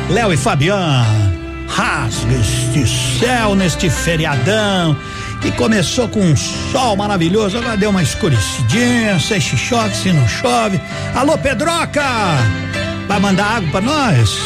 [0.10, 1.06] Léo e Fabian,
[1.68, 4.98] rasga este céu neste feriadão
[5.42, 10.82] que começou com um sol maravilhoso, agora deu uma escurecidinha, se chove, se não chove.
[11.14, 12.02] Alô, Pedroca!
[13.08, 14.40] Vai mandar água pra nós?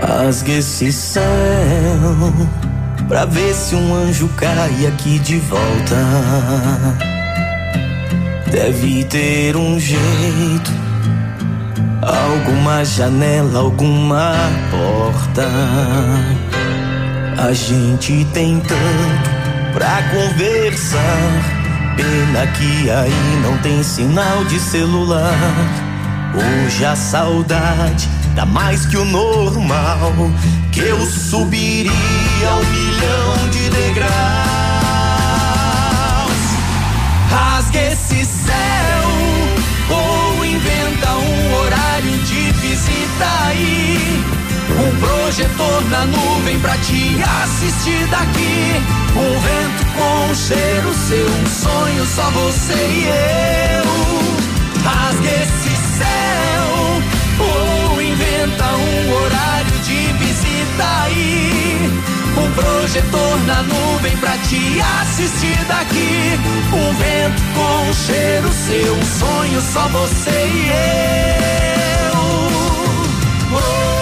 [0.00, 1.22] Rasga esse céu
[3.06, 5.96] pra ver se um anjo cai aqui de volta.
[8.50, 10.72] Deve ter um jeito,
[12.02, 14.34] alguma janela, alguma
[14.70, 15.48] porta.
[17.38, 19.30] A gente tem tanto
[19.72, 21.60] pra conversar.
[21.96, 25.34] Pena que aí não tem sinal de celular.
[26.34, 30.12] Hoje a saudade dá mais que o normal.
[30.72, 34.12] Que eu subiria um milhão de degraus.
[37.30, 38.91] Rasga esse céu
[44.82, 48.82] Um projetor na nuvem pra te assistir daqui.
[49.14, 53.84] Um vento com um cheiro seu, um sonho só você e eu.
[54.82, 56.66] Rasga esse céu
[57.38, 62.02] ou inventa um horário de visita aí.
[62.36, 66.40] Um projetor na nuvem pra te assistir daqui.
[66.72, 71.12] Um vento com um cheiro seu, um sonho só você e eu.
[73.56, 74.01] Rasga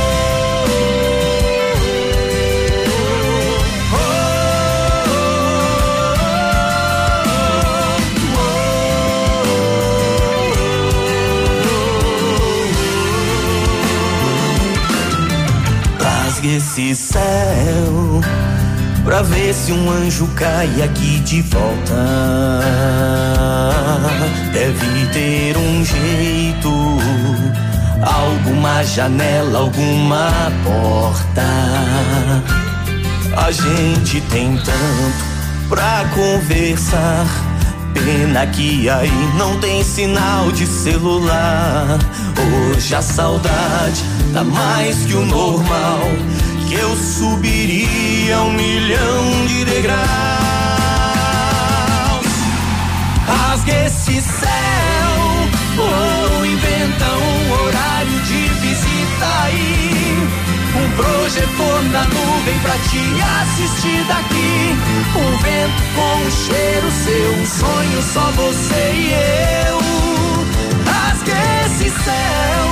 [16.45, 18.21] esse céu
[19.05, 21.95] pra ver se um anjo cai aqui de volta.
[24.53, 26.71] Deve ter um jeito,
[28.03, 30.31] alguma janela, alguma
[30.65, 31.43] porta.
[33.37, 37.50] A gente tem tanto pra conversar.
[37.95, 41.99] Pena que aí não tem sinal de celular.
[42.73, 44.03] Hoje a saudade
[44.33, 46.01] tá mais que o normal.
[46.69, 50.01] Que eu subiria um milhão de degraus.
[53.27, 55.11] Rasga esse céu
[55.79, 59.80] ou inventa um horário de visita aí.
[61.01, 63.01] Projetor na nuvem pra te
[63.41, 64.77] assistir daqui.
[65.17, 69.15] Um vento com um cheiro seu, um sonho só você e
[69.69, 69.79] eu.
[70.93, 71.33] Rasga
[71.65, 72.67] esse céu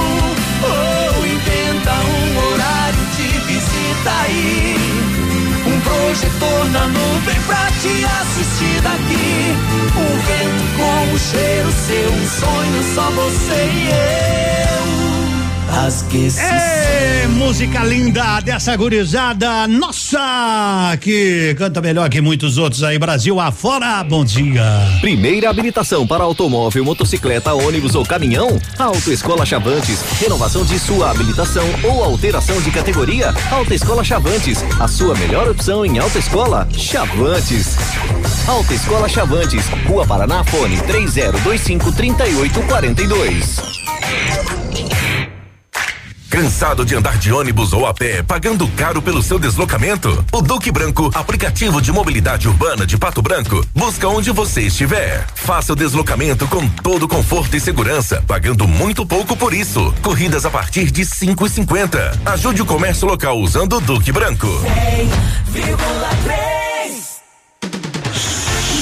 [0.62, 4.76] ou inventa um horário de visita aí.
[5.66, 9.56] Um projetor na nuvem pra te assistir daqui.
[9.96, 14.97] Um vento com um cheiro seu, um sonho só você e eu.
[15.70, 22.98] Rasga esse Ê, música linda dessa gurizada nossa, que canta melhor que muitos outros aí,
[22.98, 24.02] Brasil afora.
[24.02, 24.64] Bom dia.
[25.00, 28.58] Primeira habilitação para automóvel, motocicleta, ônibus ou caminhão?
[28.78, 30.00] Autoescola Chavantes.
[30.20, 33.34] Renovação de sua habilitação ou alteração de categoria?
[33.50, 34.64] Autoescola Chavantes.
[34.80, 37.76] A sua melhor opção em autoescola Chavantes.
[38.46, 39.66] Autoescola Chavantes.
[39.86, 43.78] Rua Paraná, fone 3025 3842.
[46.30, 50.24] Cansado de andar de ônibus ou a pé, pagando caro pelo seu deslocamento?
[50.30, 55.26] O Duque Branco, aplicativo de mobilidade urbana de Pato Branco, busca onde você estiver.
[55.34, 59.92] Faça o deslocamento com todo conforto e segurança, pagando muito pouco por isso.
[60.02, 62.18] Corridas a partir de cinco e cinquenta.
[62.26, 64.48] Ajude o comércio local usando o Duque Branco.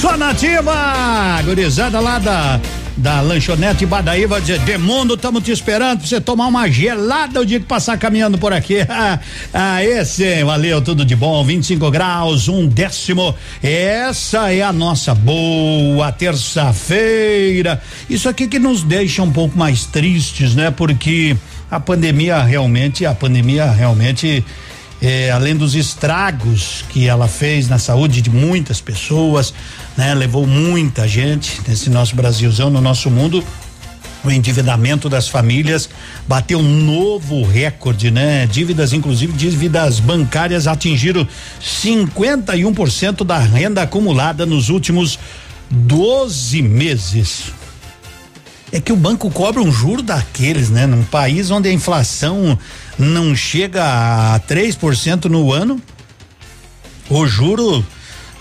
[0.01, 2.59] Só nativa, gurizada lá da
[2.97, 7.45] da lanchonete Badaí vai dizer: Demundo, estamos te esperando pra você tomar uma gelada o
[7.45, 8.77] dia que passar caminhando por aqui.
[9.53, 11.43] ah, esse, valeu, tudo de bom.
[11.43, 13.35] 25 graus, um décimo.
[13.61, 17.81] Essa é a nossa boa terça-feira.
[18.09, 20.71] Isso aqui que nos deixa um pouco mais tristes, né?
[20.71, 21.37] Porque
[21.69, 24.43] a pandemia realmente, a pandemia realmente
[25.01, 29.53] eh, além dos estragos que ela fez na saúde de muitas pessoas,
[29.95, 30.13] né?
[30.13, 33.43] Levou muita gente nesse nosso Brasilzão, no nosso mundo.
[34.23, 35.87] O endividamento das famílias
[36.27, 38.47] bateu um novo recorde, né?
[38.47, 41.27] Dívidas, inclusive dívidas bancárias, atingiram
[41.61, 45.19] 51% da renda acumulada nos últimos
[45.69, 47.53] 12 meses.
[48.71, 50.85] É que o banco cobra um juro daqueles, né?
[50.85, 52.57] Num país onde a inflação
[52.97, 53.83] não chega
[54.35, 55.81] a 3% no ano,
[57.09, 57.85] o juro.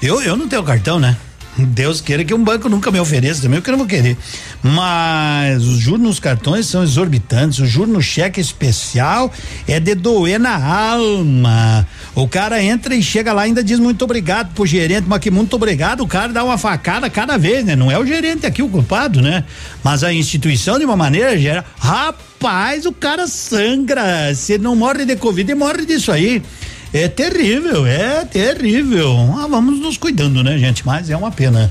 [0.01, 1.17] Eu, eu não tenho cartão, né?
[1.59, 4.17] Deus queira que um banco nunca me ofereça também, porque eu não vou querer.
[4.63, 7.59] Mas os juros nos cartões são exorbitantes.
[7.59, 9.33] O juro no cheque especial
[9.67, 11.87] é de doer na alma.
[12.15, 15.31] O cara entra e chega lá e ainda diz muito obrigado pro gerente, mas que
[15.31, 17.75] muito obrigado, o cara dá uma facada cada vez, né?
[17.75, 19.45] Não é o gerente aqui o culpado, né?
[19.83, 24.35] Mas a instituição, de uma maneira geral, rapaz, o cara sangra.
[24.35, 26.43] Se não morre de Covid, morre disso aí.
[26.93, 29.35] É terrível, é terrível.
[29.39, 30.87] Ah, vamos nos cuidando, né, gente?
[30.87, 31.71] Mas é uma pena.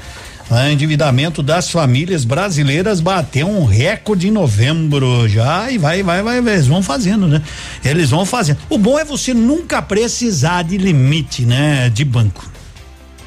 [0.50, 6.38] O endividamento das famílias brasileiras bateu um recorde em novembro já e vai, vai, vai,
[6.38, 7.42] eles vão fazendo, né?
[7.84, 8.60] Eles vão fazendo.
[8.70, 11.90] O bom é você nunca precisar de limite, né?
[11.90, 12.48] De banco.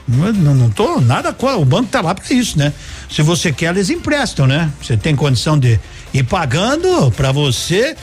[0.06, 2.72] Não, não tô nada o banco tá lá para isso, né?
[3.10, 4.70] Se você quer, eles emprestam, né?
[4.80, 5.78] Você tem condição de
[6.12, 7.96] ir pagando para você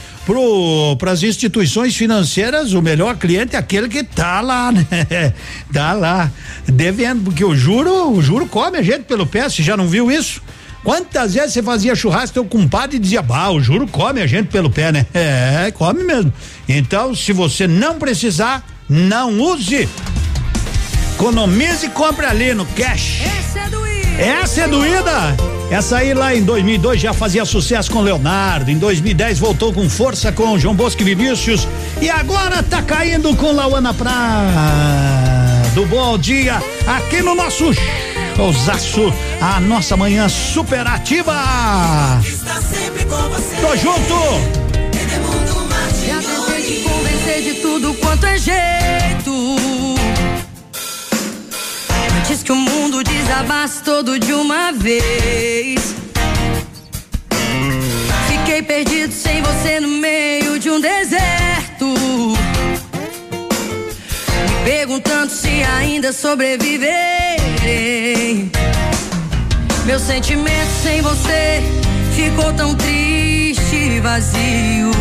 [0.98, 5.32] para as instituições financeiras, o melhor cliente é aquele que tá lá, né?
[5.72, 6.30] tá lá,
[6.66, 10.10] devendo, porque o juro, o juro come a gente pelo pé, você já não viu
[10.10, 10.42] isso?
[10.82, 14.70] Quantas vezes você fazia churrasco, teu compadre dizia, bah, o juro come a gente pelo
[14.70, 15.06] pé, né?
[15.14, 16.32] É, come mesmo.
[16.68, 19.88] Então, se você não precisar, não use.
[21.14, 23.22] Economize e compre ali no cash.
[23.22, 23.95] Essa é doída.
[24.18, 25.36] Essa é doída.
[25.70, 28.70] Essa aí lá em 2002 já fazia sucesso com Leonardo.
[28.70, 31.66] Em 2010 voltou com força com João Bosco e Vinícius.
[32.00, 34.16] E agora tá caindo com Lauana Prado.
[35.86, 37.72] Bom dia aqui no nosso
[38.36, 39.12] showzaço.
[39.40, 41.34] A nossa manhã superativa.
[42.24, 43.56] Está sempre com você.
[43.56, 44.66] Tô junto.
[46.06, 48.95] Já tentei te convencer de tudo quanto é jeito.
[52.46, 55.96] Que o mundo desabasse todo de uma vez.
[58.28, 61.86] Fiquei perdido sem você no meio de um deserto.
[64.48, 68.48] Me perguntando se ainda sobreviverei.
[69.84, 71.60] Meu sentimento sem você
[72.14, 74.92] ficou tão triste e vazio.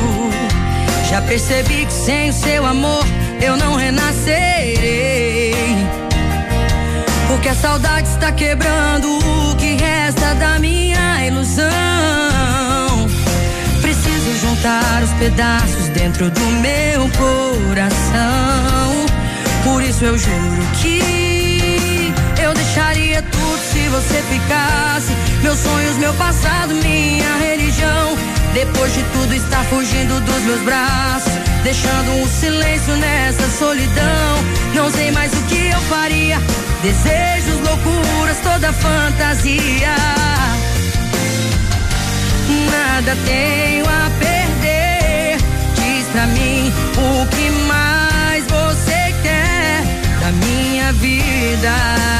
[1.07, 3.05] Já percebi que sem o seu amor
[3.39, 5.14] eu não renascerei.
[7.35, 11.67] Porque a saudade está quebrando o que resta da minha ilusão.
[13.81, 19.05] Preciso juntar os pedaços dentro do meu coração.
[19.65, 25.11] Por isso eu juro que eu deixaria tudo se você ficasse.
[25.43, 28.34] Meus sonhos, meu passado, minha religião.
[28.55, 34.37] Depois de tudo está fugindo dos meus braços, deixando um silêncio nessa solidão.
[34.73, 36.39] Não sei mais o que eu faria.
[36.81, 39.93] Desejos, loucuras, toda fantasia.
[42.71, 45.37] Nada tenho a perder.
[45.75, 49.83] Diz pra mim o que mais você quer
[50.21, 52.14] da minha vida.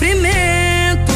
[0.00, 1.12] Sofrimento.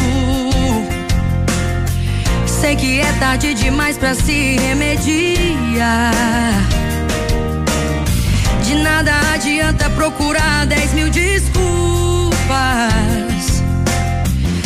[2.46, 6.12] Sei que é tarde demais pra se remediar.
[8.62, 12.34] De nada adianta procurar dez mil desculpas.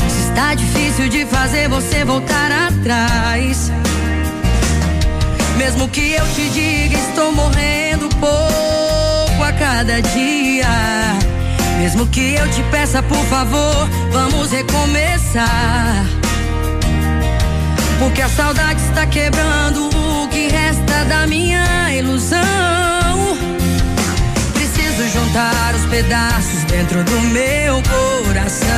[0.09, 3.71] Se está difícil de fazer você voltar atrás.
[5.57, 10.67] Mesmo que eu te diga, estou morrendo pouco a cada dia.
[11.79, 16.05] Mesmo que eu te peça, por favor, vamos recomeçar.
[18.01, 22.41] Porque a saudade está quebrando o que resta da minha ilusão.
[24.55, 28.69] Preciso juntar os pedaços dentro do meu coração.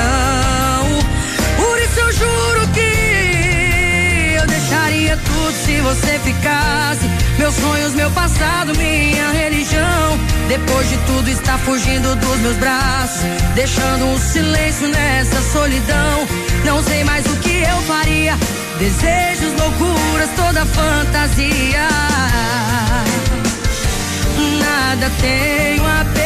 [1.57, 7.20] Por isso eu juro que eu deixaria tudo se você ficasse.
[7.39, 10.19] Meus sonhos, meu passado, minha religião.
[10.49, 13.23] Depois de tudo, está fugindo dos meus braços,
[13.55, 16.27] deixando um silêncio nessa solidão.
[16.65, 18.37] Não sei mais o que eu faria.
[18.79, 21.89] Desejos, loucuras, toda fantasia
[25.01, 26.20] nada tenho a perder.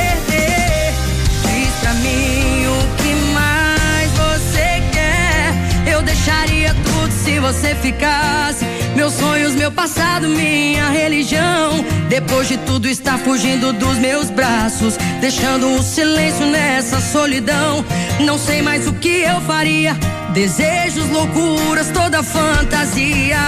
[6.04, 8.64] Deixaria tudo se você ficasse.
[8.94, 11.84] Meus sonhos, meu passado, minha religião.
[12.08, 17.84] Depois de tudo, está fugindo dos meus braços, deixando o silêncio nessa solidão.
[18.20, 19.94] Não sei mais o que eu faria.
[20.32, 23.38] Desejos, loucuras, toda fantasia.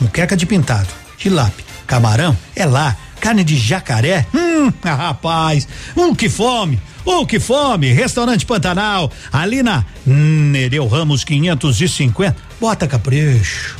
[0.00, 0.88] Muqueca de pintado,
[1.18, 2.96] tilápia, camarão, é lá.
[3.20, 9.84] Carne de jacaré, hum, rapaz, um que fome, um que fome, restaurante Pantanal, ali na
[10.04, 13.76] Nereu Ramos 550, bota capricho.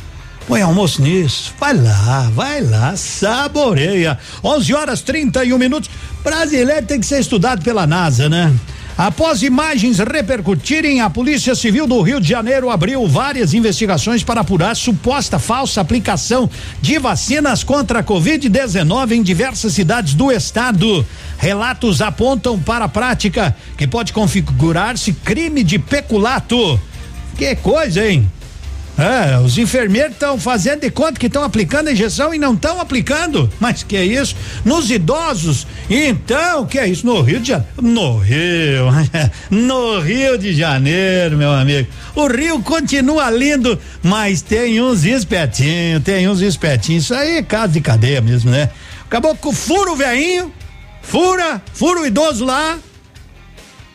[0.47, 4.17] Põe almoço nisso, vai lá, vai lá, saboreia.
[4.43, 5.89] 11 horas 31 minutos.
[6.21, 8.53] Brasileiro tem que ser estudado pela NASA, né?
[8.97, 14.75] Após imagens repercutirem, a Polícia Civil do Rio de Janeiro abriu várias investigações para apurar
[14.75, 16.47] suposta falsa aplicação
[16.79, 21.03] de vacinas contra a Covid-19 em diversas cidades do estado.
[21.39, 26.79] Relatos apontam para a prática que pode configurar-se crime de peculato.
[27.35, 28.29] Que coisa, hein?
[28.97, 32.79] É, os enfermeiros estão fazendo de conta que estão aplicando a injeção e não estão
[32.79, 33.49] aplicando.
[33.59, 34.35] Mas que é isso?
[34.63, 35.65] Nos idosos?
[35.89, 37.05] Então, que é isso?
[37.05, 37.81] No Rio de Janeiro?
[37.81, 38.85] No Rio,
[39.49, 41.87] no Rio de Janeiro, meu amigo.
[42.15, 47.05] O Rio continua lindo, mas tem uns espertinhos, tem uns espertinhos.
[47.05, 48.69] Isso aí é caso de cadeia mesmo, né?
[49.05, 50.53] Acabou com fura o veinho,
[51.01, 52.77] fura, fura o idoso lá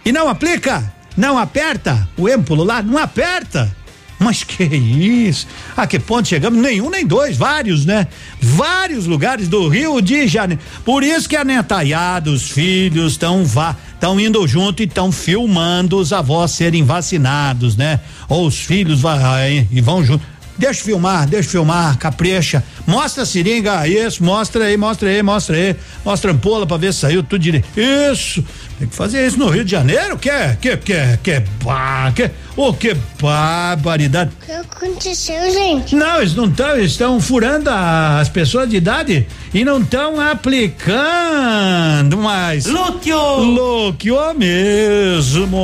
[0.05, 3.78] e não aplica, não aperta o êmpulo lá, não aperta.
[4.19, 5.47] Mas que isso?
[5.77, 6.61] A que ponto chegamos?
[6.61, 8.09] Nenhum nem dois, vários, né?
[8.41, 10.61] Vários lugares do Rio de Janeiro.
[10.85, 15.99] Por isso que a netaiada, os filhos estão vá estão indo junto e estão filmando
[15.99, 18.01] os avós serem vacinados, né?
[18.29, 20.25] Ou os filhos vai, e vão junto.
[20.59, 22.65] Deixa filmar, deixa filmar, capricha.
[22.85, 25.77] Mostra a seringa, isso, mostra aí, mostra aí, mostra aí.
[26.05, 27.69] Mostra a ampola pra ver se saiu tudo direito.
[27.79, 28.45] Isso,
[28.79, 32.29] tem que fazer isso no Rio de Janeiro, que é, que, que, que, pá, que,
[32.57, 34.31] oh, que barbaridade.
[34.43, 35.95] O que aconteceu, gente?
[35.95, 42.17] Não, eles não estão, estão furando a- as pessoas de idade e não estão aplicando
[42.17, 42.67] mais.
[42.67, 43.17] Lúquio!
[43.39, 45.57] Lúquio mesmo,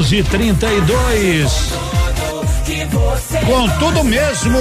[0.00, 2.11] 11:32.
[3.46, 4.58] Com tudo mesmo.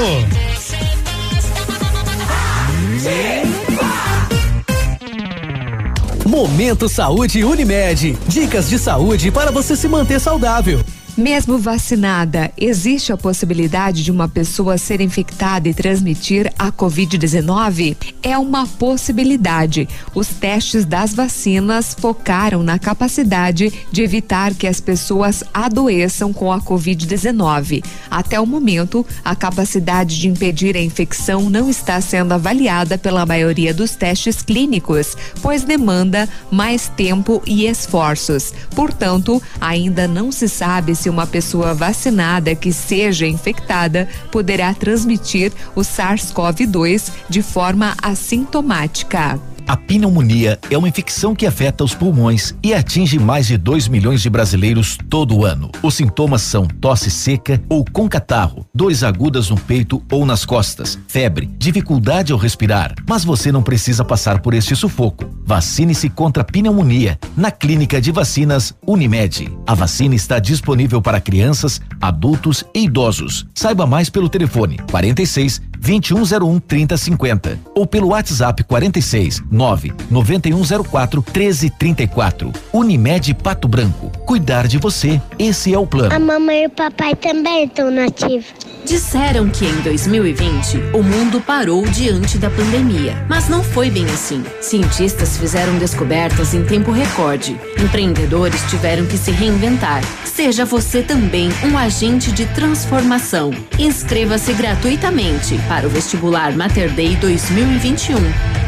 [6.26, 8.18] Momento Saúde Unimed.
[8.28, 10.80] Dicas de saúde para você se manter saudável.
[11.18, 17.98] Mesmo vacinada, existe a possibilidade de uma pessoa ser infectada e transmitir a Covid-19?
[18.24, 19.90] É uma possibilidade.
[20.16, 26.62] Os testes das vacinas focaram na capacidade de evitar que as pessoas adoeçam com a
[26.62, 27.84] Covid-19.
[28.10, 33.74] Até o momento, a capacidade de impedir a infecção não está sendo avaliada pela maioria
[33.74, 38.54] dos testes clínicos, pois demanda mais tempo e esforços.
[38.74, 45.82] Portanto, ainda não se sabe se uma pessoa vacinada que seja infectada poderá transmitir o
[45.82, 49.40] SARS-CoV-2 de forma assintomática.
[49.72, 54.22] A pneumonia é uma infecção que afeta os pulmões e atinge mais de 2 milhões
[54.22, 55.72] de brasileiros todo ano.
[55.82, 61.00] Os sintomas são tosse seca ou com catarro, dores agudas no peito ou nas costas,
[61.08, 62.94] febre, dificuldade ao respirar.
[63.08, 65.24] Mas você não precisa passar por este sufoco.
[65.46, 69.50] Vacine-se contra a pneumonia na Clínica de Vacinas Unimed.
[69.66, 73.48] A vacina está disponível para crianças, adultos e idosos.
[73.56, 82.52] Saiba mais pelo telefone 46 2101 3050 ou pelo WhatsApp 46 9 9104 1334.
[82.72, 84.12] Unimed Pato Branco.
[84.26, 86.16] Cuidar de você, esse é o plano.
[86.16, 88.46] A mamãe e o papai também estão nativos.
[88.86, 94.44] Disseram que em 2020 o mundo parou diante da pandemia, mas não foi bem assim.
[94.60, 97.56] Cientistas fizeram descobertas em tempo recorde.
[97.80, 100.04] Empreendedores tiveram que se reinventar.
[100.26, 103.52] Seja você também um agente de transformação.
[103.78, 108.18] Inscreva-se gratuitamente para o vestibular Mater Dei 2021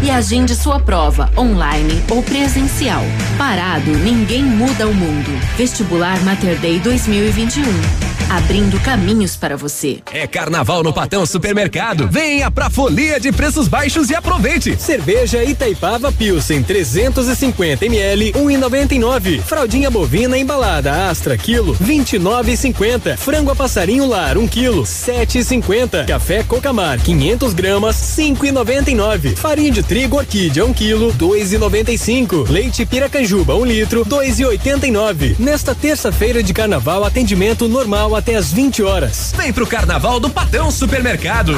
[0.03, 3.01] e agende sua prova online ou presencial.
[3.37, 5.29] Parado, ninguém muda o mundo.
[5.57, 7.63] Vestibular Mater Dei 2021.
[8.29, 9.99] Abrindo caminhos para você.
[10.11, 12.07] É carnaval no Patão Supermercado.
[12.07, 14.75] Venha pra folia de preços baixos e aproveite.
[14.79, 19.41] Cerveja Itaipava Pilsen 350 ml 1,99.
[19.41, 23.17] Fraldinha bovina embalada Astra quilo 29,50.
[23.17, 26.07] Frango a passarinho lar 1 quilo 7,50.
[26.07, 29.35] Café Cocamar 500 gramas 5,99.
[29.35, 32.49] Farinha de trigo Orquídea 1 quilo 2,95.
[32.49, 35.35] Leite Piracanjuba 1 litro 2,89.
[35.39, 39.33] Nesta terça-feira de carnaval atendimento normal até às 20 horas.
[39.35, 41.53] Vem pro Carnaval do Patão Supermercado.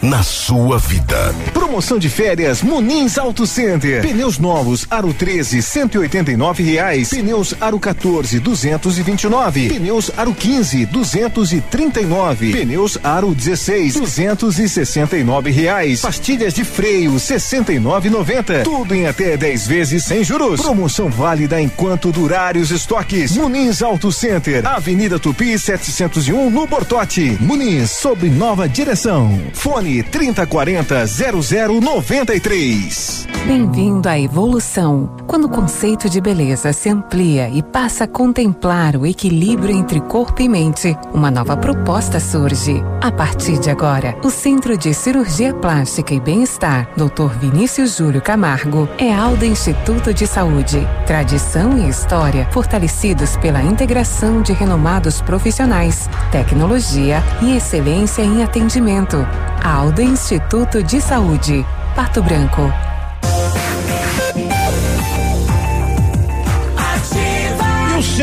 [0.00, 1.34] Na sua vida.
[1.52, 4.02] Promoção de férias Munins Auto Center.
[4.02, 7.10] Pneus novos Aro 13 189 reais.
[7.10, 9.68] Pneus Aro 14 229.
[9.68, 12.52] Pneus Aro 15 239.
[12.52, 13.94] Pneus Aro 16
[14.28, 16.00] 269 reais.
[16.00, 18.62] Pastilhas de freio 69,90.
[18.62, 20.60] Tudo em até 10 vezes sem juros.
[20.60, 23.36] Promoção válida enquanto durarem os estoques.
[23.36, 24.66] Munins Auto Center.
[24.66, 27.36] Avenida Tupi 701 no Bortote.
[27.40, 29.40] Muniz sob nova direção.
[29.52, 33.28] Fone 3040 0093.
[33.46, 39.04] Bem-vindo à evolução, quando o conceito de beleza se amplia e passa a contemplar o
[39.04, 40.96] equilíbrio entre corpo e mente.
[41.12, 42.80] Uma nova proposta surge.
[43.00, 47.38] A partir de agora, o Centro de Cirurgia Plástica e Bem-Estar, Dr.
[47.38, 50.86] Vinícius Júlio Camargo, é Alda Instituto de Saúde.
[51.06, 59.16] Tradição e história fortalecidos pela integração de renomados profissionais, tecnologia e excelência em atendimento.
[59.62, 61.64] Alda Instituto de Saúde,
[61.94, 62.91] Pato Branco.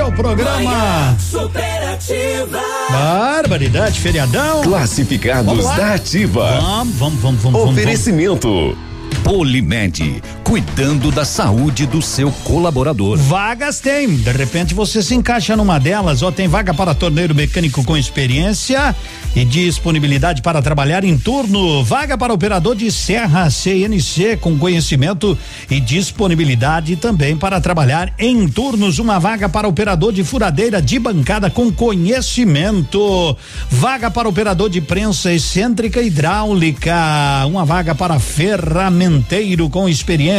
[0.10, 1.16] O programa?
[1.20, 2.60] Superativa.
[2.90, 4.62] Barbaridade, feriadão.
[4.64, 5.76] Classificados Vamos lá?
[5.76, 6.60] da Ativa.
[6.62, 7.70] Vamos, vamos, vamos, vamos.
[7.70, 8.76] Oferecimento.
[9.24, 13.20] Polimed, cuidando da saúde do seu colaborador.
[13.20, 17.84] Vagas tem, de repente você se encaixa numa delas, ó, tem vaga para torneiro mecânico
[17.84, 18.96] com experiência
[19.36, 25.38] e disponibilidade para trabalhar em turno, vaga para operador de serra CNC com conhecimento
[25.70, 31.52] e disponibilidade também para trabalhar em turnos, uma vaga para operador de furadeira de bancada
[31.52, 33.38] com conhecimento,
[33.70, 40.39] vaga para operador de prensa excêntrica hidráulica, uma vaga para ferramenteiro com experiência.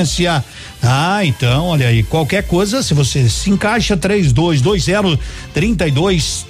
[0.82, 5.20] Ah, então, olha aí, qualquer coisa, se você se encaixa, 3220
[5.52, 6.46] 32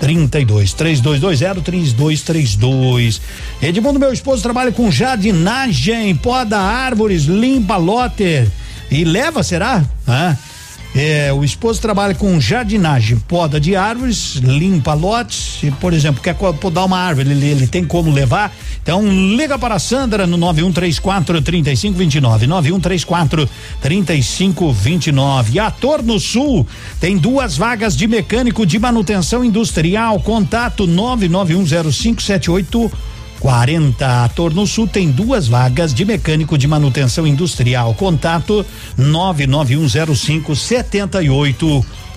[0.00, 3.20] 32 3220 3232.
[3.60, 8.50] Edmundo, meu esposo, trabalha com jardinagem, poda árvores, limpa lote
[8.90, 9.84] e leva, será?
[10.08, 10.36] Ah.
[10.94, 16.34] É, o esposo trabalha com jardinagem, poda de árvores, limpa lotes, e, por exemplo, quer
[16.34, 18.52] podar uma árvore, ele, ele tem como levar.
[18.82, 22.46] Então, liga para a Sandra no 9134 3529.
[22.46, 23.48] 9134
[23.80, 25.52] 3529.
[25.52, 25.72] E a
[26.18, 26.66] Sul
[26.98, 30.18] tem duas vagas de mecânico de manutenção industrial.
[30.20, 32.90] Contato 9910578
[33.40, 34.24] 40.
[34.24, 37.94] A Torno Sul tem duas vagas de mecânico de manutenção industrial.
[37.94, 38.64] Contato
[38.96, 41.86] 99105 78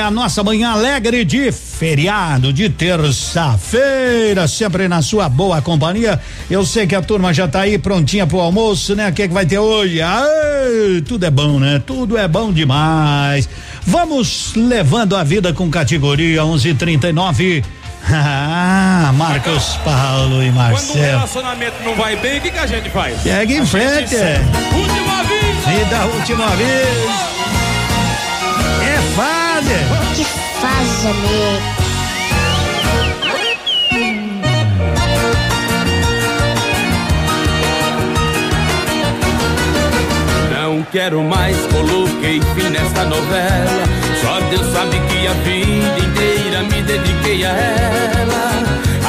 [0.00, 6.20] a nossa manhã alegre de feriado de terça-feira, sempre na sua boa companhia.
[6.50, 9.08] Eu sei que a turma já tá aí prontinha pro almoço, né?
[9.08, 10.00] O que, que vai ter hoje?
[10.00, 11.82] Ai, tudo é bom, né?
[11.86, 13.48] Tudo é bom demais.
[13.86, 17.62] Vamos levando a vida com categoria 1139.
[18.12, 20.86] Ah, Marcos Paulo e Marcelo.
[20.88, 23.22] Quando o relacionamento não vai bem, o que, que a gente faz?
[23.22, 24.16] Segue em frente.
[24.16, 25.50] Última vida.
[25.70, 27.30] Vida última vez.
[28.82, 29.14] É
[29.60, 30.14] fase.
[30.14, 30.24] Que
[30.60, 31.80] fase, amigo.
[40.52, 43.84] Não quero mais, coloquei fim nesta novela.
[44.22, 48.50] Só Deus sabe que a vida inteira me dediquei a ela.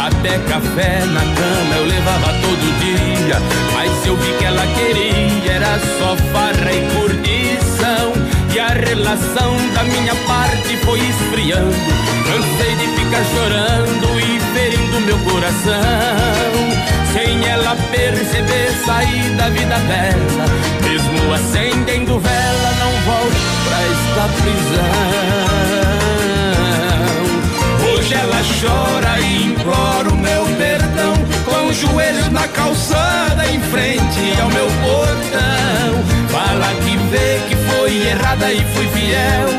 [0.07, 3.37] Até café na cama eu levava todo dia.
[3.73, 7.30] Mas eu vi que ela queria, era só farra e curtição.
[8.71, 11.75] A relação da minha parte foi esfriando.
[12.25, 15.75] Cansei de ficar chorando e ferindo meu coração.
[17.11, 20.45] Sem ela perceber, sair da vida dela.
[20.85, 23.35] Mesmo acendendo vela, não volto
[23.67, 25.11] pra esta prisão.
[27.93, 30.11] Hoje ela chora e implora
[31.45, 36.03] Com os joelhos na calçada, em frente ao meu portão.
[36.29, 39.49] Fala que vê que foi errada e fui fiel.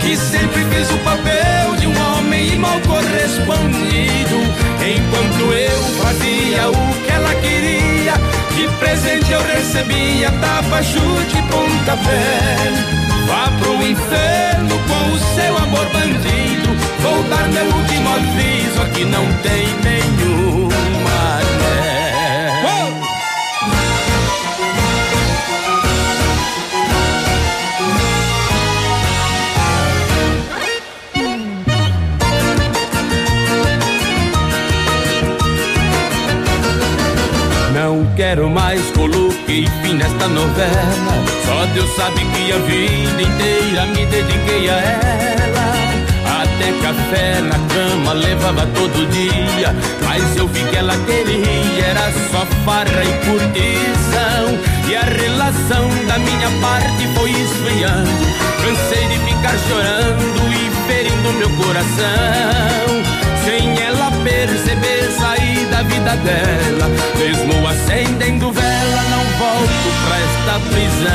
[0.00, 4.36] Que sempre fiz o papel de um homem mal correspondido.
[4.80, 8.14] Enquanto eu fazia o que ela queria,
[8.56, 12.92] de presente eu recebia tapa, chute e pontapé.
[13.26, 16.74] Vá pro inferno com o seu amor bandido.
[17.00, 20.61] Vou dar meu último aviso, aqui não tem nenhuma
[38.32, 41.14] quero mais, coloquei fim nesta novela.
[41.44, 45.66] Só Deus sabe que a vida inteira me dediquei a ela.
[46.40, 49.74] Até café na cama levava todo dia.
[50.06, 54.58] Mas eu vi que ela queria, era só farra e curtição.
[54.88, 58.24] E a relação da minha parte foi esfriando.
[58.62, 63.02] Cansei de ficar chorando e ferindo meu coração.
[63.44, 65.01] Sem ela perceber,
[65.84, 66.88] vida dela.
[67.18, 71.12] Mesmo acendendo vela, não volto pra esta prisão.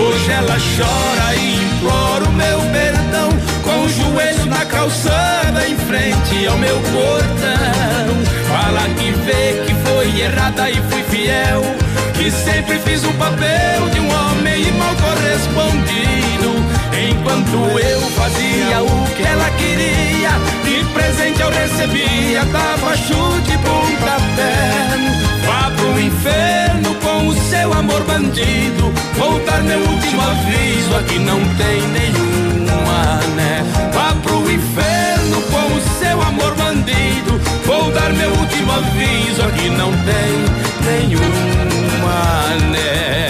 [0.00, 3.28] Hoje ela chora e implora o meu perdão.
[3.62, 8.24] Com o joelho na calçada, em frente ao meu portão.
[8.48, 11.62] Fala que vê que foi errada e fui fiel.
[12.14, 16.33] Que sempre fiz o papel de um homem mal correspondido.
[17.24, 20.28] Enquanto eu fazia o que ela queria,
[20.62, 24.60] de presente eu recebia, dava chute pontapé.
[25.46, 31.40] Vá pro inferno com o seu amor bandido, vou dar meu último aviso, aqui não
[31.56, 33.64] tem nenhuma, né?
[33.94, 39.90] Vá pro inferno com o seu amor bandido, vou dar meu último aviso, aqui não
[39.92, 40.44] tem
[40.84, 43.24] nenhuma, né?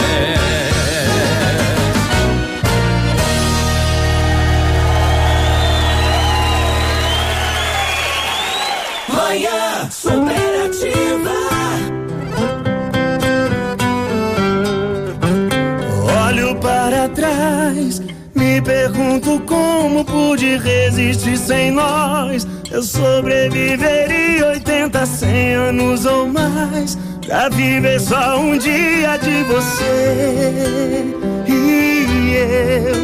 [18.55, 22.47] Me pergunto como pude resistir sem nós.
[22.71, 26.97] Eu sobreviveria 80, 100 anos ou mais.
[27.27, 31.05] Pra viver só um dia de você
[31.49, 32.95] e eu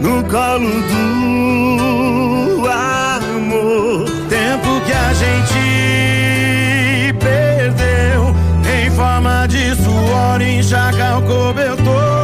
[0.00, 4.04] no colo do amor.
[4.28, 5.58] Tempo que a gente
[7.18, 8.32] perdeu
[8.78, 12.19] em forma de suor, enxaga o cobertor.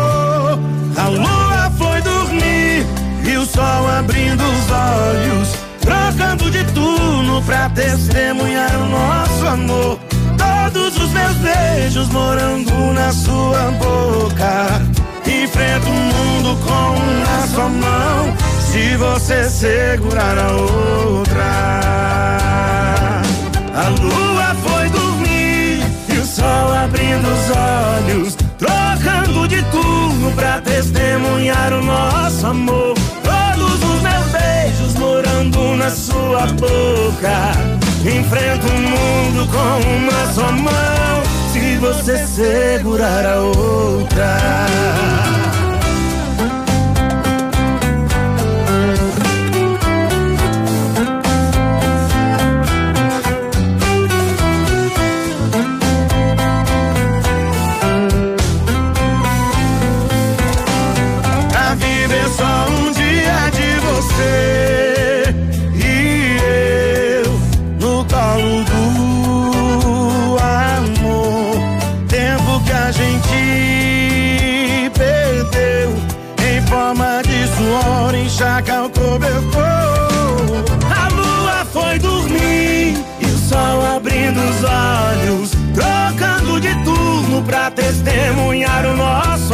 [3.57, 5.49] Sol abrindo os olhos,
[5.81, 9.99] trocando de turno pra testemunhar o nosso amor.
[10.37, 14.83] Todos os meus beijos morando na sua boca.
[15.27, 18.37] Enfrento o mundo com uma só mão.
[18.61, 21.45] Se você segurar a outra,
[23.75, 31.73] a lua foi dormir e o sol abrindo os olhos, trocando de turno pra testemunhar
[31.73, 33.06] o nosso amor.
[35.47, 37.53] Morando na sua boca.
[38.01, 41.23] Enfrento o mundo com uma só mão.
[41.53, 44.37] Se você segurar a outra.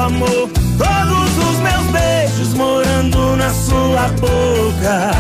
[0.03, 0.49] Amor.
[0.79, 5.13] Todos os meus beijos morando na sua boca.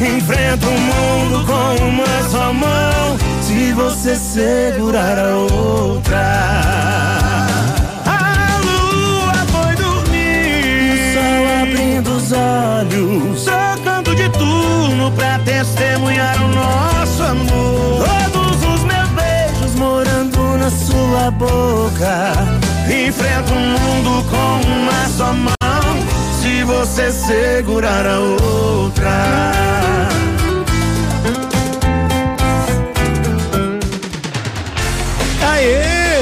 [0.00, 6.22] Enfrento o mundo com uma só mão, se você segurar a outra.
[8.06, 16.48] A lua foi dormir, o sol abrindo os olhos, trocando de turno pra testemunhar o
[16.48, 18.06] nosso amor.
[18.32, 22.57] Todos os meus beijos morando na sua boca.
[23.08, 25.52] Enfrento o mundo com uma só mão,
[26.42, 29.48] se você segurar a outra.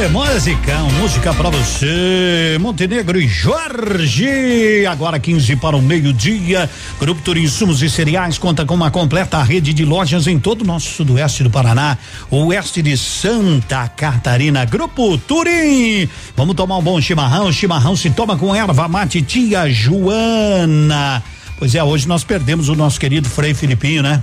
[0.08, 2.56] Musicão, música pra você.
[2.60, 4.86] Montenegro e Jorge.
[4.86, 6.70] Agora 15 para o meio-dia.
[7.00, 10.64] Grupo Turim Insumos e Cereais conta com uma completa rede de lojas em todo o
[10.64, 11.98] nosso sudoeste do Paraná,
[12.30, 14.64] oeste de Santa Catarina.
[14.64, 16.08] Grupo Turim.
[16.36, 17.52] Vamos tomar um bom chimarrão.
[17.52, 21.22] chimarrão se toma com erva mate tia Joana.
[21.58, 24.22] Pois é, hoje nós perdemos o nosso querido Frei Filipinho, né?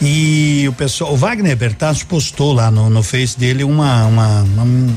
[0.00, 4.94] E o pessoal, o Wagner Bertazzi postou lá no, no Face dele uma uma, uma,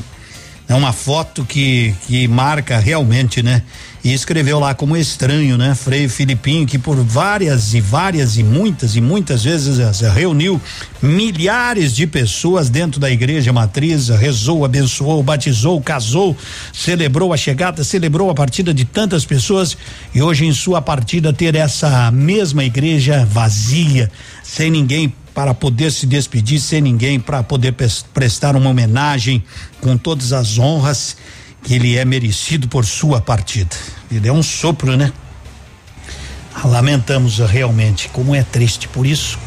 [0.68, 3.62] é uma foto que que marca realmente, né?
[4.02, 5.74] E escreveu lá como estranho, né?
[5.74, 10.58] Frei Filipinho, que por várias e várias e muitas e muitas vezes eh, reuniu
[11.02, 16.34] milhares de pessoas dentro da igreja matriz, rezou, abençoou, batizou, casou,
[16.72, 19.76] celebrou a chegada, celebrou a partida de tantas pessoas
[20.14, 24.10] e hoje em sua partida ter essa mesma igreja vazia,
[24.42, 27.74] sem ninguém para poder se despedir, sem ninguém para poder
[28.14, 29.44] prestar uma homenagem
[29.80, 31.16] com todas as honras
[31.62, 33.74] que ele é merecido por sua partida.
[34.10, 35.12] Ele é um sopro, né?
[36.64, 39.38] Lamentamos realmente, como é triste por isso,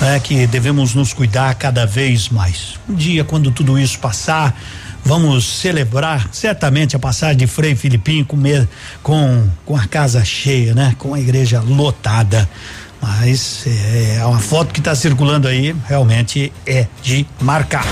[0.00, 2.78] é que devemos nos cuidar cada vez mais.
[2.88, 4.58] Um dia, quando tudo isso passar,
[5.04, 8.38] vamos celebrar certamente a passagem de Frei Filipinho com,
[9.02, 10.94] com, com a casa cheia, né?
[10.98, 12.48] Com a igreja lotada.
[13.00, 17.84] Mas é, é uma foto que está circulando aí, realmente é de marcar.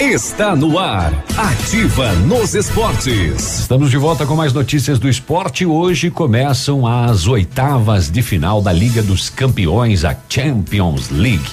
[0.00, 1.12] Está no ar.
[1.36, 3.60] Ativa nos esportes.
[3.60, 5.66] Estamos de volta com mais notícias do esporte.
[5.66, 11.44] Hoje começam as oitavas de final da Liga dos Campeões, a Champions League.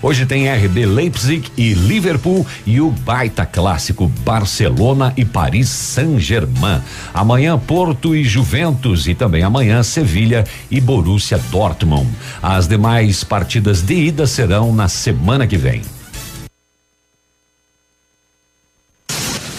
[0.00, 6.80] Hoje tem RB Leipzig e Liverpool e o baita clássico Barcelona e Paris Saint-Germain.
[7.12, 12.08] Amanhã Porto e Juventus e também amanhã Sevilha e Borussia Dortmund.
[12.40, 15.95] As demais partidas de ida serão na semana que vem.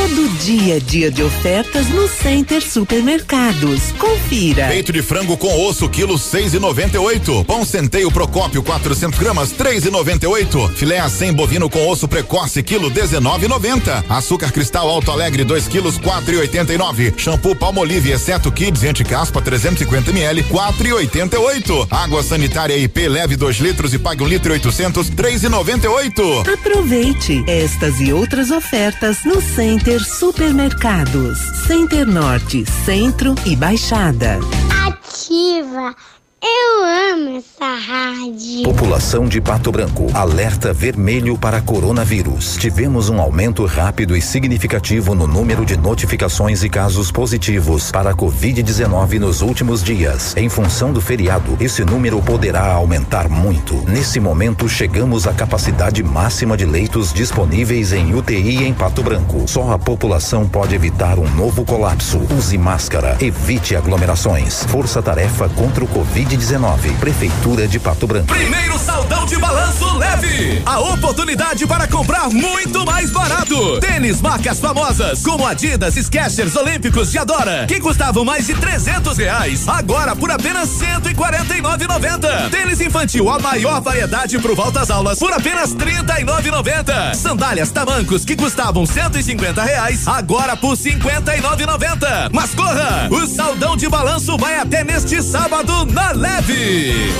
[0.00, 3.92] Todo dia dia de ofertas no Center Supermercados.
[3.98, 4.68] Confira.
[4.68, 7.44] Peito de frango com osso, quilo seis e noventa e oito.
[7.44, 10.66] Pão centeio Procópio, 400 gramas, três e noventa e oito.
[10.70, 14.02] Filé a 100 bovino com osso precoce, quilo dezenove e noventa.
[14.08, 17.12] Açúcar cristal Alto Alegre, 2 quilos, quatro e oitenta e nove.
[17.18, 21.86] Shampoo Palmolive, exceto Kids anti-caspa, 350 ml, quatro e oitenta e oito.
[21.90, 25.84] Água sanitária IP leve 2 litros e pague um litro e oitocentos, três e noventa
[25.84, 26.40] e oito.
[26.50, 34.38] Aproveite estas e outras ofertas no Center Center Supermercados, Center Norte, Centro e Baixada.
[34.86, 35.96] Ativa
[36.42, 38.62] eu amo essa rádio.
[38.64, 40.06] População de Pato Branco.
[40.14, 42.56] Alerta vermelho para coronavírus.
[42.56, 48.14] Tivemos um aumento rápido e significativo no número de notificações e casos positivos para a
[48.14, 50.34] Covid-19 nos últimos dias.
[50.34, 53.74] Em função do feriado, esse número poderá aumentar muito.
[53.86, 59.46] Nesse momento, chegamos à capacidade máxima de leitos disponíveis em UTI em Pato Branco.
[59.46, 62.18] Só a população pode evitar um novo colapso.
[62.36, 63.18] Use máscara.
[63.20, 64.64] Evite aglomerações.
[64.64, 66.98] Força-tarefa contra o Covid Covid-19.
[66.98, 68.26] Prefeitura de Pato Branco.
[68.28, 70.62] Primeiro saldão de balanço leve.
[70.64, 73.80] A oportunidade para comprar muito mais barato.
[73.80, 79.66] Tênis marcas famosas como Adidas, Skechers, Olímpicos e Adora, que custavam mais de 300 reais,
[79.66, 82.50] agora por apenas 149,90.
[82.50, 87.14] Tênis infantil a maior variedade por volta às aulas por apenas 39,90.
[87.14, 92.30] Sandálias tamancos que custavam 150 reais, agora por 59,90.
[92.32, 93.08] Mas corra!
[93.10, 97.10] O saldão de balanço vai até neste sábado na leve.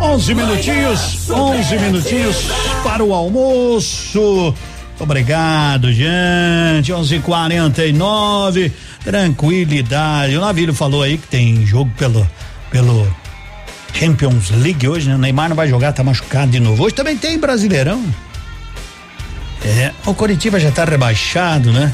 [0.00, 2.36] 11 minutinhos, 11 minutinhos
[2.84, 4.54] para o almoço.
[4.98, 6.92] Obrigado, gente.
[6.92, 8.72] 11:49.
[9.04, 10.36] Tranquilidade.
[10.36, 12.28] O Navilho falou aí que tem jogo pelo
[12.70, 13.06] pelo
[13.92, 15.14] Champions League hoje, né?
[15.14, 16.84] O Neymar não vai jogar, tá machucado de novo.
[16.84, 18.04] Hoje também tem Brasileirão.
[19.64, 21.92] É, o Coritiba já tá rebaixado, né?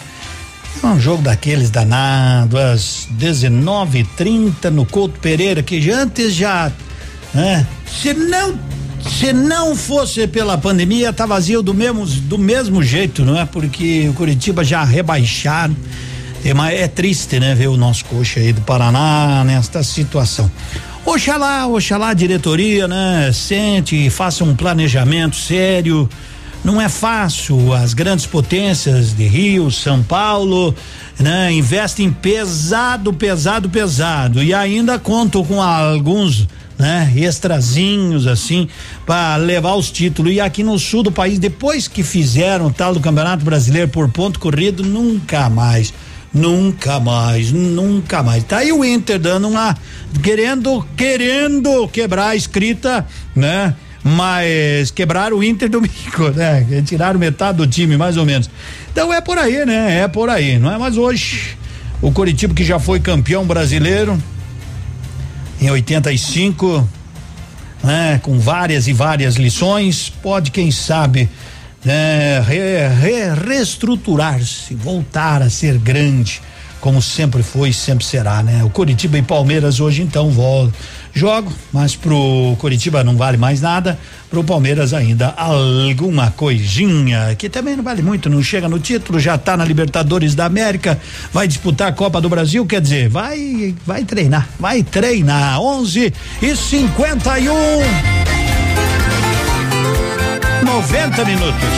[0.83, 6.73] Um jogo daqueles danado, às 19:30 no Couto Pereira, que já antes já,
[7.35, 7.67] né?
[7.87, 8.59] Se não
[9.09, 13.45] se não fosse pela pandemia, tá vazio do mesmo do mesmo jeito, não é?
[13.45, 15.77] Porque o Curitiba já rebaixado.
[16.43, 20.51] É, é triste, né, ver o nosso coxa aí do Paraná nesta situação.
[21.05, 26.09] Oxalá, oxalá diretoria, né, sente e faça um planejamento sério.
[26.63, 30.75] Não é fácil, as grandes potências de Rio, São Paulo,
[31.19, 36.47] né, investem pesado, pesado, pesado e ainda contam com alguns
[36.81, 37.13] né?
[37.15, 38.67] Extrazinhos assim
[39.05, 40.33] para levar os títulos.
[40.33, 44.09] E aqui no sul do país, depois que fizeram o tal do Campeonato Brasileiro por
[44.09, 45.93] ponto corrido, nunca mais.
[46.33, 48.45] Nunca mais, nunca mais.
[48.45, 49.77] Tá aí o Inter dando uma
[50.23, 53.75] querendo querendo quebrar a escrita, né?
[54.03, 56.65] Mas quebraram o Inter domingo, né?
[56.85, 58.49] Tiraram metade do time, mais ou menos.
[58.91, 60.01] Então é por aí, né?
[60.01, 60.79] É por aí, não é?
[60.79, 61.57] Mas hoje
[62.03, 64.21] o Coritiba que já foi campeão brasileiro,
[65.61, 66.89] em 85,
[67.83, 71.29] né, com várias e várias lições, pode, quem sabe,
[71.85, 76.41] né, re, re, reestruturar-se, voltar a ser grande,
[76.81, 78.65] como sempre foi e sempre será, né?
[78.65, 80.73] O Curitiba e Palmeiras hoje então voltam
[81.13, 83.99] jogo, mas pro Curitiba não vale mais nada,
[84.29, 89.37] pro Palmeiras ainda alguma coisinha, que também não vale muito, não chega no título, já
[89.37, 91.01] tá na Libertadores da América,
[91.33, 95.61] vai disputar a Copa do Brasil, quer dizer, vai vai treinar, vai treinar.
[95.61, 97.55] 11 e 51
[100.63, 101.69] 90 minutos.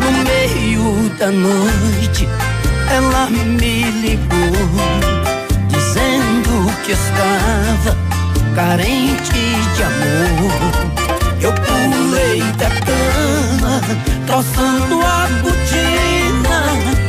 [0.00, 2.28] No meio da noite
[2.90, 4.52] ela me ligou,
[5.68, 7.96] dizendo que estava
[8.54, 9.32] carente
[9.74, 10.94] de amor.
[11.40, 13.80] Eu pulei da cama,
[14.26, 16.64] calçando a botina.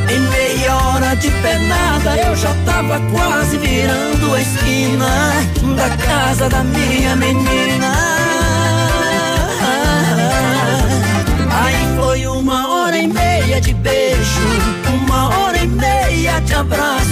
[0.08, 5.06] Em meia hora de pernada, eu já tava quase virando a esquina
[5.76, 7.92] da casa da minha menina.
[11.50, 14.40] Aí foi uma hora e meia de beijo,
[14.88, 17.06] uma hora e meia de abraço,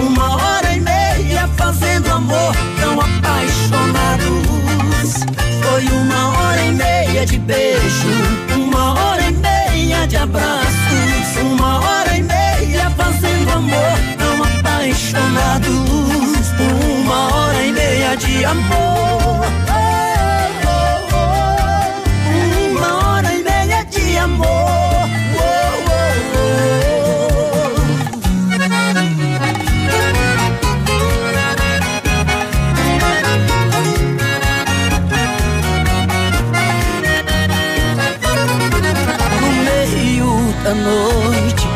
[0.00, 4.28] uma hora e meia fazendo amor tão apaixonados.
[5.62, 8.08] Foi uma hora e meia de beijo,
[8.54, 15.68] uma hora e meia de abraços, uma hora e meia fazendo amor tão apaixonados.
[17.02, 19.46] Uma hora e meia de amor.
[22.70, 24.87] Uma hora e meia de amor.
[40.88, 41.66] Noite,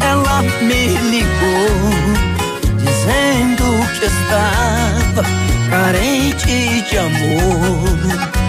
[0.00, 1.70] ela me ligou,
[2.78, 3.64] dizendo
[3.98, 5.22] que estava
[5.70, 7.84] carente de amor.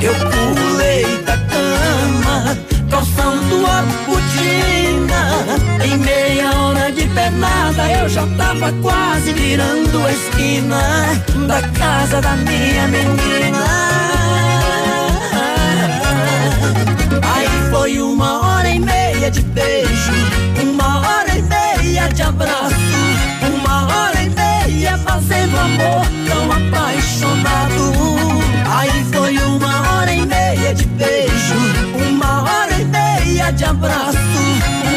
[0.02, 2.58] Eu pulei da cama,
[2.90, 5.22] calçando a botina.
[5.86, 10.82] Em meia hora de pernada, eu já tava quase virando a esquina
[11.48, 13.92] da casa da minha menina.
[17.34, 19.91] Aí foi uma hora e meia de beijo,
[22.14, 22.76] de abraço,
[23.56, 27.94] uma hora e meia fazendo amor tão apaixonado.
[28.70, 31.56] Aí foi uma hora e meia de beijo,
[32.10, 34.18] uma hora e meia de abraço,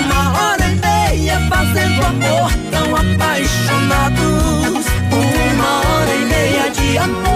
[0.04, 4.84] uma hora e meia fazendo amor tão apaixonados.
[5.12, 7.33] Uma hora e meia de amor.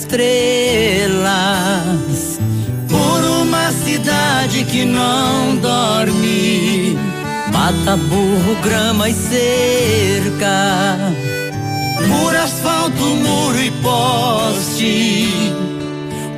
[0.00, 1.20] Estrelas
[2.88, 6.98] por uma da cidade que não dorme.
[7.52, 10.96] Mata burro, grama e cerca.
[12.08, 15.28] Por asfalto, muro e poste.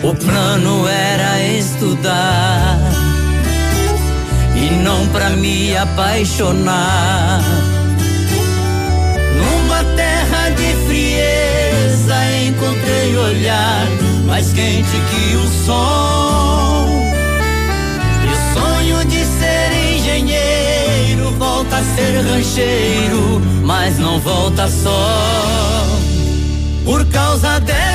[0.02, 2.78] O plano era estudar
[4.57, 7.41] e não pra me apaixonar.
[13.02, 13.86] Encontrei olhar
[14.26, 16.86] mais quente que o sol.
[18.22, 25.86] E o sonho de ser engenheiro volta a ser rancheiro, mas não volta só.
[26.84, 27.92] Por causa dela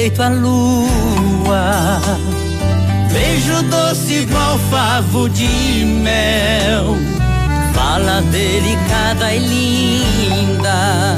[0.00, 2.00] feito a lua,
[3.12, 6.96] beijo doce igual favo de mel.
[7.74, 11.16] Fala delicada e linda,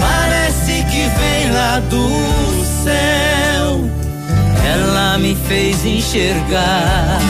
[0.00, 2.08] parece que vem lá do
[2.82, 3.88] céu.
[4.64, 7.20] Ela me fez enxergar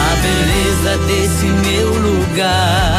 [0.00, 2.93] a beleza desse meu lugar.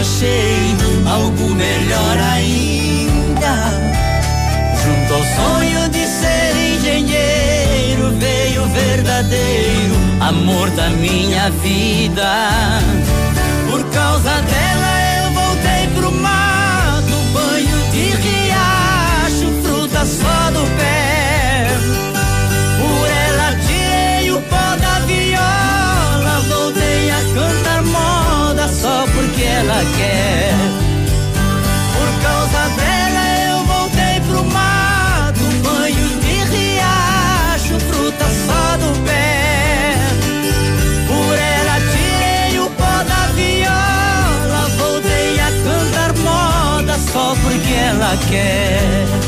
[0.00, 0.74] Achei
[1.06, 3.52] algo melhor ainda.
[4.82, 12.48] Junto ao sonho de ser engenheiro veio o verdadeiro amor da minha vida.
[13.70, 21.09] Por causa dela eu voltei pro mato, banho de riacho, fruta só do pé.
[29.60, 30.54] Ela quer.
[31.94, 39.96] Por causa dela eu voltei pro mato, banho de riacho, fruta só do pé.
[41.06, 49.19] Por ela tirei o pó da viola, voltei a cantar moda só porque ela quer.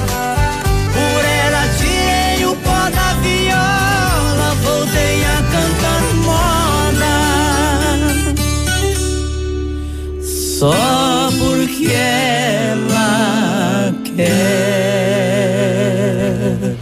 [10.62, 14.22] Só porque ela quer.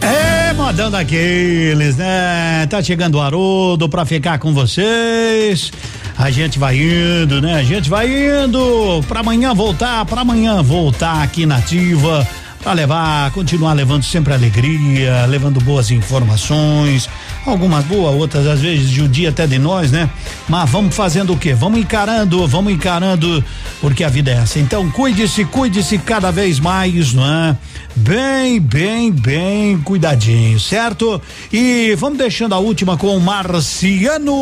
[0.01, 2.67] É, modão daqueles, né?
[2.69, 5.71] Tá chegando o Haroldo pra ficar com vocês.
[6.15, 7.55] A gente vai indo, né?
[7.55, 12.27] A gente vai indo pra amanhã voltar, pra amanhã voltar aqui na ativa
[12.61, 17.09] para levar, continuar levando sempre alegria, levando boas informações,
[17.45, 20.09] algumas boas, outras às vezes de um dia até de nós, né?
[20.47, 21.53] Mas vamos fazendo o quê?
[21.53, 23.43] Vamos encarando, vamos encarando,
[23.79, 24.59] porque a vida é essa.
[24.59, 27.57] Então cuide-se, cuide-se cada vez mais, não é?
[27.95, 31.21] Bem, bem, bem cuidadinho, certo?
[31.51, 34.35] E vamos deixando a última com o Marciano,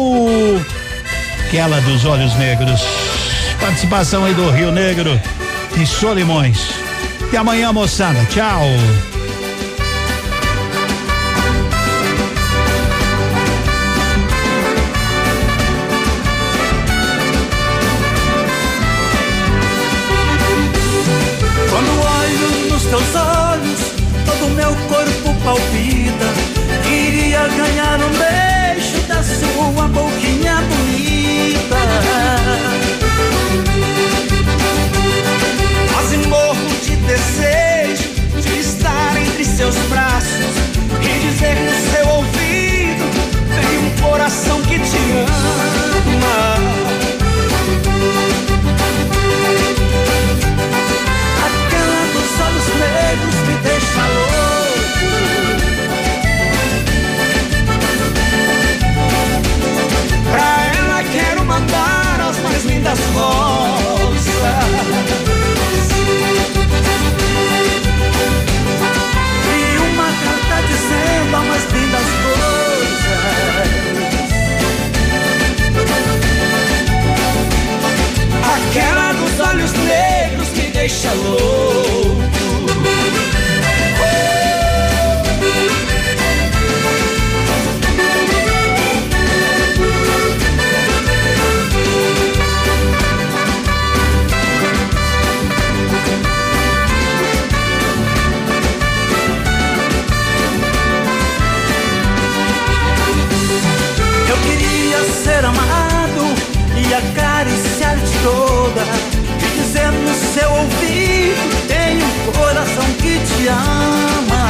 [1.47, 2.81] aquela dos olhos negros.
[3.61, 5.19] Participação aí do Rio Negro
[5.81, 6.88] e Solimões.
[7.31, 8.25] E amanhã, moçada.
[8.25, 8.63] Tchau.
[21.69, 23.79] Quando olho nos teus olhos,
[24.25, 26.25] todo meu corpo palpita.
[26.83, 30.38] Queria ganhar um beijo da sua boquinha
[39.71, 40.55] seus braços
[41.01, 43.05] e dizer no seu ouvido:
[43.61, 45.68] tem um coração que te ama.
[81.09, 82.19] fica louco.
[104.27, 106.35] Eu queria ser amado
[106.77, 109.08] e acariciar toda
[113.49, 114.43] ama.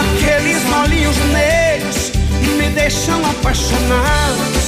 [0.00, 2.12] Aqueles molinhos negros
[2.58, 4.59] me deixam apaixonado.